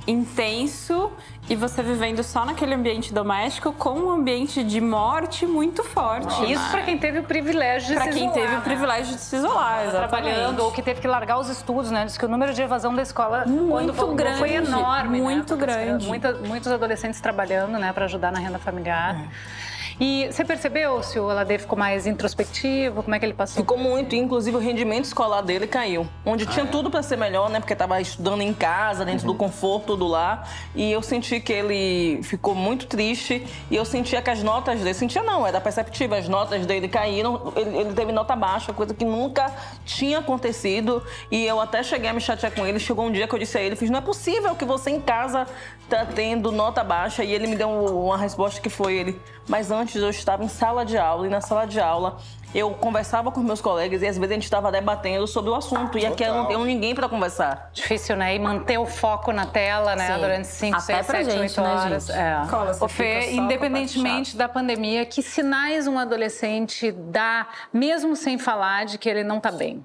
intenso 0.08 1.12
e 1.50 1.54
você 1.54 1.82
vivendo 1.82 2.22
só 2.22 2.44
naquele 2.44 2.74
ambiente 2.74 3.12
doméstico 3.12 3.72
com 3.72 3.90
um 3.90 4.10
ambiente 4.10 4.64
de 4.64 4.80
morte 4.80 5.46
muito 5.46 5.84
forte. 5.84 6.50
Isso 6.50 6.70
para 6.70 6.82
quem 6.82 6.98
teve 6.98 7.18
o 7.18 7.22
privilégio 7.22 7.88
de 7.88 7.94
pra 7.94 8.04
se 8.04 8.10
isolar. 8.10 8.32
Para 8.32 8.34
quem 8.34 8.42
teve 8.42 8.54
né? 8.54 8.58
o 8.58 8.62
privilégio 8.62 9.14
de 9.14 9.20
se 9.20 9.36
isolar, 9.36 9.86
exatamente. 9.86 10.08
Trabalhando 10.08 10.60
ou 10.64 10.72
que 10.72 10.82
teve 10.82 11.00
que 11.00 11.06
largar 11.06 11.38
os 11.38 11.48
estudos, 11.48 11.90
né? 11.90 12.06
Diz 12.06 12.16
que 12.16 12.24
o 12.24 12.28
número 12.28 12.54
de 12.54 12.62
evasão 12.62 12.94
da 12.94 13.02
escola 13.02 13.44
muito 13.46 13.92
quando 13.94 14.14
grande, 14.14 14.38
foi 14.38 14.54
enorme, 14.54 15.20
muito 15.20 15.54
né? 15.56 15.60
grande. 15.60 16.06
Muita, 16.06 16.32
muitos 16.32 16.72
adolescentes 16.72 17.20
trabalhando, 17.20 17.78
né, 17.78 17.92
para 17.92 18.06
ajudar 18.06 18.32
na 18.32 18.38
renda 18.38 18.58
familiar. 18.58 19.14
É. 19.14 19.67
E 20.00 20.28
você 20.30 20.44
percebeu 20.44 21.02
se 21.02 21.18
o 21.18 21.28
Aladê 21.28 21.58
ficou 21.58 21.76
mais 21.76 22.06
introspectivo? 22.06 23.02
Como 23.02 23.14
é 23.14 23.18
que 23.18 23.24
ele 23.24 23.34
passou? 23.34 23.62
Ficou 23.62 23.76
muito, 23.76 24.14
inclusive 24.14 24.56
o 24.56 24.60
rendimento 24.60 25.06
escolar 25.06 25.40
dele 25.40 25.66
caiu. 25.66 26.06
Onde 26.24 26.44
ah, 26.44 26.46
tinha 26.46 26.64
é? 26.64 26.68
tudo 26.68 26.88
para 26.88 27.02
ser 27.02 27.16
melhor, 27.16 27.50
né? 27.50 27.58
Porque 27.58 27.72
estava 27.72 28.00
estudando 28.00 28.42
em 28.42 28.54
casa, 28.54 29.04
dentro 29.04 29.26
uhum. 29.26 29.32
do 29.32 29.38
conforto 29.38 29.96
do 29.96 30.06
lar. 30.06 30.48
E 30.74 30.92
eu 30.92 31.02
senti 31.02 31.40
que 31.40 31.52
ele 31.52 32.22
ficou 32.22 32.54
muito 32.54 32.86
triste 32.86 33.44
e 33.70 33.74
eu 33.74 33.84
sentia 33.84 34.22
que 34.22 34.30
as 34.30 34.42
notas 34.42 34.78
dele, 34.80 34.94
sentia 34.94 35.22
não, 35.22 35.44
era 35.44 35.60
perceptível, 35.60 36.16
as 36.16 36.28
notas 36.28 36.64
dele 36.64 36.86
caíram, 36.86 37.52
ele, 37.56 37.78
ele 37.78 37.92
teve 37.92 38.12
nota 38.12 38.36
baixa, 38.36 38.72
coisa 38.72 38.94
que 38.94 39.04
nunca 39.04 39.52
tinha 39.84 40.20
acontecido. 40.20 41.02
E 41.30 41.44
eu 41.44 41.60
até 41.60 41.82
cheguei 41.82 42.08
a 42.08 42.12
me 42.12 42.20
chatear 42.20 42.52
com 42.52 42.64
ele. 42.64 42.78
Chegou 42.78 43.06
um 43.06 43.10
dia 43.10 43.26
que 43.26 43.34
eu 43.34 43.38
disse 43.38 43.58
a 43.58 43.60
ele, 43.60 43.74
fiz, 43.74 43.90
não 43.90 43.98
é 43.98 44.02
possível 44.02 44.54
que 44.54 44.64
você 44.64 44.90
em 44.90 45.00
casa 45.00 45.46
tá 45.88 46.06
tendo 46.06 46.52
nota 46.52 46.84
baixa. 46.84 47.24
E 47.24 47.32
ele 47.32 47.48
me 47.48 47.56
deu 47.56 47.68
uma 47.68 48.16
resposta 48.16 48.60
que 48.60 48.68
foi 48.68 48.94
ele, 48.94 49.20
mas 49.48 49.70
antes 49.70 49.87
eu 49.96 50.10
estava 50.10 50.44
em 50.44 50.48
sala 50.48 50.84
de 50.84 50.98
aula 50.98 51.26
e 51.26 51.30
na 51.30 51.40
sala 51.40 51.66
de 51.66 51.80
aula 51.80 52.18
eu 52.54 52.70
conversava 52.70 53.30
com 53.30 53.40
meus 53.40 53.60
colegas 53.60 54.00
e 54.02 54.06
às 54.06 54.16
vezes 54.16 54.30
a 54.30 54.34
gente 54.34 54.44
estava 54.44 54.72
debatendo 54.72 55.26
sobre 55.26 55.50
o 55.50 55.54
assunto. 55.54 55.98
E 55.98 56.06
aqui 56.06 56.22
eu 56.22 56.34
não 56.34 56.46
tenho 56.46 56.64
ninguém 56.64 56.94
para 56.94 57.08
conversar. 57.08 57.70
Difícil, 57.72 58.16
né? 58.16 58.34
E 58.34 58.38
manter 58.38 58.78
o 58.78 58.86
foco 58.86 59.32
na 59.32 59.46
tela, 59.46 59.94
né? 59.94 60.14
Sim. 60.14 60.20
Durante 60.20 60.46
5, 60.46 60.80
6, 60.80 61.06
7, 61.06 61.38
8 61.38 61.60
horas. 61.60 62.08
Né, 62.08 62.46
é. 62.48 62.84
O 62.84 62.88
Fê, 62.88 63.32
independentemente 63.32 64.36
da 64.36 64.48
pandemia, 64.48 65.04
que 65.04 65.22
sinais 65.22 65.86
um 65.86 65.98
adolescente 65.98 66.90
dá, 66.90 67.46
mesmo 67.72 68.16
sem 68.16 68.38
falar 68.38 68.86
de 68.86 68.98
que 68.98 69.08
ele 69.08 69.22
não 69.22 69.36
está 69.38 69.50
bem? 69.50 69.84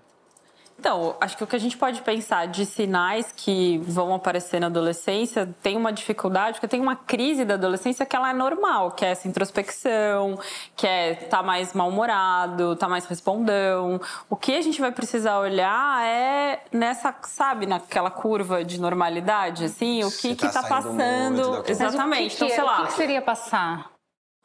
Então, 0.83 1.15
acho 1.21 1.37
que 1.37 1.43
o 1.45 1.47
que 1.47 1.55
a 1.55 1.59
gente 1.59 1.77
pode 1.77 2.01
pensar 2.01 2.45
de 2.45 2.65
sinais 2.65 3.31
que 3.33 3.77
vão 3.87 4.13
aparecer 4.13 4.59
na 4.59 4.67
adolescência 4.67 5.47
tem 5.61 5.77
uma 5.77 5.93
dificuldade, 5.93 6.55
porque 6.55 6.67
tem 6.67 6.81
uma 6.81 6.93
crise 6.93 7.45
da 7.45 7.53
adolescência 7.53 8.05
que 8.05 8.13
ela 8.13 8.31
é 8.31 8.33
normal, 8.33 8.91
que 8.91 9.05
é 9.05 9.11
essa 9.11 9.25
introspecção, 9.25 10.37
que 10.75 10.85
é 10.85 11.13
estar 11.13 11.37
tá 11.37 11.41
mais 11.41 11.71
mal-humorado, 11.71 12.73
estar 12.73 12.87
tá 12.87 12.89
mais 12.89 13.05
respondão. 13.05 14.01
O 14.29 14.35
que 14.35 14.57
a 14.57 14.61
gente 14.61 14.81
vai 14.81 14.91
precisar 14.91 15.39
olhar 15.39 16.05
é 16.05 16.65
nessa, 16.69 17.15
sabe, 17.21 17.65
naquela 17.65 18.11
curva 18.11 18.61
de 18.65 18.77
normalidade, 18.77 19.63
assim, 19.63 20.03
o 20.03 20.11
que 20.11 20.31
está 20.31 20.49
tá 20.49 20.63
passando. 20.63 21.63
Exatamente. 21.65 22.35
então, 22.35 22.49
sei 22.49 22.61
lá. 22.61 22.81
O 22.81 22.87
que 22.87 22.93
seria 22.93 23.21
passar? 23.21 23.92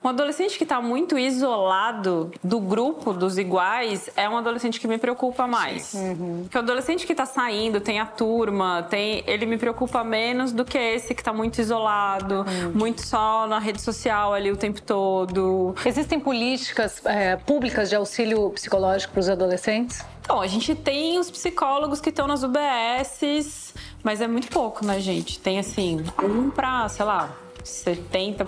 Um 0.02 0.11
adolescente 0.11 0.56
que 0.56 0.62
está 0.62 0.80
muito 0.80 1.18
isolado 1.18 2.30
do 2.42 2.61
grupo 2.61 3.12
dos 3.12 3.37
iguais 3.37 4.08
é 4.14 4.28
um 4.28 4.37
adolescente 4.37 4.78
que 4.78 4.87
me 4.87 4.96
preocupa 4.96 5.44
mais. 5.44 5.92
Uhum. 5.92 6.42
Porque 6.44 6.56
o 6.56 6.61
adolescente 6.61 7.04
que 7.04 7.12
está 7.12 7.26
saindo, 7.26 7.80
tem 7.80 7.98
a 7.98 8.06
turma, 8.06 8.87
tem, 8.88 9.24
ele 9.26 9.44
me 9.44 9.58
preocupa 9.58 10.04
menos 10.04 10.52
do 10.52 10.64
que 10.64 10.78
esse 10.78 11.16
que 11.16 11.20
está 11.20 11.32
muito 11.32 11.61
isolado, 11.61 12.46
uhum. 12.46 12.72
muito 12.72 13.04
só 13.04 13.48
na 13.48 13.58
rede 13.58 13.82
social 13.82 14.32
ali 14.32 14.52
o 14.52 14.56
tempo 14.56 14.80
todo. 14.80 15.74
Existem 15.84 16.20
políticas 16.20 17.04
é, 17.04 17.34
públicas 17.34 17.90
de 17.90 17.96
auxílio 17.96 18.50
psicológico 18.50 19.14
para 19.14 19.20
os 19.20 19.28
adolescentes? 19.28 20.04
Então, 20.20 20.40
a 20.40 20.46
gente 20.46 20.76
tem 20.76 21.18
os 21.18 21.28
psicólogos 21.28 22.00
que 22.00 22.11
estão 22.11 22.28
nas 22.28 22.44
UBSs, 22.44 23.74
mas 24.04 24.20
é 24.20 24.28
muito 24.28 24.46
pouco, 24.46 24.87
né, 24.87 25.00
gente? 25.00 25.40
Tem 25.40 25.58
assim, 25.58 26.04
um 26.22 26.50
para, 26.50 26.88
sei 26.88 27.04
lá, 27.04 27.30
70 27.64 28.46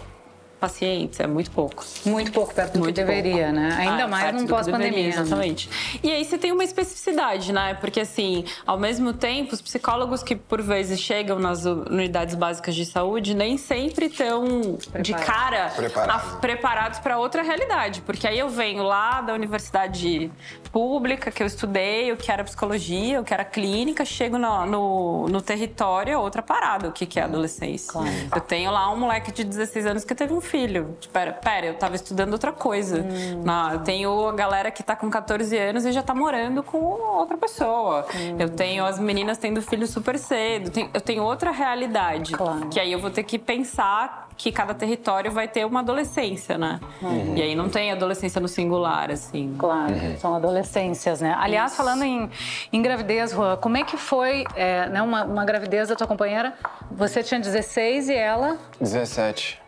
pacientes, 0.60 1.18
é 1.18 1.26
muito 1.26 1.50
pouco. 1.50 1.84
Muito 2.04 2.30
pouco 2.30 2.54
perto 2.54 2.74
do 2.74 2.80
muito 2.80 2.94
que 2.94 3.02
deveria, 3.02 3.46
pouco. 3.46 3.52
né? 3.52 3.76
Ainda 3.78 4.04
ah, 4.04 4.08
mais 4.08 4.34
num 4.34 4.46
pós-pandemia. 4.46 5.08
Exatamente. 5.08 5.68
E 6.02 6.10
aí 6.10 6.24
você 6.24 6.36
tem 6.36 6.52
uma 6.52 6.62
especificidade, 6.62 7.52
né? 7.52 7.74
Porque 7.74 8.00
assim, 8.00 8.44
ao 8.66 8.78
mesmo 8.78 9.12
tempo, 9.12 9.54
os 9.54 9.62
psicólogos 9.62 10.22
que 10.22 10.36
por 10.36 10.60
vezes 10.60 11.00
chegam 11.00 11.38
nas 11.38 11.64
unidades 11.64 12.34
básicas 12.34 12.74
de 12.74 12.84
saúde 12.84 13.34
nem 13.34 13.56
sempre 13.56 14.06
estão 14.06 14.78
de 15.00 15.14
cara 15.14 15.70
Preparado. 15.74 16.40
preparados 16.40 16.98
para 16.98 17.18
outra 17.18 17.42
realidade. 17.42 18.02
Porque 18.02 18.26
aí 18.28 18.38
eu 18.38 18.48
venho 18.48 18.82
lá 18.82 19.20
da 19.22 19.32
universidade 19.32 20.30
pública 20.70 21.30
que 21.30 21.42
eu 21.42 21.46
estudei, 21.46 22.12
o 22.12 22.16
que 22.16 22.30
era 22.30 22.44
psicologia, 22.44 23.20
o 23.20 23.24
que 23.24 23.32
era 23.32 23.44
clínica, 23.44 24.04
chego 24.04 24.38
no, 24.38 24.66
no, 24.66 25.28
no 25.28 25.42
território, 25.42 26.12
é 26.12 26.18
outra 26.18 26.42
parada, 26.42 26.88
o 26.88 26.92
que, 26.92 27.06
que 27.06 27.18
é 27.18 27.22
adolescência. 27.22 27.92
Claro. 27.92 28.10
Eu 28.34 28.40
tenho 28.40 28.70
lá 28.70 28.92
um 28.92 28.96
moleque 28.96 29.32
de 29.32 29.44
16 29.44 29.86
anos 29.86 30.04
que 30.04 30.14
teve 30.14 30.32
um 30.32 30.40
filho. 30.50 30.96
Pera, 31.12 31.32
pera 31.32 31.66
eu 31.66 31.74
tava 31.74 31.94
estudando 31.94 32.32
outra 32.32 32.52
coisa. 32.52 33.00
Hum. 33.00 33.42
Na, 33.44 33.74
eu 33.74 33.78
tenho 33.80 34.26
a 34.26 34.32
galera 34.32 34.70
que 34.70 34.82
tá 34.82 34.96
com 34.96 35.08
14 35.08 35.56
anos 35.56 35.84
e 35.86 35.92
já 35.92 36.02
tá 36.02 36.14
morando 36.14 36.62
com 36.62 36.78
outra 36.78 37.36
pessoa. 37.36 38.04
Hum. 38.14 38.36
Eu 38.38 38.48
tenho 38.48 38.84
as 38.84 38.98
meninas 38.98 39.38
tendo 39.38 39.62
filho 39.62 39.86
super 39.86 40.18
cedo. 40.18 40.70
eu 40.92 41.00
tenho 41.00 41.22
outra 41.22 41.50
realidade. 41.50 42.32
Claro. 42.32 42.68
Que 42.68 42.80
aí 42.80 42.92
eu 42.92 42.98
vou 42.98 43.10
ter 43.10 43.22
que 43.22 43.38
pensar 43.38 44.28
que 44.36 44.50
cada 44.50 44.72
território 44.72 45.30
vai 45.30 45.46
ter 45.46 45.66
uma 45.66 45.80
adolescência, 45.80 46.56
né? 46.56 46.80
Uhum. 47.02 47.36
E 47.36 47.42
aí 47.42 47.54
não 47.54 47.68
tem 47.68 47.92
adolescência 47.92 48.40
no 48.40 48.48
singular, 48.48 49.10
assim. 49.10 49.54
Claro, 49.58 49.92
uhum. 49.92 50.16
são 50.16 50.34
adolescências, 50.34 51.20
né? 51.20 51.36
Aliás, 51.38 51.72
Isso. 51.72 51.76
falando 51.76 52.04
em, 52.04 52.30
em 52.72 52.80
gravidez, 52.80 53.32
Juan, 53.32 53.58
como 53.58 53.76
é 53.76 53.84
que 53.84 53.98
foi 53.98 54.44
é, 54.56 54.88
né, 54.88 55.02
uma, 55.02 55.24
uma 55.24 55.44
gravidez 55.44 55.88
da 55.88 55.94
tua 55.94 56.06
companheira? 56.06 56.54
Você 56.90 57.22
tinha 57.22 57.38
16 57.38 58.08
e 58.08 58.14
ela? 58.14 58.56
17. 58.80 59.59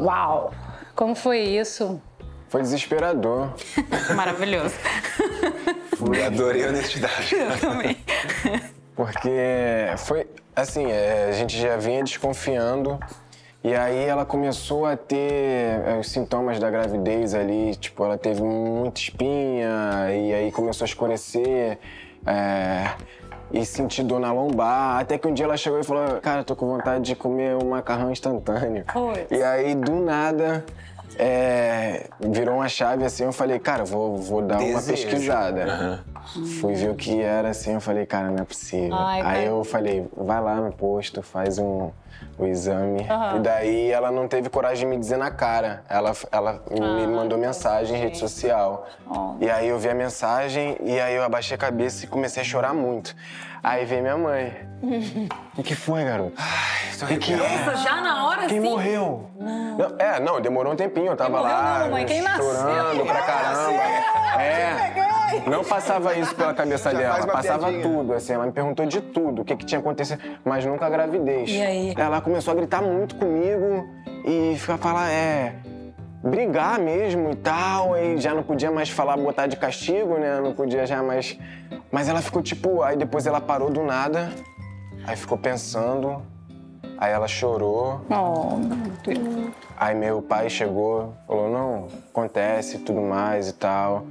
Uau! 0.00 0.52
Como 0.94 1.14
foi 1.14 1.40
isso? 1.40 2.00
Foi 2.48 2.62
desesperador. 2.62 3.52
Maravilhoso. 4.14 4.74
Fui, 5.96 6.22
adorei 6.22 6.64
a 6.64 6.68
honestidade. 6.68 7.34
Eu 7.34 7.58
também. 7.58 7.96
Porque 8.94 9.30
foi, 9.98 10.26
assim, 10.54 10.86
é, 10.86 11.28
a 11.28 11.32
gente 11.32 11.58
já 11.58 11.76
vinha 11.76 12.02
desconfiando 12.02 12.98
e 13.66 13.74
aí 13.74 14.04
ela 14.04 14.24
começou 14.24 14.86
a 14.86 14.96
ter 14.96 15.82
é, 15.84 15.98
os 16.00 16.08
sintomas 16.08 16.60
da 16.60 16.70
gravidez 16.70 17.34
ali, 17.34 17.74
tipo, 17.74 18.04
ela 18.04 18.16
teve 18.16 18.40
muita 18.40 19.00
espinha 19.00 20.08
e 20.10 20.32
aí 20.32 20.52
começou 20.52 20.84
a 20.84 20.88
escurecer. 20.88 21.78
É, 22.24 22.94
e 23.52 23.64
senti 23.64 24.02
dor 24.02 24.20
na 24.20 24.32
lombar. 24.32 25.00
Até 25.00 25.18
que 25.18 25.26
um 25.26 25.34
dia 25.34 25.44
ela 25.44 25.56
chegou 25.56 25.80
e 25.80 25.84
falou: 25.84 26.20
Cara, 26.20 26.44
tô 26.44 26.54
com 26.56 26.66
vontade 26.66 27.04
de 27.04 27.14
comer 27.16 27.56
um 27.56 27.70
macarrão 27.70 28.10
instantâneo. 28.10 28.84
E 29.30 29.42
aí, 29.42 29.74
do 29.74 29.96
nada, 29.96 30.64
é, 31.18 32.08
virou 32.20 32.56
uma 32.56 32.68
chave 32.68 33.04
assim. 33.04 33.24
Eu 33.24 33.32
falei: 33.32 33.58
Cara, 33.58 33.84
vou, 33.84 34.16
vou 34.16 34.42
dar 34.42 34.58
Desejo. 34.58 34.76
uma 34.76 34.82
pesquisada. 34.82 36.02
Uhum. 36.34 36.46
Fui 36.60 36.74
ver 36.74 36.90
o 36.90 36.94
que 36.94 37.20
era 37.20 37.50
assim. 37.50 37.74
Eu 37.74 37.80
falei: 37.80 38.06
Cara, 38.06 38.30
não 38.30 38.42
é 38.42 38.44
possível. 38.44 38.94
Ai, 38.94 39.20
aí 39.22 39.46
eu 39.46 39.64
falei: 39.64 40.06
Vai 40.16 40.40
lá 40.40 40.56
no 40.56 40.72
posto, 40.72 41.22
faz 41.22 41.58
um 41.58 41.90
o 42.38 42.46
exame. 42.46 43.00
Uhum. 43.00 43.36
E 43.36 43.40
daí 43.40 43.90
ela 43.90 44.10
não 44.10 44.28
teve 44.28 44.48
coragem 44.48 44.88
de 44.88 44.94
me 44.94 45.00
dizer 45.00 45.16
na 45.16 45.30
cara. 45.30 45.82
Ela, 45.88 46.12
ela 46.30 46.62
ah, 46.70 46.94
me 46.94 47.06
mandou 47.06 47.38
mensagem 47.38 47.96
em 47.96 48.00
rede 48.00 48.18
social. 48.18 48.86
Oh. 49.08 49.34
E 49.40 49.50
aí 49.50 49.68
eu 49.68 49.78
vi 49.78 49.88
a 49.88 49.94
mensagem 49.94 50.76
e 50.82 51.00
aí 51.00 51.14
eu 51.14 51.24
abaixei 51.24 51.54
a 51.54 51.58
cabeça 51.58 52.04
e 52.04 52.08
comecei 52.08 52.42
a 52.42 52.44
chorar 52.44 52.74
muito. 52.74 53.16
Aí 53.66 53.84
veio 53.84 54.00
minha 54.00 54.16
mãe. 54.16 54.56
O 55.58 55.62
que 55.64 55.74
foi, 55.74 56.04
garoto? 56.04 56.34
Ai, 56.38 56.96
tô 57.00 57.06
que 57.18 57.34
Nossa, 57.34 57.76
já 57.78 58.00
na 58.00 58.24
hora, 58.24 58.46
Quem 58.46 58.60
sim? 58.60 58.68
morreu? 58.68 59.28
Não. 59.36 59.76
não. 59.76 59.96
É, 59.98 60.20
não, 60.20 60.40
demorou 60.40 60.72
um 60.72 60.76
tempinho. 60.76 61.08
Eu 61.08 61.16
tava 61.16 61.40
lá, 61.40 61.80
não, 61.80 61.90
mãe. 61.90 62.06
Quem 62.06 62.22
chorando 62.22 62.86
nasceu? 62.86 63.06
pra 63.06 63.22
caramba. 63.22 63.82
É. 64.40 65.50
Não 65.50 65.64
passava 65.64 66.14
isso 66.14 66.32
pela 66.36 66.54
cabeça 66.54 66.92
Já 66.92 66.98
dela, 66.98 67.26
passava 67.26 67.66
piadinha. 67.66 67.82
tudo, 67.82 68.14
assim, 68.14 68.34
ela 68.34 68.46
me 68.46 68.52
perguntou 68.52 68.86
de 68.86 69.00
tudo, 69.00 69.42
o 69.42 69.44
que, 69.44 69.56
que 69.56 69.66
tinha 69.66 69.80
acontecido, 69.80 70.20
mas 70.44 70.64
nunca 70.64 70.86
a 70.86 70.88
gravidez. 70.88 71.50
E 71.50 71.60
aí? 71.60 71.94
Ela 71.98 72.20
começou 72.20 72.52
a 72.52 72.54
gritar 72.54 72.80
muito 72.80 73.16
comigo 73.16 73.88
e 74.24 74.56
ficar 74.56 74.78
falar, 74.78 75.10
é, 75.10 75.56
brigar 76.26 76.78
mesmo 76.78 77.30
e 77.30 77.36
tal, 77.36 77.96
e 77.96 78.18
já 78.18 78.34
não 78.34 78.42
podia 78.42 78.70
mais 78.70 78.90
falar, 78.90 79.16
botar 79.16 79.46
de 79.46 79.56
castigo, 79.56 80.18
né? 80.18 80.40
Não 80.40 80.52
podia 80.52 80.86
já 80.86 81.02
mais. 81.02 81.38
Mas 81.90 82.08
ela 82.08 82.20
ficou 82.20 82.42
tipo, 82.42 82.82
aí 82.82 82.96
depois 82.96 83.26
ela 83.26 83.40
parou 83.40 83.70
do 83.70 83.82
nada, 83.82 84.30
aí 85.06 85.16
ficou 85.16 85.38
pensando, 85.38 86.22
aí 86.98 87.12
ela 87.12 87.28
chorou. 87.28 88.00
Oh, 88.10 88.56
meu 88.56 88.92
Deus. 89.04 89.54
Aí 89.76 89.94
meu 89.94 90.20
pai 90.20 90.50
chegou, 90.50 91.14
falou, 91.26 91.50
não, 91.50 91.88
acontece 92.10 92.76
e 92.76 92.78
tudo 92.80 93.00
mais 93.00 93.48
e 93.48 93.52
tal 93.52 94.06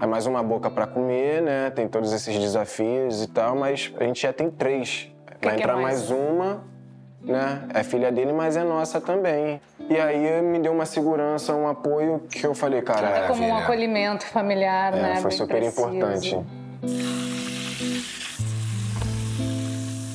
é 0.00 0.06
mais 0.06 0.24
uma 0.24 0.42
boca 0.42 0.70
para 0.70 0.86
comer, 0.86 1.42
né? 1.42 1.68
Tem 1.70 1.86
todos 1.86 2.10
esses 2.14 2.38
desafios 2.38 3.22
e 3.22 3.28
tal, 3.28 3.54
mas 3.54 3.92
a 4.00 4.04
gente 4.04 4.22
já 4.22 4.32
tem 4.32 4.50
três. 4.50 5.12
Vai 5.42 5.56
que 5.56 5.62
entrar 5.62 5.74
é 5.74 5.82
mais? 5.82 6.08
mais 6.08 6.10
uma, 6.10 6.64
né? 7.22 7.62
É 7.74 7.82
filha 7.82 8.10
dele, 8.10 8.32
mas 8.32 8.56
é 8.56 8.64
nossa 8.64 9.00
também. 9.00 9.60
E 9.88 9.96
aí 9.98 10.42
me 10.42 10.58
deu 10.58 10.72
uma 10.72 10.86
segurança, 10.86 11.54
um 11.54 11.68
apoio 11.68 12.20
que 12.30 12.46
eu 12.46 12.54
falei, 12.54 12.82
cara. 12.82 13.24
É 13.24 13.26
como 13.26 13.44
um 13.44 13.54
acolhimento 13.54 14.24
familiar, 14.26 14.94
é, 14.94 15.02
né? 15.02 15.16
Foi 15.16 15.30
super 15.30 15.56
preciso. 15.56 15.88
importante. 15.88 16.38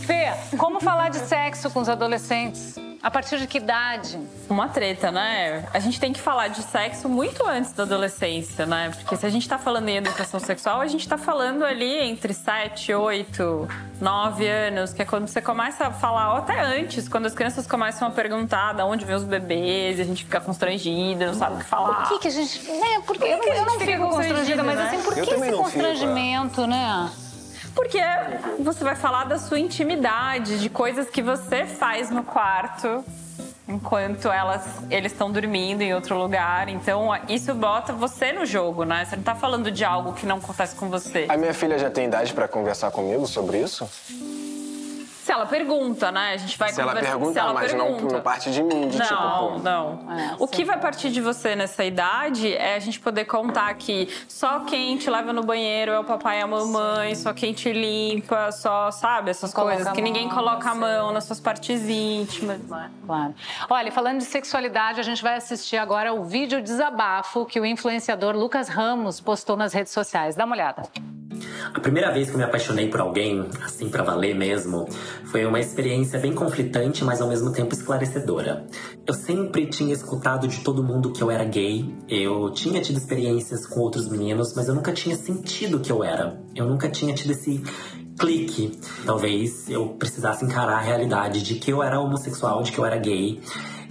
Fê, 0.06 0.32
como 0.58 0.80
falar 0.80 1.10
de 1.10 1.18
sexo 1.18 1.70
com 1.72 1.80
os 1.80 1.90
adolescentes? 1.90 2.76
A 3.02 3.12
partir 3.12 3.38
de 3.38 3.46
que 3.46 3.60
idade? 3.60 4.20
Uma 4.50 4.68
treta, 4.68 5.12
né? 5.12 5.64
A 5.72 5.80
gente 5.80 6.00
tem 6.00 6.12
que 6.12 6.20
falar 6.20 6.48
de 6.48 6.64
sexo 6.64 7.08
muito 7.08 7.46
antes 7.46 7.72
da 7.72 7.84
adolescência, 7.84 8.66
né? 8.66 8.92
Porque 8.96 9.16
se 9.16 9.26
a 9.26 9.30
gente 9.30 9.48
tá 9.48 9.60
falando 9.60 9.90
em 9.90 9.98
educação 9.98 10.40
sexual, 10.40 10.82
a 10.82 10.88
gente 10.88 11.08
tá 11.08 11.18
falando 11.18 11.64
ali 11.64 12.00
entre 12.00 12.34
7, 12.34 12.94
8, 12.94 13.68
9 14.02 14.48
anos, 14.48 14.92
que 14.94 15.04
é 15.04 15.06
quando 15.06 15.28
você 15.28 15.40
começa 15.40 15.88
a 15.88 15.92
falar, 15.92 16.34
ou 16.34 16.38
até 16.38 16.60
antes, 16.60 17.08
quando 17.08 17.28
as 17.28 17.36
crianças 17.36 17.68
começam 17.68 18.08
a 18.08 18.12
perguntar 18.12 18.74
de 18.74 18.82
onde 18.82 19.06
vem 19.06 19.16
os 19.16 19.24
bebês, 19.24 20.00
e 20.00 20.02
a 20.02 20.06
gente 20.06 20.24
fica 20.24 20.42
constrangida, 20.42 21.28
não 21.28 21.34
sabe 21.36 21.56
o 21.56 21.60
que 21.60 21.66
falar. 21.66 22.08
Por 22.08 22.10
que, 22.10 22.20
que 22.20 22.28
a 22.28 22.32
gente. 22.32 22.72
Né? 22.72 23.02
Porque 23.06 23.24
eu, 23.24 23.38
não, 23.38 23.48
eu 23.54 23.66
não 23.66 23.80
fico 23.80 24.10
constrangida, 24.10 24.64
mas 24.64 24.80
assim, 24.80 25.02
por 25.04 25.14
que 25.14 25.22
esse 25.22 25.52
constrangimento, 25.52 26.56
fico, 26.56 26.68
né? 26.68 27.12
Porque 27.76 28.02
você 28.60 28.84
vai 28.84 28.96
falar 28.96 29.26
da 29.26 29.38
sua 29.38 29.60
intimidade, 29.60 30.60
de 30.60 30.70
coisas 30.70 31.10
que 31.10 31.22
você 31.22 31.66
faz 31.66 32.10
no 32.10 32.24
quarto 32.24 33.04
enquanto 33.68 34.28
elas 34.28 34.64
eles 34.90 35.12
estão 35.12 35.32
dormindo 35.32 35.82
em 35.82 35.94
outro 35.94 36.18
lugar. 36.18 36.70
Então, 36.70 37.10
isso 37.28 37.54
bota 37.54 37.92
você 37.92 38.32
no 38.32 38.46
jogo, 38.46 38.84
né? 38.84 39.06
Você 39.06 39.16
não 39.16 39.24
tá 39.24 39.36
falando 39.36 39.72
de 39.72 39.84
algo 39.84 40.14
que 40.14 40.26
não 40.26 40.38
acontece 40.38 40.76
com 40.76 40.90
você. 40.90 41.26
A 41.28 41.38
minha 41.38 41.54
filha 41.54 41.78
já 41.78 41.90
tem 41.90 42.06
idade 42.06 42.34
para 42.34 42.48
conversar 42.48 42.92
comigo 42.92 43.28
sobre 43.28 43.60
isso? 43.60 43.90
Ela 45.36 45.46
pergunta, 45.46 46.14
né? 46.14 46.32
A 46.34 46.38
gente 46.38 46.58
vai 46.58 46.72
Se 46.72 46.80
ela 46.80 46.96
pergunta, 46.96 47.34
se 47.34 47.40
ela 47.40 47.54
mas 47.54 47.72
pergunta. 47.74 48.04
não, 48.04 48.10
não 48.10 48.22
parte 48.22 48.50
de 48.52 48.64
mim, 48.64 48.88
de 48.88 48.98
não, 48.98 49.06
tipo... 49.06 49.60
Não, 49.60 49.60
não. 49.60 50.18
É, 50.18 50.36
o 50.40 50.48
que 50.48 50.64
vai 50.64 50.80
partir 50.80 51.12
de 51.12 51.20
você 51.20 51.58
nessa 51.58 51.84
idade 51.84 52.54
é 52.54 52.76
a 52.76 52.80
gente 52.80 53.02
poder 53.02 53.26
contar 53.26 53.74
que 53.74 54.08
só 54.30 54.62
quem 54.62 54.98
te 54.98 55.10
leva 55.10 55.34
no 55.34 55.44
banheiro 55.44 55.92
é 55.92 56.00
o 56.00 56.06
papai 56.06 56.40
e 56.40 56.42
a 56.42 56.48
mamãe, 56.48 57.14
sim. 57.14 57.24
só 57.24 57.34
quem 57.34 57.52
te 57.52 57.74
limpa, 57.74 58.50
só, 58.54 58.90
sabe? 58.92 59.30
Essas 59.30 59.54
coisas. 59.54 59.92
Que 59.92 60.02
ninguém 60.02 60.30
coloca 60.30 60.70
a 60.70 60.76
mão 60.76 61.12
nas 61.12 61.26
suas 61.26 61.42
partes 61.42 61.84
íntimas. 61.90 62.62
Claro. 63.06 63.36
Olha, 63.70 63.92
falando 63.92 64.20
de 64.20 64.26
sexualidade, 64.26 65.02
a 65.02 65.04
gente 65.04 65.22
vai 65.22 65.36
assistir 65.36 65.76
agora 65.76 66.14
o 66.14 66.24
vídeo 66.24 66.62
desabafo 66.62 67.46
que 67.46 67.60
o 67.60 67.66
influenciador 67.66 68.36
Lucas 68.38 68.70
Ramos 68.70 69.20
postou 69.20 69.58
nas 69.58 69.74
redes 69.74 69.92
sociais. 69.92 70.34
Dá 70.34 70.46
uma 70.46 70.56
olhada. 70.56 70.84
A 71.74 71.80
primeira 71.80 72.12
vez 72.12 72.30
que 72.30 72.36
eu 72.36 72.38
me 72.38 72.44
apaixonei 72.44 72.90
por 72.90 73.02
alguém, 73.02 73.48
assim 73.64 73.90
para 73.90 74.04
valer 74.04 74.36
mesmo, 74.36 74.88
foi 75.26 75.46
uma 75.46 75.60
experiência 75.60 76.20
bem 76.20 76.34
conflitante, 76.34 77.04
mas 77.04 77.22
ao 77.22 77.28
mesmo 77.28 77.52
tempo 77.52 77.74
esclarecedora. 77.74 78.66
Eu 79.06 79.14
sempre 79.14 79.68
tinha 79.68 79.94
escutado 79.94 80.48
de 80.48 80.62
todo 80.62 80.84
mundo 80.84 81.12
que 81.12 81.22
eu 81.22 81.30
era 81.30 81.44
gay, 81.44 81.94
eu 82.08 82.52
tinha 82.52 82.82
tido 82.82 82.98
experiências 82.98 83.66
com 83.66 83.80
outros 83.80 84.08
meninos, 84.08 84.54
mas 84.56 84.68
eu 84.68 84.76
nunca 84.76 84.92
tinha 84.94 85.16
sentido 85.16 85.80
que 85.80 85.92
eu 85.92 86.04
era. 86.04 86.40
Eu 86.56 86.66
nunca 86.66 86.90
tinha 86.90 87.14
tido 87.14 87.32
esse 87.32 87.62
clique. 88.18 88.80
Talvez 89.06 89.70
eu 89.70 89.90
precisasse 89.90 90.46
encarar 90.46 90.78
a 90.78 90.82
realidade 90.82 91.42
de 91.42 91.56
que 91.56 91.72
eu 91.72 91.84
era 91.84 92.00
homossexual, 92.00 92.64
de 92.64 92.72
que 92.72 92.80
eu 92.80 92.86
era 92.86 92.98
gay. 92.98 93.42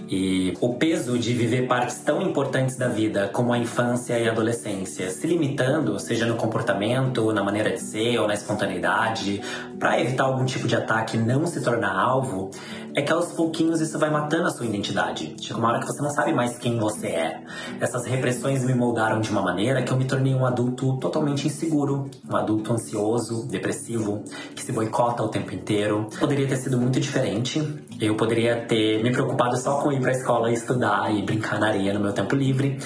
E 0.07 0.53
o 0.61 0.73
peso 0.73 1.17
de 1.17 1.33
viver 1.33 1.67
partes 1.67 1.99
tão 1.99 2.21
importantes 2.21 2.75
da 2.75 2.87
vida, 2.87 3.29
como 3.33 3.51
a 3.53 3.57
infância 3.57 4.17
e 4.19 4.27
a 4.27 4.31
adolescência, 4.31 5.09
se 5.09 5.25
limitando, 5.25 5.99
seja 5.99 6.25
no 6.25 6.35
comportamento, 6.35 7.33
na 7.33 7.43
maneira 7.43 7.71
de 7.71 7.81
ser 7.81 8.19
ou 8.19 8.27
na 8.27 8.33
espontaneidade, 8.33 9.41
para 9.79 9.99
evitar 9.99 10.23
algum 10.23 10.45
tipo 10.45 10.67
de 10.67 10.75
ataque 10.75 11.17
e 11.17 11.19
não 11.19 11.45
se 11.45 11.61
tornar 11.61 11.91
alvo, 11.91 12.51
é 12.95 13.01
que 13.01 13.11
aos 13.11 13.33
pouquinhos 13.33 13.81
isso 13.81 13.99
vai 13.99 14.09
matando 14.09 14.47
a 14.47 14.49
sua 14.49 14.65
identidade. 14.65 15.35
Chega 15.41 15.59
uma 15.59 15.69
hora 15.69 15.79
que 15.79 15.85
você 15.85 16.01
não 16.01 16.09
sabe 16.09 16.33
mais 16.33 16.57
quem 16.57 16.79
você 16.79 17.07
é. 17.07 17.43
Essas 17.79 18.05
repressões 18.05 18.63
me 18.63 18.73
moldaram 18.73 19.19
de 19.19 19.29
uma 19.29 19.41
maneira 19.41 19.83
que 19.83 19.91
eu 19.91 19.97
me 19.97 20.05
tornei 20.05 20.33
um 20.33 20.45
adulto 20.45 20.97
totalmente 20.97 21.47
inseguro, 21.47 22.09
um 22.29 22.35
adulto 22.35 22.71
ansioso, 22.71 23.45
depressivo, 23.47 24.23
que 24.55 24.63
se 24.63 24.71
boicota 24.71 25.23
o 25.23 25.27
tempo 25.27 25.53
inteiro. 25.53 26.07
Poderia 26.19 26.47
ter 26.47 26.55
sido 26.55 26.77
muito 26.77 26.99
diferente. 26.99 27.61
Eu 27.99 28.15
poderia 28.15 28.65
ter 28.65 29.03
me 29.03 29.11
preocupado 29.11 29.57
só 29.57 29.81
com 29.81 29.91
ir 29.91 29.99
pra 29.99 30.11
escola 30.11 30.49
e 30.49 30.53
estudar 30.53 31.13
e 31.13 31.21
brincar 31.21 31.59
na 31.59 31.67
areia 31.67 31.93
no 31.93 31.99
meu 31.99 32.13
tempo 32.13 32.33
livre. 32.33 32.79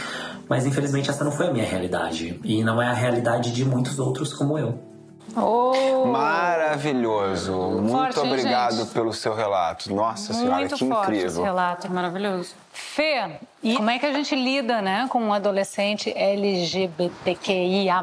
Mas 0.49 0.65
infelizmente 0.65 1.11
essa 1.11 1.23
não 1.23 1.31
foi 1.31 1.47
a 1.47 1.53
minha 1.53 1.65
realidade. 1.65 2.39
E 2.43 2.63
não 2.63 2.81
é 2.81 2.87
a 2.87 2.93
realidade 2.93 3.51
de 3.51 3.63
muitos 3.63 3.99
outros 3.99 4.33
como 4.33 4.57
eu. 4.57 4.88
Oh. 5.35 6.05
Maravilhoso. 6.05 7.53
Muito 7.53 7.91
forte, 7.91 8.19
obrigado 8.19 8.77
gente? 8.77 8.91
pelo 8.91 9.13
seu 9.13 9.33
relato. 9.33 9.93
Nossa 9.93 10.33
Muito 10.33 10.45
senhora, 10.45 10.67
que 10.67 10.77
forte 10.77 10.85
incrível. 10.85 11.27
Esse 11.27 11.41
relato, 11.41 11.91
maravilhoso. 11.91 12.55
Fê, 12.71 13.39
e 13.61 13.75
como 13.75 13.89
é 13.89 13.99
que 13.99 14.05
a 14.05 14.13
gente 14.13 14.35
lida, 14.35 14.81
né, 14.81 15.07
com 15.09 15.21
um 15.21 15.33
adolescente 15.33 16.13
LGBTQIA+. 16.15 18.01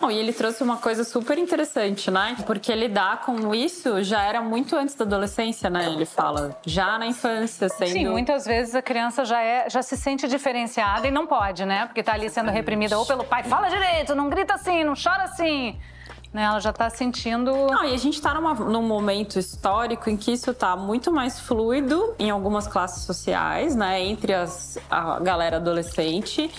Bom, 0.00 0.10
e 0.10 0.18
ele 0.18 0.32
trouxe 0.32 0.64
uma 0.64 0.78
coisa 0.78 1.04
super 1.04 1.38
interessante, 1.38 2.10
né? 2.10 2.36
Porque 2.44 2.74
lidar 2.74 3.20
com 3.20 3.54
isso 3.54 4.02
já 4.02 4.20
era 4.22 4.40
muito 4.40 4.74
antes 4.74 4.96
da 4.96 5.04
adolescência, 5.04 5.70
né? 5.70 5.86
Ele 5.86 6.04
fala, 6.04 6.58
já 6.66 6.98
na 6.98 7.06
infância, 7.06 7.68
sendo... 7.68 7.92
Sim, 7.92 8.08
muitas 8.08 8.44
vezes 8.44 8.74
a 8.74 8.82
criança 8.82 9.24
já, 9.24 9.40
é, 9.40 9.70
já 9.70 9.80
se 9.80 9.96
sente 9.96 10.26
diferenciada 10.26 11.06
e 11.06 11.10
não 11.12 11.24
pode, 11.24 11.64
né? 11.64 11.86
Porque 11.86 12.02
tá 12.02 12.14
ali 12.14 12.28
sendo 12.28 12.50
reprimida 12.50 12.98
ou 12.98 13.06
pelo 13.06 13.22
pai, 13.22 13.44
fala 13.44 13.68
direito, 13.68 14.12
não 14.12 14.28
grita 14.28 14.54
assim, 14.54 14.82
não 14.82 14.94
chora 14.94 15.22
assim 15.22 15.78
né? 16.32 16.44
Ela 16.44 16.60
já 16.60 16.70
está 16.70 16.88
sentindo. 16.88 17.50
Não, 17.52 17.84
e 17.84 17.94
a 17.94 17.98
gente 17.98 18.14
está 18.14 18.34
num 18.34 18.82
momento 18.82 19.38
histórico 19.38 20.08
em 20.08 20.16
que 20.16 20.32
isso 20.32 20.50
está 20.50 20.74
muito 20.76 21.12
mais 21.12 21.38
fluido 21.38 22.14
em 22.18 22.30
algumas 22.30 22.66
classes 22.66 23.04
sociais, 23.04 23.76
né? 23.76 24.02
Entre 24.02 24.32
as, 24.32 24.78
a 24.90 25.20
galera 25.20 25.56
adolescente 25.56 26.50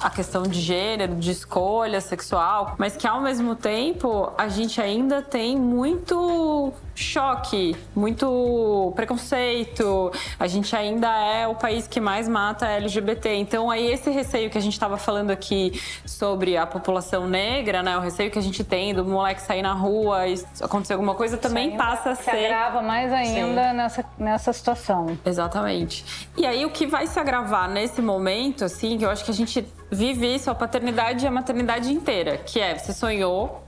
a 0.00 0.10
questão 0.10 0.42
de 0.42 0.60
gênero, 0.60 1.16
de 1.16 1.30
escolha 1.30 2.00
sexual, 2.00 2.74
mas 2.78 2.96
que 2.96 3.06
ao 3.06 3.20
mesmo 3.20 3.54
tempo 3.54 4.32
a 4.38 4.48
gente 4.48 4.80
ainda 4.80 5.20
tem 5.20 5.56
muito 5.56 6.72
choque, 6.94 7.76
muito 7.94 8.92
preconceito. 8.96 10.10
A 10.40 10.46
gente 10.46 10.74
ainda 10.74 11.08
é 11.08 11.46
o 11.46 11.54
país 11.54 11.86
que 11.86 12.00
mais 12.00 12.26
mata 12.26 12.66
LGBT. 12.66 13.34
Então 13.34 13.70
aí 13.70 13.86
esse 13.86 14.10
receio 14.10 14.48
que 14.48 14.56
a 14.56 14.60
gente 14.60 14.72
estava 14.72 14.96
falando 14.96 15.30
aqui 15.30 15.78
sobre 16.06 16.56
a 16.56 16.66
população 16.66 17.28
negra, 17.28 17.82
né, 17.82 17.96
o 17.98 18.00
receio 18.00 18.30
que 18.30 18.38
a 18.38 18.42
gente 18.42 18.64
tem 18.64 18.94
do 18.94 19.04
moleque 19.04 19.42
sair 19.42 19.62
na 19.62 19.74
rua 19.74 20.26
e 20.26 20.42
acontecer 20.60 20.94
alguma 20.94 21.14
coisa 21.14 21.36
também 21.36 21.76
passa 21.76 22.10
a 22.10 22.14
ser 22.14 22.30
se 22.30 22.30
agrava 22.30 22.80
mais 22.80 23.12
ainda 23.12 23.72
nessa 23.74 24.04
nessa 24.18 24.52
situação. 24.52 25.18
Exatamente. 25.24 26.04
E 26.36 26.46
aí 26.46 26.64
o 26.64 26.70
que 26.70 26.86
vai 26.86 27.06
se 27.06 27.18
agravar 27.18 27.68
nesse 27.68 28.00
momento, 28.00 28.64
assim, 28.64 28.96
que 28.96 29.04
eu 29.04 29.10
acho 29.10 29.24
que 29.24 29.30
a 29.30 29.34
gente 29.34 29.65
vive 29.90 30.34
isso, 30.34 30.50
a 30.50 30.54
paternidade 30.54 31.24
e 31.24 31.28
a 31.28 31.30
maternidade 31.30 31.92
inteira, 31.92 32.38
que 32.38 32.60
é 32.60 32.76
você 32.76 32.92
sonhou 32.92 33.62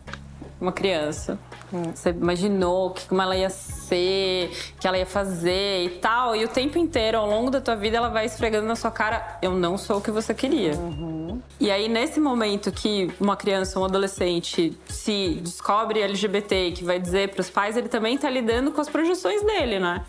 uma 0.61 0.73
criança, 0.73 1.39
hum. 1.73 1.93
você 1.95 2.11
imaginou 2.11 2.91
que 2.91 3.07
como 3.07 3.23
ela 3.23 3.37
ia 3.37 3.49
ser, 3.49 4.51
que 4.81 4.87
ela 4.87 4.99
ia 4.99 5.07
fazer 5.07 5.85
e 5.85 5.89
tal, 6.01 6.35
e 6.35 6.45
o 6.45 6.49
tempo 6.49 6.79
inteiro, 6.79 7.19
ao 7.19 7.29
longo 7.29 7.51
da 7.51 7.61
tua 7.61 7.77
vida, 7.77 7.97
ela 7.97 8.09
vai 8.09 8.27
esfregando 8.27 8.67
na 8.67 8.75
sua 8.75 8.91
cara, 8.91 9.39
eu 9.41 9.53
não 9.53 9.79
sou 9.79 9.99
o 9.99 10.01
que 10.01 10.11
você 10.11 10.35
queria. 10.35 10.75
Uhum. 10.75 11.41
E 11.61 11.71
aí, 11.71 11.89
nesse 11.89 12.19
momento 12.19 12.73
que 12.73 13.11
uma 13.21 13.37
criança, 13.37 13.79
um 13.79 13.85
adolescente 13.85 14.77
se 14.89 15.39
descobre 15.43 16.01
LGBT, 16.01 16.73
que 16.73 16.85
vai 16.85 16.99
dizer 16.99 17.31
para 17.31 17.41
os 17.41 17.51
pais, 17.51 17.77
ele 17.77 17.89
também 17.89 18.19
tá 18.19 18.29
lidando 18.29 18.73
com 18.73 18.81
as 18.81 18.89
projeções 18.89 19.43
dele, 19.45 19.79
né? 19.79 20.05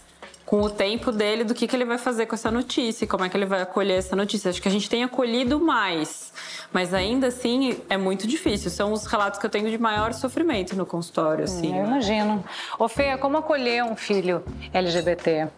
Com 0.49 0.63
o 0.63 0.69
tempo 0.69 1.11
dele 1.11 1.43
do 1.43 1.53
que, 1.53 1.67
que 1.67 1.75
ele 1.75 1.85
vai 1.85 1.99
fazer 1.99 2.25
com 2.25 2.33
essa 2.33 2.49
notícia, 2.49 3.05
como 3.05 3.23
é 3.23 3.29
que 3.29 3.37
ele 3.37 3.45
vai 3.45 3.61
acolher 3.61 3.99
essa 3.99 4.15
notícia. 4.15 4.49
Acho 4.49 4.59
que 4.59 4.67
a 4.67 4.71
gente 4.71 4.89
tem 4.89 5.03
acolhido 5.03 5.59
mais, 5.59 6.33
mas 6.73 6.91
ainda 6.91 7.27
assim 7.27 7.79
é 7.87 7.95
muito 7.95 8.25
difícil. 8.25 8.71
São 8.71 8.91
os 8.91 9.05
relatos 9.05 9.39
que 9.39 9.45
eu 9.45 9.49
tenho 9.51 9.69
de 9.69 9.77
maior 9.77 10.11
sofrimento 10.11 10.75
no 10.75 10.87
consultório. 10.87 11.43
Assim, 11.43 11.77
eu 11.77 11.85
imagino. 11.85 12.43
Ô, 12.79 12.87
Fê, 12.87 13.15
como 13.17 13.37
acolher 13.37 13.83
um 13.83 13.95
filho 13.95 14.43
LGBT? 14.73 15.49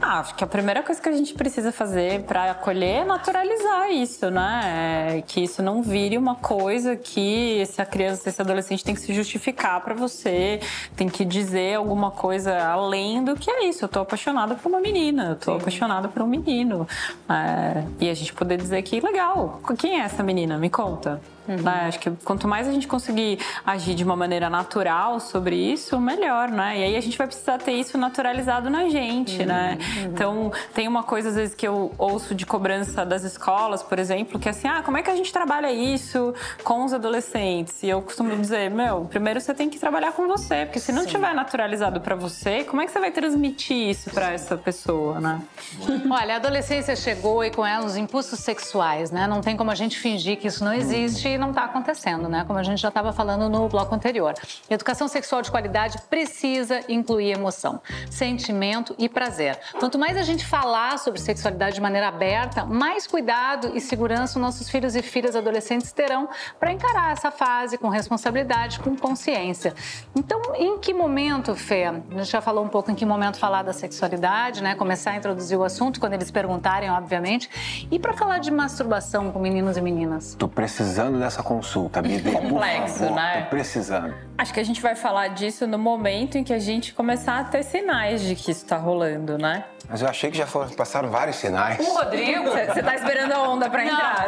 Ah, 0.00 0.20
acho 0.20 0.34
que 0.34 0.44
a 0.44 0.46
primeira 0.46 0.82
coisa 0.82 1.00
que 1.00 1.08
a 1.08 1.12
gente 1.12 1.34
precisa 1.34 1.72
fazer 1.72 2.22
para 2.22 2.50
acolher 2.50 3.02
é 3.02 3.04
naturalizar 3.04 3.90
isso, 3.90 4.30
né? 4.30 5.16
É 5.16 5.22
que 5.22 5.42
isso 5.42 5.62
não 5.62 5.82
vire 5.82 6.16
uma 6.16 6.34
coisa 6.34 6.96
que 6.96 7.60
essa 7.60 7.84
criança, 7.84 8.28
esse 8.28 8.40
adolescente 8.40 8.84
tem 8.84 8.94
que 8.94 9.00
se 9.00 9.12
justificar 9.14 9.80
para 9.82 9.94
você, 9.94 10.60
tem 10.96 11.08
que 11.08 11.24
dizer 11.24 11.76
alguma 11.76 12.10
coisa 12.10 12.58
além 12.58 13.24
do 13.24 13.36
que 13.36 13.50
é 13.50 13.68
isso. 13.68 13.84
Eu 13.84 13.88
tô 13.88 14.00
apaixonada 14.00 14.54
por 14.54 14.68
uma 14.68 14.80
menina, 14.80 15.30
eu 15.30 15.36
tô 15.36 15.52
Sim. 15.52 15.58
apaixonada 15.58 16.08
por 16.08 16.22
um 16.22 16.26
menino. 16.26 16.86
É, 17.28 17.84
e 18.00 18.10
a 18.10 18.14
gente 18.14 18.32
poder 18.32 18.56
dizer 18.56 18.82
que 18.82 19.00
legal, 19.00 19.60
quem 19.78 20.00
é 20.00 20.04
essa 20.04 20.22
menina? 20.22 20.58
Me 20.58 20.70
conta. 20.70 21.20
Uhum. 21.48 21.56
Né? 21.56 21.86
Acho 21.88 21.98
que 21.98 22.10
quanto 22.24 22.46
mais 22.46 22.68
a 22.68 22.72
gente 22.72 22.86
conseguir 22.86 23.38
agir 23.64 23.94
de 23.94 24.04
uma 24.04 24.14
maneira 24.14 24.50
natural 24.50 25.18
sobre 25.18 25.56
isso, 25.56 25.98
melhor, 26.00 26.50
né? 26.50 26.78
E 26.78 26.82
aí 26.84 26.96
a 26.96 27.00
gente 27.00 27.16
vai 27.16 27.26
precisar 27.26 27.58
ter 27.58 27.72
isso 27.72 27.96
naturalizado 27.96 28.68
na 28.68 28.88
gente, 28.88 29.44
né? 29.44 29.78
uhum. 29.80 30.02
né? 30.02 30.10
Então, 30.12 30.52
tem 30.74 30.86
uma 30.86 31.02
coisa 31.02 31.30
às 31.30 31.34
vezes 31.34 31.54
que 31.54 31.66
eu 31.66 31.92
ouço 31.96 32.34
de 32.34 32.44
cobrança 32.44 33.04
das 33.04 33.24
escolas, 33.24 33.82
por 33.82 33.98
exemplo, 33.98 34.38
que 34.38 34.48
é 34.48 34.50
assim, 34.50 34.68
ah, 34.68 34.82
como 34.82 34.96
é 34.96 35.02
que 35.02 35.10
a 35.10 35.16
gente 35.16 35.32
trabalha 35.32 35.72
isso 35.72 36.34
com 36.62 36.84
os 36.84 36.92
adolescentes? 36.92 37.82
E 37.82 37.88
eu 37.88 38.02
costumo 38.02 38.36
dizer, 38.36 38.70
meu, 38.70 39.06
primeiro 39.06 39.40
você 39.40 39.54
tem 39.54 39.70
que 39.70 39.78
trabalhar 39.78 40.12
com 40.12 40.26
você, 40.26 40.66
porque 40.66 40.80
se 40.80 40.92
não 40.92 41.02
Sim. 41.02 41.08
tiver 41.08 41.34
naturalizado 41.34 42.00
para 42.00 42.14
você, 42.14 42.64
como 42.64 42.82
é 42.82 42.86
que 42.86 42.92
você 42.92 43.00
vai 43.00 43.10
transmitir 43.10 43.88
isso 43.88 44.10
para 44.10 44.32
essa 44.32 44.56
pessoa, 44.56 45.20
né? 45.20 45.40
Olha, 46.10 46.34
a 46.34 46.36
adolescência 46.36 46.94
chegou 46.94 47.44
e 47.44 47.50
com 47.50 47.64
ela 47.64 47.84
os 47.84 47.96
impulsos 47.96 48.38
sexuais, 48.40 49.10
né? 49.10 49.26
Não 49.26 49.40
tem 49.40 49.56
como 49.56 49.70
a 49.70 49.74
gente 49.74 49.98
fingir 49.98 50.38
que 50.38 50.48
isso 50.48 50.64
não 50.64 50.72
existe 50.72 51.37
não 51.38 51.50
está 51.50 51.64
acontecendo, 51.64 52.28
né? 52.28 52.44
Como 52.46 52.58
a 52.58 52.62
gente 52.62 52.80
já 52.80 52.88
estava 52.88 53.12
falando 53.12 53.48
no 53.48 53.68
bloco 53.68 53.94
anterior. 53.94 54.34
Educação 54.68 55.08
sexual 55.08 55.42
de 55.42 55.50
qualidade 55.50 55.98
precisa 56.10 56.80
incluir 56.88 57.32
emoção, 57.32 57.80
sentimento 58.10 58.94
e 58.98 59.08
prazer. 59.08 59.58
Quanto 59.78 59.98
mais 59.98 60.16
a 60.16 60.22
gente 60.22 60.44
falar 60.44 60.98
sobre 60.98 61.20
sexualidade 61.20 61.76
de 61.76 61.80
maneira 61.80 62.08
aberta, 62.08 62.64
mais 62.64 63.06
cuidado 63.06 63.72
e 63.74 63.80
segurança 63.80 64.38
nossos 64.38 64.68
filhos 64.68 64.96
e 64.96 65.02
filhas 65.02 65.36
adolescentes 65.36 65.92
terão 65.92 66.28
para 66.58 66.72
encarar 66.72 67.12
essa 67.12 67.30
fase 67.30 67.78
com 67.78 67.88
responsabilidade, 67.88 68.80
com 68.80 68.96
consciência. 68.96 69.74
Então, 70.14 70.40
em 70.56 70.78
que 70.78 70.94
momento, 70.94 71.54
Fê? 71.54 71.84
A 71.84 71.92
gente 71.92 72.30
já 72.30 72.40
falou 72.40 72.64
um 72.64 72.68
pouco 72.68 72.90
em 72.90 72.94
que 72.94 73.04
momento 73.04 73.38
falar 73.38 73.62
da 73.62 73.72
sexualidade, 73.72 74.62
né? 74.62 74.74
Começar 74.74 75.12
a 75.12 75.16
introduzir 75.16 75.58
o 75.58 75.64
assunto 75.64 76.00
quando 76.00 76.14
eles 76.14 76.30
perguntarem, 76.30 76.90
obviamente. 76.90 77.86
E 77.90 77.98
para 77.98 78.12
falar 78.12 78.38
de 78.38 78.50
masturbação 78.50 79.30
com 79.30 79.38
meninos 79.38 79.76
e 79.76 79.80
meninas? 79.80 80.34
Tô 80.38 80.48
precisando 80.48 81.18
dessa 81.18 81.27
consulta, 81.42 82.00
me 82.00 82.18
dê, 82.18 82.32
Complexo, 82.32 82.98
favor, 83.00 83.14
né? 83.14 83.42
Tô 83.42 83.50
precisando. 83.50 84.14
Acho 84.36 84.54
que 84.54 84.60
a 84.60 84.64
gente 84.64 84.80
vai 84.80 84.94
falar 84.94 85.28
disso 85.28 85.66
no 85.66 85.78
momento 85.78 86.38
em 86.38 86.44
que 86.44 86.52
a 86.52 86.58
gente 86.58 86.94
começar 86.94 87.38
a 87.38 87.44
ter 87.44 87.62
sinais 87.62 88.22
de 88.22 88.34
que 88.34 88.50
isso 88.50 88.64
tá 88.64 88.76
rolando, 88.76 89.36
né? 89.36 89.64
Mas 89.88 90.02
eu 90.02 90.08
achei 90.08 90.30
que 90.30 90.36
já 90.36 90.46
foram, 90.46 90.70
passaram 90.70 91.08
vários 91.08 91.36
sinais. 91.36 91.78
O 91.86 91.94
Rodrigo. 91.98 92.44
Você 92.50 92.82
tá 92.82 92.94
esperando 92.94 93.32
a 93.32 93.48
onda 93.48 93.68
pra 93.70 93.84
entrar. 93.84 94.26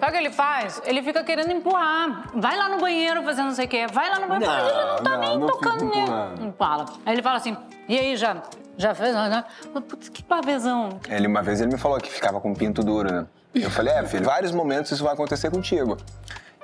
Sabe 0.00 0.08
o 0.08 0.12
que 0.12 0.16
ele 0.18 0.30
faz? 0.30 0.82
Ele 0.84 1.02
fica 1.02 1.22
querendo 1.22 1.52
empurrar. 1.52 2.30
Vai 2.34 2.56
lá 2.56 2.68
no 2.68 2.78
banheiro 2.78 3.22
fazer 3.22 3.42
não 3.42 3.52
sei 3.52 3.66
o 3.66 3.68
quê. 3.68 3.86
Vai 3.92 4.08
lá 4.10 4.18
no 4.18 4.26
banheiro. 4.26 4.52
Não, 4.52 4.62
Mas 4.62 4.72
ele 4.72 4.84
não 4.84 4.96
tá 4.96 5.10
não, 5.10 5.18
nem 5.20 5.38
não 5.38 5.46
tocando 5.46 5.84
nele. 5.84 6.10
Não 6.40 6.52
fala. 6.52 6.86
Aí 7.04 7.14
ele 7.14 7.22
fala 7.22 7.36
assim, 7.36 7.56
e 7.88 7.98
aí, 7.98 8.16
já, 8.16 8.42
já 8.76 8.94
fez? 8.94 9.14
Né? 9.14 9.44
Putz, 9.88 10.08
que 10.08 10.22
pavezão. 10.22 11.00
Ele, 11.08 11.26
uma 11.26 11.42
vez 11.42 11.60
ele 11.60 11.72
me 11.72 11.78
falou 11.78 11.98
que 11.98 12.10
ficava 12.10 12.40
com 12.40 12.54
pinto 12.54 12.82
duro, 12.82 13.12
né? 13.12 13.26
Eu 13.54 13.70
falei, 13.70 13.94
é, 13.94 14.04
filho, 14.04 14.24
vários 14.24 14.52
momentos 14.52 14.92
isso 14.92 15.02
vai 15.02 15.14
acontecer 15.14 15.50
contigo. 15.50 15.96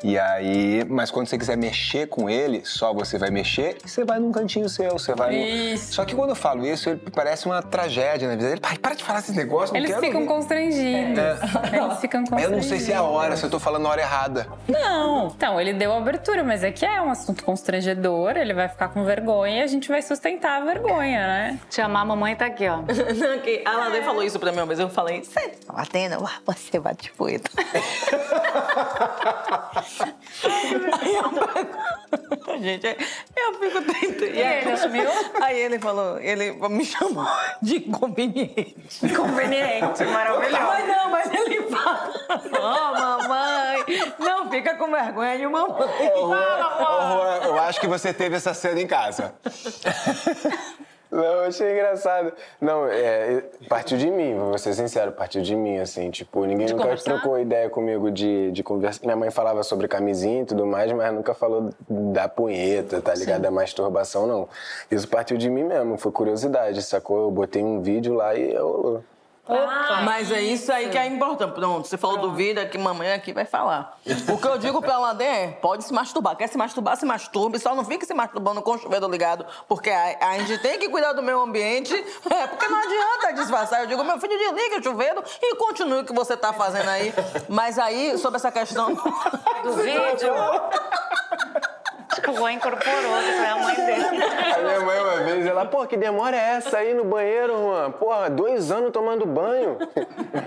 E 0.04 0.18
aí, 0.18 0.84
mas 0.88 1.10
quando 1.10 1.28
você 1.28 1.38
quiser 1.38 1.56
mexer 1.56 2.08
com 2.08 2.28
ele, 2.28 2.62
só 2.64 2.92
você 2.92 3.18
vai 3.18 3.30
mexer 3.30 3.76
e 3.84 3.88
você 3.88 4.04
vai 4.04 4.18
num 4.18 4.32
cantinho 4.32 4.68
seu, 4.68 4.90
você 4.92 5.14
vai. 5.14 5.30
no- 5.30 5.36
Isso. 5.38 5.92
Só 5.94 6.04
que 6.04 6.14
quando 6.14 6.30
eu 6.30 6.36
falo 6.36 6.66
isso, 6.66 6.90
ele 6.90 7.00
parece 7.14 7.46
uma 7.46 7.62
tragédia 7.62 8.28
na 8.28 8.34
vida 8.34 8.48
dele. 8.48 8.60
Pai, 8.60 8.76
para 8.78 8.94
de 8.94 9.04
falar 9.04 9.20
esse 9.20 9.32
negócio, 9.32 9.72
não 9.72 9.80
Eles 9.80 9.90
quero 9.90 10.02
ficam 10.02 10.22
ouvir." 10.22 10.34
constrangidos. 10.34 11.18
Eles 11.72 12.00
ficam 12.00 12.20
constrangidos. 12.22 12.44
Eu 12.44 12.50
não 12.50 12.62
sei 12.62 12.80
se 12.80 12.92
é 12.92 12.96
a 12.96 13.02
hora, 13.02 13.36
se 13.36 13.44
eu 13.44 13.50
tô 13.50 13.60
falando 13.60 13.82
na 13.84 13.90
hora 13.90 14.00
errada. 14.00 14.46
Não. 14.68 15.28
Então, 15.28 15.60
ele 15.60 15.72
deu 15.72 15.92
abertura, 15.92 16.42
mas 16.42 16.64
é 16.64 16.72
que 16.72 16.84
é 16.84 17.00
um 17.00 17.10
assunto 17.10 17.44
constrangedor, 17.44 18.36
ele 18.36 18.54
vai 18.54 18.68
ficar 18.68 18.88
com 18.88 19.04
vergonha 19.04 19.60
e 19.60 19.62
a 19.62 19.66
gente 19.66 19.88
vai 19.88 20.02
sustentar 20.02 20.62
a 20.62 20.64
vergonha, 20.64 21.26
né? 21.26 21.58
Te 21.70 21.80
amar, 21.80 22.02
a 22.02 22.06
mamãe 22.06 22.34
tá 22.34 22.46
aqui, 22.46 22.66
ó. 22.68 22.78
Não, 22.82 23.38
que 23.40 23.62
a 23.64 23.70
Ladê 23.72 24.02
falou 24.02 24.22
isso 24.24 24.38
pra 24.40 24.50
mim 24.50 24.66
vez, 24.66 24.80
eu 24.80 24.88
falei, 24.90 25.22
você 25.22 25.40
tá 25.64 25.72
batendo? 25.72 26.16
Você 26.46 26.80
bate 26.80 27.12
poeta. 27.12 27.48
Aí 31.00 31.14
eu 31.14 32.60
gente, 32.60 32.86
eu 33.36 33.54
fico 33.54 33.82
tentando. 33.82 34.34
E 34.34 34.42
aí 34.42 34.60
ele 34.60 34.72
assumiu? 34.72 35.10
Aí 35.40 35.60
ele 35.60 35.78
falou, 35.78 36.18
ele 36.18 36.52
me 36.68 36.84
chamou 36.84 37.26
de 37.60 37.76
inconveniente. 37.88 39.04
Inconveniente, 39.04 40.04
maravilhoso. 40.04 40.62
Mas 40.62 40.88
não, 40.88 41.10
mas 41.10 41.32
ele 41.32 41.62
fala, 41.62 42.12
ó, 42.60 42.92
mamãe, 42.92 43.84
não 44.18 44.50
fica 44.50 44.74
com 44.76 44.90
vergonha 44.90 45.38
de 45.38 45.46
mamãe. 45.46 45.88
Ô, 46.14 46.28
Juan, 46.28 47.40
eu 47.44 47.58
acho 47.60 47.80
que 47.80 47.86
você 47.86 48.12
teve 48.12 48.36
essa 48.36 48.54
cena 48.54 48.80
em 48.80 48.86
casa. 48.86 49.34
Não, 51.12 51.22
eu 51.22 51.40
achei 51.42 51.70
engraçado. 51.72 52.32
Não, 52.58 52.86
é, 52.88 53.44
partiu 53.68 53.98
de 53.98 54.10
mim, 54.10 54.34
vou 54.34 54.56
ser 54.56 54.72
sincero, 54.72 55.12
partiu 55.12 55.42
de 55.42 55.54
mim, 55.54 55.76
assim, 55.78 56.10
tipo, 56.10 56.46
ninguém 56.46 56.64
De 56.66 56.72
nunca 56.72 56.84
conversar? 56.84 57.04
trocou 57.04 57.38
ideia 57.38 57.68
comigo 57.68 58.10
de, 58.10 58.50
de 58.50 58.62
conversa. 58.62 58.98
Minha 59.04 59.14
mãe 59.16 59.30
falava 59.30 59.62
sobre 59.62 59.86
camisinha 59.86 60.40
e 60.40 60.46
tudo 60.46 60.64
mais, 60.64 60.90
mas 60.90 61.12
nunca 61.12 61.34
falou 61.34 61.68
da 61.86 62.28
punheta, 62.28 63.02
tá 63.02 63.12
ligado? 63.14 63.42
Da 63.42 63.50
masturbação, 63.50 64.26
não. 64.26 64.48
Isso 64.90 65.06
partiu 65.06 65.36
de 65.36 65.50
mim 65.50 65.64
mesmo, 65.64 65.98
foi 65.98 66.10
curiosidade, 66.10 66.80
sacou? 66.82 67.24
Eu 67.24 67.30
botei 67.30 67.62
um 67.62 67.82
vídeo 67.82 68.14
lá 68.14 68.34
e 68.34 68.56
rolou. 69.44 70.02
Mas 70.04 70.30
é 70.30 70.40
isso 70.40 70.72
aí 70.72 70.88
que 70.88 70.98
é 70.98 71.06
importante. 71.06 71.52
Pronto, 71.52 71.86
você 71.86 71.98
falou 71.98 72.18
do 72.18 72.32
vídeo, 72.32 72.68
que 72.68 72.78
mamãe 72.78 73.12
aqui 73.12 73.32
vai 73.32 73.44
falar. 73.44 73.98
O 74.28 74.38
que 74.38 74.46
eu 74.46 74.58
digo 74.58 74.80
pra 74.80 74.98
Ladê 74.98 75.24
é, 75.24 75.48
pode 75.48 75.84
se 75.84 75.92
masturbar. 75.92 76.36
Quer 76.36 76.48
se 76.48 76.56
masturbar, 76.56 76.96
se 76.96 77.04
masturbe. 77.04 77.58
Só 77.58 77.74
não 77.74 77.84
fique 77.84 78.06
se 78.06 78.14
masturbando 78.14 78.62
com 78.62 78.72
o 78.72 78.78
chuveiro 78.78 79.08
ligado, 79.08 79.44
porque 79.68 79.90
a, 79.90 80.16
a 80.30 80.38
gente 80.38 80.58
tem 80.58 80.78
que 80.78 80.88
cuidar 80.88 81.12
do 81.12 81.22
meio 81.22 81.40
ambiente. 81.40 81.92
É, 82.32 82.46
porque 82.46 82.66
não 82.66 82.78
adianta 82.78 83.32
disfarçar. 83.34 83.80
Eu 83.80 83.86
digo, 83.86 84.02
meu 84.02 84.18
filho, 84.18 84.38
desliga 84.38 84.78
o 84.78 84.82
chuveiro 84.82 85.22
e 85.42 85.54
continue 85.56 86.00
o 86.00 86.04
que 86.04 86.14
você 86.14 86.34
tá 86.36 86.52
fazendo 86.52 86.88
aí. 86.88 87.12
Mas 87.48 87.78
aí, 87.78 88.16
sobre 88.16 88.36
essa 88.36 88.50
questão... 88.50 88.94
Do 88.94 89.72
vídeo. 89.82 90.32
Acho 92.12 92.20
que 92.20 92.30
o 92.30 92.34
Juan 92.34 92.52
incorporou, 92.52 93.22
que 93.22 93.32
foi 93.32 93.46
a 93.46 93.56
mãe 93.56 93.74
dele. 93.74 94.04
A 94.04 94.58
minha 94.58 94.80
mãe 94.80 95.00
uma 95.00 95.16
vez, 95.24 95.46
ela, 95.46 95.64
pô, 95.64 95.86
que 95.86 95.96
demora 95.96 96.36
é 96.36 96.56
essa 96.56 96.76
aí 96.76 96.92
no 96.92 97.04
banheiro, 97.04 97.56
Juan? 97.56 97.90
Porra, 97.92 98.28
dois 98.28 98.70
anos 98.70 98.92
tomando 98.92 99.24
banho. 99.24 99.78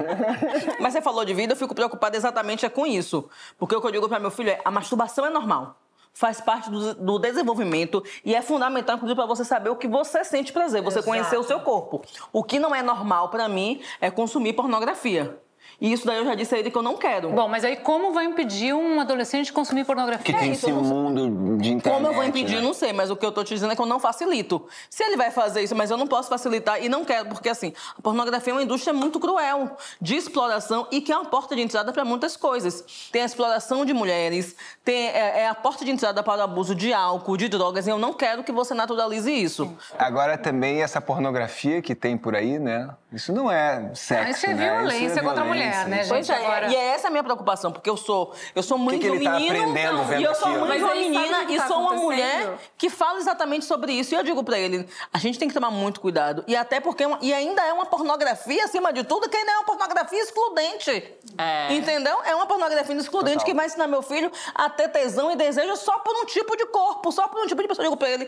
Mas 0.80 0.94
você 0.94 1.02
falou 1.02 1.26
de 1.26 1.34
vida, 1.34 1.54
eu 1.54 1.58
fico 1.58 1.74
preocupada 1.74 2.16
exatamente 2.16 2.68
é 2.68 2.70
com 2.70 2.86
isso. 2.86 3.28
Porque 3.58 3.76
o 3.76 3.82
que 3.82 3.88
eu 3.88 3.92
digo 3.92 4.08
para 4.08 4.20
meu 4.20 4.30
filho 4.30 4.52
é: 4.52 4.62
a 4.64 4.70
masturbação 4.70 5.26
é 5.26 5.30
normal. 5.32 5.76
Faz 6.14 6.40
parte 6.40 6.70
do, 6.70 6.94
do 6.94 7.20
desenvolvimento 7.20 8.02
e 8.24 8.36
é 8.36 8.42
fundamental, 8.44 8.96
inclusive, 8.96 9.18
para 9.18 9.26
você 9.26 9.44
saber 9.44 9.70
o 9.70 9.76
que 9.76 9.88
você 9.88 10.24
sente 10.24 10.54
prazer, 10.54 10.84
você 10.84 11.02
conhecer 11.02 11.38
o 11.38 11.44
seu 11.44 11.60
corpo. 11.62 12.04
O 12.32 12.44
que 12.44 12.60
não 12.60 12.74
é 12.74 12.84
normal 12.84 13.30
para 13.30 13.50
mim 13.50 13.82
é 14.00 14.12
consumir 14.12 14.54
pornografia. 14.54 15.38
E 15.80 15.92
isso 15.92 16.06
daí 16.06 16.18
eu 16.18 16.26
já 16.26 16.36
disse 16.36 16.56
a 16.56 16.58
ele 16.60 16.72
que 16.72 16.78
eu 16.78 16.82
não 16.82 16.96
quero. 16.98 17.30
Bom, 17.32 17.48
mas 17.48 17.64
aí 17.64 17.76
como 17.76 18.14
vai 18.14 18.26
impedir 18.26 18.74
um 18.74 19.00
adolescente 19.00 19.48
de 19.48 19.54
consumir 19.54 19.86
pornografia? 19.86 20.24
Que 20.34 20.34
tem 20.40 20.52
isso, 20.54 20.66
esse 20.66 20.74
não- 20.76 20.82
mundo 20.84 21.58
de 21.62 21.74
internet. 21.74 21.96
Como 21.96 22.08
eu 22.08 22.14
vou 22.14 22.24
impedir, 22.24 22.56
né? 22.56 22.62
não 22.62 22.74
sei, 22.74 22.94
mas 22.94 23.10
o 23.12 23.16
que 23.16 23.26
eu 23.26 23.32
tô 23.32 23.44
te 23.44 23.54
dizendo 23.54 23.74
é 23.74 23.76
que 23.76 23.82
eu 23.82 23.86
não 23.86 24.00
facilito. 24.00 24.66
Se 24.90 25.04
ele 25.04 25.18
vai 25.18 25.32
fazer 25.32 25.62
isso, 25.62 25.76
mas 25.76 25.92
eu 25.92 25.98
não 25.98 26.08
posso 26.08 26.30
facilitar 26.30 26.84
e 26.84 26.88
não 26.90 27.04
quero, 27.04 27.28
porque 27.30 27.50
assim, 27.50 27.74
a 27.98 28.02
pornografia 28.02 28.52
é 28.52 28.56
uma 28.56 28.64
indústria 28.64 28.94
muito 28.94 29.20
cruel, 29.20 29.76
de 30.02 30.16
exploração 30.16 30.88
e 30.92 31.02
que 31.02 31.12
é 31.12 31.18
uma 31.18 31.26
porta 31.26 31.56
de 31.56 31.62
entrada 31.62 31.92
para 31.92 32.06
muitas 32.06 32.38
coisas. 32.38 32.84
Tem 33.12 33.22
a 33.22 33.26
exploração 33.26 33.86
de 33.86 33.94
mulheres, 33.94 34.56
tem, 34.84 35.08
é, 35.10 35.42
é 35.42 35.48
a 35.48 35.56
porta 35.56 35.84
de 35.84 35.92
entrada 35.92 36.24
para 36.24 36.40
o 36.42 36.44
abuso 36.44 36.74
de 36.76 36.94
álcool, 36.94 37.38
de 37.38 37.48
drogas, 37.50 37.88
e 37.88 37.90
eu 37.90 37.98
não 37.98 38.14
quero 38.14 38.44
que 38.44 38.52
você 38.52 38.74
naturalize 38.74 39.32
isso. 39.32 39.76
Agora 39.98 40.38
também 40.38 40.82
essa 40.82 41.02
pornografia 41.02 41.82
que 41.82 41.94
tem 41.96 42.18
por 42.18 42.36
aí, 42.36 42.60
né? 42.60 42.90
Isso 43.12 43.32
não 43.32 43.50
é 43.52 43.92
sexo, 43.94 44.32
Isso 44.32 44.46
é 44.48 44.54
né? 44.54 44.74
violência 44.76 45.24
contra 45.24 45.42
a 45.42 45.46
mulher, 45.46 45.65
né, 45.88 46.06
Pois 46.08 46.26
gente? 46.26 46.38
é, 46.38 46.46
Agora- 46.46 46.68
e 46.72 46.76
é 46.76 46.86
essa 46.88 47.08
a 47.08 47.12
minha 47.12 47.24
preocupação, 47.24 47.72
porque 47.72 47.90
eu 47.90 47.98
sou, 47.98 48.34
eu 48.56 48.64
sou 48.64 48.78
mãe 48.78 48.98
que 49.00 49.06
de 49.06 49.12
um 49.12 49.16
ele 49.16 49.24
tá 49.26 49.32
menino 49.40 49.74
vendo 49.74 50.20
e 50.20 50.24
eu 50.24 50.36
sou 50.36 50.48
aquilo? 50.50 50.66
mãe 50.68 50.78
de 50.78 50.84
uma 50.84 50.96
menina 50.96 51.46
que 51.46 51.54
e 51.54 51.58
tá 51.58 51.68
sou 51.68 51.80
uma 51.80 51.94
mulher 51.94 52.58
que 52.78 52.90
fala 52.90 53.18
exatamente 53.20 53.66
sobre 53.66 53.92
isso. 53.94 54.14
E 54.14 54.18
eu 54.18 54.24
digo 54.24 54.44
pra 54.44 54.58
ele, 54.58 54.88
a 55.14 55.18
gente 55.18 55.38
tem 55.40 55.48
que 55.48 55.54
tomar 55.54 55.72
muito 55.72 56.00
cuidado. 56.02 56.44
E 56.48 56.56
até 56.56 56.80
porque 56.80 57.04
é 57.04 57.08
uma- 57.08 57.20
e 57.22 57.34
ainda 57.34 57.62
é 57.64 57.74
uma 57.74 57.86
pornografia 57.86 58.64
acima 58.66 58.92
de 58.94 59.04
tudo, 59.04 59.30
que 59.30 59.36
ainda 59.38 59.52
é 59.52 59.56
uma 59.58 59.66
pornografia 59.66 60.20
excludente. 60.22 61.14
É. 61.38 61.74
Entendeu? 61.74 62.18
É 62.26 62.34
uma 62.36 62.46
pornografia 62.46 62.96
excludente 62.96 63.38
Total. 63.38 63.46
que 63.46 63.54
vai 63.54 63.66
ensinar 63.66 63.88
meu 63.88 64.02
filho 64.02 64.32
a 64.54 64.70
ter 64.70 64.88
tesão 64.90 65.32
e 65.32 65.36
desejo 65.36 65.76
só 65.76 66.00
por 66.00 66.16
um 66.16 66.26
tipo 66.26 66.56
de 66.56 66.66
corpo, 66.68 67.12
só 67.12 67.28
por 67.28 67.42
um 67.44 67.48
tipo 67.48 67.62
de 67.62 67.68
pessoa. 67.68 67.86
Eu 67.86 67.90
digo 67.92 67.98
pra 67.98 68.10
ele, 68.10 68.26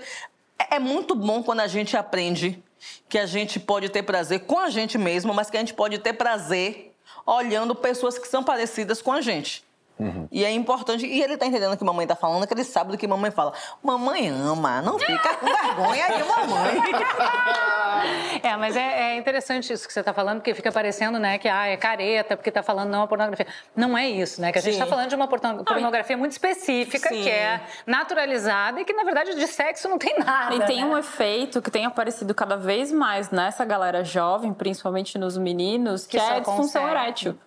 é 0.60 0.76
é 0.78 0.80
muito 0.80 1.16
bom 1.16 1.42
quando 1.44 1.60
a 1.62 1.68
gente 1.68 1.96
aprende 1.96 2.62
que 3.08 3.18
a 3.18 3.26
gente 3.26 3.60
pode 3.60 3.90
ter 3.90 4.04
prazer 4.04 4.42
com 4.42 4.60
a 4.60 4.70
gente 4.70 4.98
mesmo, 4.98 5.34
mas 5.34 5.50
que 5.50 5.56
a 5.58 5.60
gente 5.60 5.74
pode 5.74 5.98
ter 6.00 6.14
prazer 6.14 6.94
olhando 7.28 7.76
pessoas 7.76 8.18
que 8.18 8.28
são 8.28 8.42
parecidas 8.42 9.02
com 9.02 9.12
a 9.12 9.20
gente. 9.20 9.67
E 10.32 10.46
é 10.46 10.52
importante, 10.52 11.06
e 11.06 11.24
ele 11.24 11.38
tá 11.38 11.46
entendendo 11.46 11.74
o 11.74 11.78
que 11.78 11.84
mamãe 11.84 12.06
tá 12.06 12.16
falando, 12.16 12.46
que 12.46 12.54
ele 12.54 12.64
sabe 12.64 12.92
do 12.92 12.98
que 12.98 13.08
mamãe 13.08 13.32
fala. 13.32 13.54
Mamãe 13.82 14.30
ama, 14.30 14.82
não 14.82 15.00
fica 15.00 15.36
com 15.36 15.46
vergonha 15.46 16.08
de 16.08 16.24
mamãe. 16.24 16.82
É, 18.44 18.56
mas 18.56 18.76
é, 18.76 19.14
é 19.14 19.18
interessante 19.18 19.74
isso 19.74 19.88
que 19.88 19.94
você 19.94 20.02
está 20.02 20.14
falando, 20.14 20.38
porque 20.38 20.54
fica 20.54 20.72
parecendo, 20.72 21.18
né, 21.18 21.38
que 21.40 21.48
ah, 21.48 21.68
é 21.68 21.76
careta, 21.76 22.38
porque 22.38 22.50
está 22.50 22.62
falando 22.62 22.90
não 22.90 23.02
a 23.02 23.08
pornografia. 23.08 23.48
Não 23.76 23.98
é 23.98 24.08
isso, 24.08 24.40
né? 24.40 24.52
Que 24.52 24.60
a 24.60 24.62
gente 24.62 24.76
Sim. 24.76 24.80
está 24.82 24.90
falando 24.90 25.10
de 25.10 25.16
uma 25.16 25.28
porno- 25.28 25.64
pornografia 25.64 26.16
muito 26.16 26.34
específica, 26.34 27.10
Sim. 27.10 27.24
que 27.24 27.30
é 27.30 27.62
naturalizada 27.86 28.80
e 28.82 28.86
que, 28.86 28.94
na 28.94 29.04
verdade, 29.04 29.36
de 29.36 29.48
sexo 29.48 29.90
não 29.90 29.98
tem 29.98 30.18
nada. 30.20 30.56
E 30.56 30.66
tem 30.66 30.84
né? 30.84 30.86
um 30.86 30.98
efeito 30.98 31.62
que 31.62 31.72
tem 31.72 31.86
aparecido 31.86 32.34
cada 32.36 32.56
vez 32.56 32.92
mais 32.92 33.32
nessa 33.32 33.66
galera 33.66 34.04
jovem, 34.04 34.54
principalmente 34.54 35.18
nos 35.18 35.38
meninos, 35.38 36.06
que, 36.06 36.18
Que 36.18 36.24
é 36.24 36.36
a 36.36 36.40
disfunção 36.40 36.88
erétil. 36.88 37.38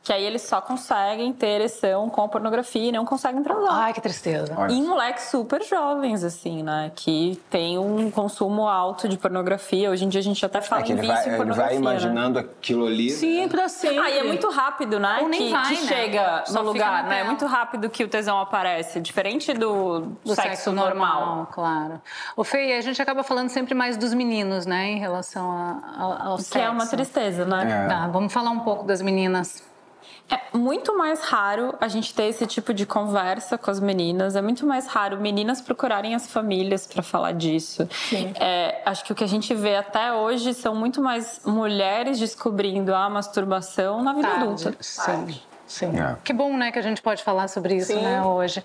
Que 0.00 0.12
aí 0.14 0.24
eles 0.24 0.40
só 0.42 0.58
conseguem 0.62 1.34
ter 1.34 1.48
ereção 1.48 2.08
com 2.08 2.26
pornografia 2.28 2.88
e 2.88 2.92
não 2.92 3.04
conseguem 3.04 3.42
transar. 3.42 3.74
Ai, 3.74 3.92
que 3.92 4.00
tristeza. 4.00 4.54
Olha. 4.56 4.72
E 4.72 4.80
moleques 4.80 5.24
super 5.24 5.62
jovens, 5.62 6.24
assim, 6.24 6.62
né? 6.62 6.90
Que 6.94 7.38
tem 7.50 7.76
um 7.78 8.10
consumo 8.10 8.66
alto 8.66 9.06
de 9.06 9.18
pornografia. 9.18 9.90
Hoje 9.90 10.06
em 10.06 10.08
dia 10.08 10.20
a 10.20 10.24
gente 10.24 10.46
até 10.46 10.62
fala 10.62 10.80
É 10.80 10.84
que 10.84 10.92
em 10.92 10.96
ele 10.98 11.02
vício 11.02 11.14
vai, 11.14 11.24
em 11.24 11.28
ele 11.28 11.36
pornografia. 11.36 11.64
vai 11.66 11.74
né? 11.74 11.80
imaginando 11.90 12.38
aquilo 12.38 12.86
ali. 12.86 13.10
Sim, 13.10 13.48
pra 13.48 13.68
sempre. 13.68 13.98
Ah, 13.98 14.08
e 14.08 14.18
é 14.18 14.22
muito 14.22 14.48
rápido, 14.48 14.98
né? 14.98 15.18
Ou 15.20 15.28
nem 15.28 15.40
que, 15.40 15.50
vai, 15.50 15.74
que 15.74 15.80
né? 15.82 15.86
chega 15.88 16.42
Só 16.46 16.62
no 16.62 16.72
lugar, 16.72 17.02
na 17.02 17.08
né? 17.10 17.20
É 17.20 17.24
muito 17.24 17.44
rápido 17.44 17.90
que 17.90 18.02
o 18.02 18.08
tesão 18.08 18.40
aparece. 18.40 19.00
Diferente 19.00 19.52
do, 19.52 20.00
Do 20.24 20.34
sexo, 20.34 20.72
normal. 20.72 21.48
claro. 21.52 22.00
O 22.34 22.44
Fê, 22.44 22.72
a 22.78 22.80
gente 22.80 23.02
acaba 23.02 23.22
falando 23.22 23.50
sempre 23.50 23.74
mais 23.74 23.96
dos 23.98 24.14
meninos, 24.14 24.64
né, 24.64 24.86
em 24.86 24.98
relação 24.98 25.50
a- 25.50 25.80
ao, 25.98 26.28
ao 26.30 26.36
Que 26.36 26.44
sexo. 26.44 26.66
é 26.66 26.70
uma 26.70 26.86
tristeza, 26.86 27.44
né? 27.44 27.84
É. 27.84 27.88
Tá, 27.88 28.06
vamos 28.06 28.32
falar 28.32 28.50
um 28.50 28.60
pouco 28.60 28.84
das 28.86 29.02
meninas. 29.02 29.66
É 30.30 30.56
muito 30.56 30.96
mais 30.96 31.22
raro 31.22 31.74
a 31.80 31.88
gente 31.88 32.12
ter 32.12 32.24
esse 32.24 32.46
tipo 32.46 32.74
de 32.74 32.84
conversa 32.84 33.56
com 33.56 33.70
as 33.70 33.80
meninas. 33.80 34.36
É 34.36 34.42
muito 34.42 34.66
mais 34.66 34.86
raro 34.86 35.18
meninas 35.18 35.60
procurarem 35.60 36.14
as 36.14 36.30
famílias 36.30 36.86
para 36.86 37.02
falar 37.02 37.32
disso. 37.32 37.88
É, 38.38 38.82
acho 38.84 39.04
que 39.04 39.12
o 39.12 39.14
que 39.14 39.24
a 39.24 39.28
gente 39.28 39.54
vê 39.54 39.76
até 39.76 40.12
hoje 40.12 40.52
são 40.52 40.74
muito 40.74 41.00
mais 41.00 41.40
mulheres 41.46 42.18
descobrindo 42.18 42.94
a 42.94 43.08
masturbação 43.08 44.02
na 44.02 44.12
vida 44.12 44.28
Tarde. 44.28 44.44
adulta. 44.44 44.76
Sim. 44.80 45.40
Sim. 45.68 46.00
É. 46.00 46.16
Que 46.24 46.32
bom, 46.32 46.56
né, 46.56 46.72
que 46.72 46.78
a 46.78 46.82
gente 46.82 47.02
pode 47.02 47.22
falar 47.22 47.46
sobre 47.46 47.76
isso, 47.76 47.92
Sim. 47.92 48.02
né, 48.02 48.22
hoje. 48.22 48.64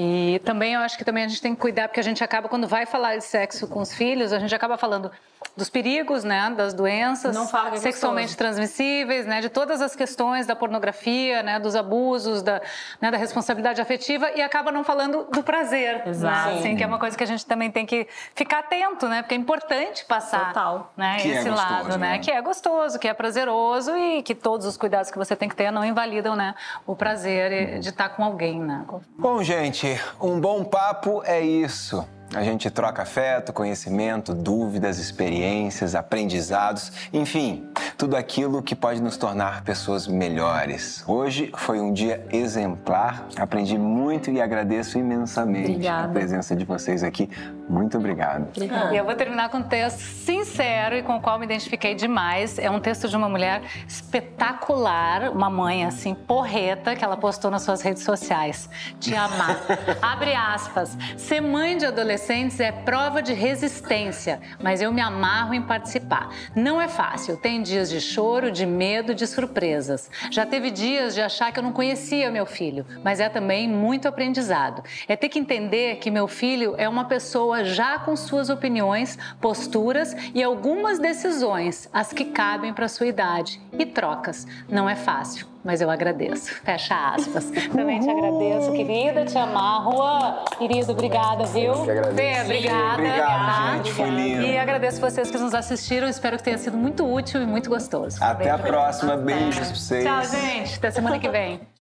E 0.00 0.40
também 0.44 0.74
eu 0.74 0.80
acho 0.80 0.96
que 0.96 1.04
também 1.04 1.24
a 1.24 1.28
gente 1.28 1.42
tem 1.42 1.56
que 1.56 1.60
cuidar, 1.60 1.88
porque 1.88 1.98
a 1.98 2.04
gente 2.04 2.22
acaba, 2.22 2.48
quando 2.48 2.68
vai 2.68 2.86
falar 2.86 3.16
de 3.16 3.24
sexo 3.24 3.66
com 3.66 3.80
os 3.80 3.92
filhos, 3.92 4.32
a 4.32 4.38
gente 4.38 4.54
acaba 4.54 4.78
falando 4.78 5.10
dos 5.56 5.68
perigos, 5.68 6.22
né, 6.22 6.54
das 6.56 6.72
doenças 6.72 7.36
é 7.36 7.76
sexualmente 7.78 8.36
transmissíveis, 8.36 9.26
né, 9.26 9.40
de 9.40 9.48
todas 9.48 9.82
as 9.82 9.96
questões 9.96 10.46
da 10.46 10.54
pornografia, 10.54 11.42
né, 11.42 11.58
dos 11.58 11.74
abusos, 11.74 12.42
da, 12.42 12.62
né, 13.00 13.10
da 13.10 13.16
responsabilidade 13.16 13.80
afetiva 13.80 14.30
e 14.36 14.40
acaba 14.40 14.70
não 14.70 14.84
falando 14.84 15.26
do 15.32 15.42
prazer, 15.42 15.96
né, 15.96 16.02
Exato. 16.06 16.50
Né, 16.50 16.58
assim, 16.58 16.76
que 16.76 16.84
é 16.84 16.86
uma 16.86 17.00
coisa 17.00 17.16
que 17.16 17.24
a 17.24 17.26
gente 17.26 17.44
também 17.44 17.72
tem 17.72 17.84
que 17.84 18.06
ficar 18.36 18.60
atento, 18.60 19.08
né, 19.08 19.22
porque 19.22 19.34
é 19.34 19.38
importante 19.38 20.04
passar, 20.04 20.48
Total. 20.48 20.92
né, 20.96 21.16
que 21.16 21.28
é 21.28 21.38
esse 21.38 21.48
é 21.48 21.50
gostoso, 21.50 21.72
lado, 21.72 21.98
né, 21.98 22.10
né, 22.12 22.18
que 22.20 22.30
é 22.30 22.40
gostoso, 22.40 22.98
que 23.00 23.08
é 23.08 23.14
prazeroso 23.14 23.96
e 23.96 24.22
que 24.22 24.36
todos 24.36 24.64
os 24.64 24.76
cuidados 24.76 25.10
que 25.10 25.18
você 25.18 25.34
tem 25.34 25.48
que 25.48 25.56
ter 25.56 25.72
não 25.72 25.84
invalidam, 25.84 26.36
né, 26.36 26.54
o 26.86 26.94
prazer 26.94 27.80
de 27.80 27.88
estar 27.88 28.10
com 28.10 28.22
alguém, 28.22 28.60
né. 28.60 28.84
Bom, 29.18 29.42
gente, 29.42 29.87
um 30.20 30.40
bom 30.40 30.64
papo 30.64 31.22
é 31.24 31.40
isso. 31.40 32.06
A 32.34 32.42
gente 32.42 32.70
troca 32.70 33.02
afeto, 33.02 33.52
conhecimento, 33.54 34.34
dúvidas, 34.34 34.98
experiências, 34.98 35.94
aprendizados, 35.94 36.92
enfim, 37.12 37.66
tudo 37.98 38.16
aquilo 38.16 38.62
que 38.62 38.76
pode 38.76 39.02
nos 39.02 39.16
tornar 39.16 39.62
pessoas 39.64 40.06
melhores. 40.06 41.04
Hoje 41.06 41.50
foi 41.56 41.80
um 41.80 41.92
dia 41.92 42.24
exemplar, 42.30 43.26
aprendi 43.36 43.76
muito 43.76 44.30
e 44.30 44.40
agradeço 44.40 44.98
imensamente 44.98 45.72
Obrigada. 45.72 46.04
a 46.04 46.08
presença 46.08 46.54
de 46.54 46.64
vocês 46.64 47.02
aqui. 47.02 47.28
Muito 47.68 47.98
obrigado. 47.98 48.48
Obrigada. 48.48 48.94
E 48.94 48.96
eu 48.96 49.04
vou 49.04 49.14
terminar 49.14 49.50
com 49.50 49.58
um 49.58 49.62
texto 49.62 49.98
sincero 49.98 50.94
e 50.94 51.02
com 51.02 51.16
o 51.16 51.20
qual 51.20 51.38
me 51.38 51.44
identifiquei 51.44 51.94
demais. 51.94 52.58
É 52.58 52.70
um 52.70 52.80
texto 52.80 53.08
de 53.08 53.16
uma 53.16 53.28
mulher 53.28 53.62
espetacular, 53.86 55.30
uma 55.30 55.50
mãe 55.50 55.84
assim, 55.84 56.14
porreta, 56.14 56.94
que 56.94 57.04
ela 57.04 57.16
postou 57.16 57.50
nas 57.50 57.62
suas 57.62 57.82
redes 57.82 58.04
sociais. 58.04 58.70
Te 59.00 59.14
amar. 59.14 59.58
Abre 60.00 60.34
aspas. 60.34 60.96
Ser 61.16 61.40
mãe 61.40 61.76
de 61.76 61.84
adolescente 61.84 62.28
adolescentes 62.28 62.60
é 62.60 62.70
prova 62.70 63.22
de 63.22 63.32
resistência, 63.32 64.40
mas 64.62 64.80
eu 64.80 64.92
me 64.92 65.00
amarro 65.00 65.54
em 65.54 65.62
participar. 65.62 66.30
Não 66.54 66.80
é 66.80 66.88
fácil, 66.88 67.36
tem 67.36 67.62
dias 67.62 67.87
de 67.88 68.00
choro, 68.00 68.50
de 68.50 68.66
medo, 68.66 69.14
de 69.14 69.26
surpresas. 69.26 70.10
Já 70.30 70.44
teve 70.44 70.70
dias 70.70 71.14
de 71.14 71.20
achar 71.20 71.52
que 71.52 71.58
eu 71.58 71.62
não 71.62 71.72
conhecia 71.72 72.30
meu 72.30 72.46
filho, 72.46 72.84
mas 73.02 73.20
é 73.20 73.28
também 73.28 73.68
muito 73.68 74.06
aprendizado. 74.08 74.82
É 75.06 75.16
ter 75.16 75.28
que 75.28 75.38
entender 75.38 75.96
que 75.96 76.10
meu 76.10 76.28
filho 76.28 76.74
é 76.78 76.88
uma 76.88 77.04
pessoa 77.04 77.64
já 77.64 77.98
com 77.98 78.16
suas 78.16 78.50
opiniões, 78.50 79.18
posturas 79.40 80.14
e 80.34 80.42
algumas 80.42 80.98
decisões, 80.98 81.88
as 81.92 82.12
que 82.12 82.24
cabem 82.24 82.72
para 82.72 82.88
sua 82.88 83.06
idade, 83.06 83.60
e 83.78 83.86
trocas. 83.86 84.46
Não 84.68 84.88
é 84.88 84.96
fácil 84.96 85.46
mas 85.68 85.82
eu 85.82 85.90
agradeço. 85.90 86.54
Fecha 86.64 86.94
aspas. 87.14 87.44
Também 87.70 88.00
te 88.00 88.08
agradeço, 88.08 88.72
querida, 88.72 89.26
te 89.26 89.36
amar. 89.36 89.82
Juan, 89.84 90.44
querido, 90.56 90.92
obrigada, 90.92 91.44
viu? 91.44 91.74
Fê, 91.84 92.40
obrigada. 92.42 92.94
Obrigado, 92.94 93.76
gente. 93.76 93.92
Foi 93.92 94.08
lindo. 94.08 94.42
E 94.44 94.56
agradeço 94.56 94.98
vocês 94.98 95.30
que 95.30 95.36
nos 95.36 95.52
assistiram. 95.52 96.08
Espero 96.08 96.38
que 96.38 96.42
tenha 96.42 96.56
sido 96.56 96.78
muito 96.78 97.06
útil 97.06 97.42
e 97.42 97.46
muito 97.46 97.68
gostoso. 97.68 98.16
Até 98.24 98.48
a 98.48 98.56
próxima. 98.56 99.18
Beijos 99.18 99.66
pra 99.66 99.76
vocês. 99.76 100.04
Tchau, 100.04 100.24
gente. 100.24 100.76
Até 100.78 100.90
semana 100.90 101.18
que 101.18 101.28
vem. 101.28 101.60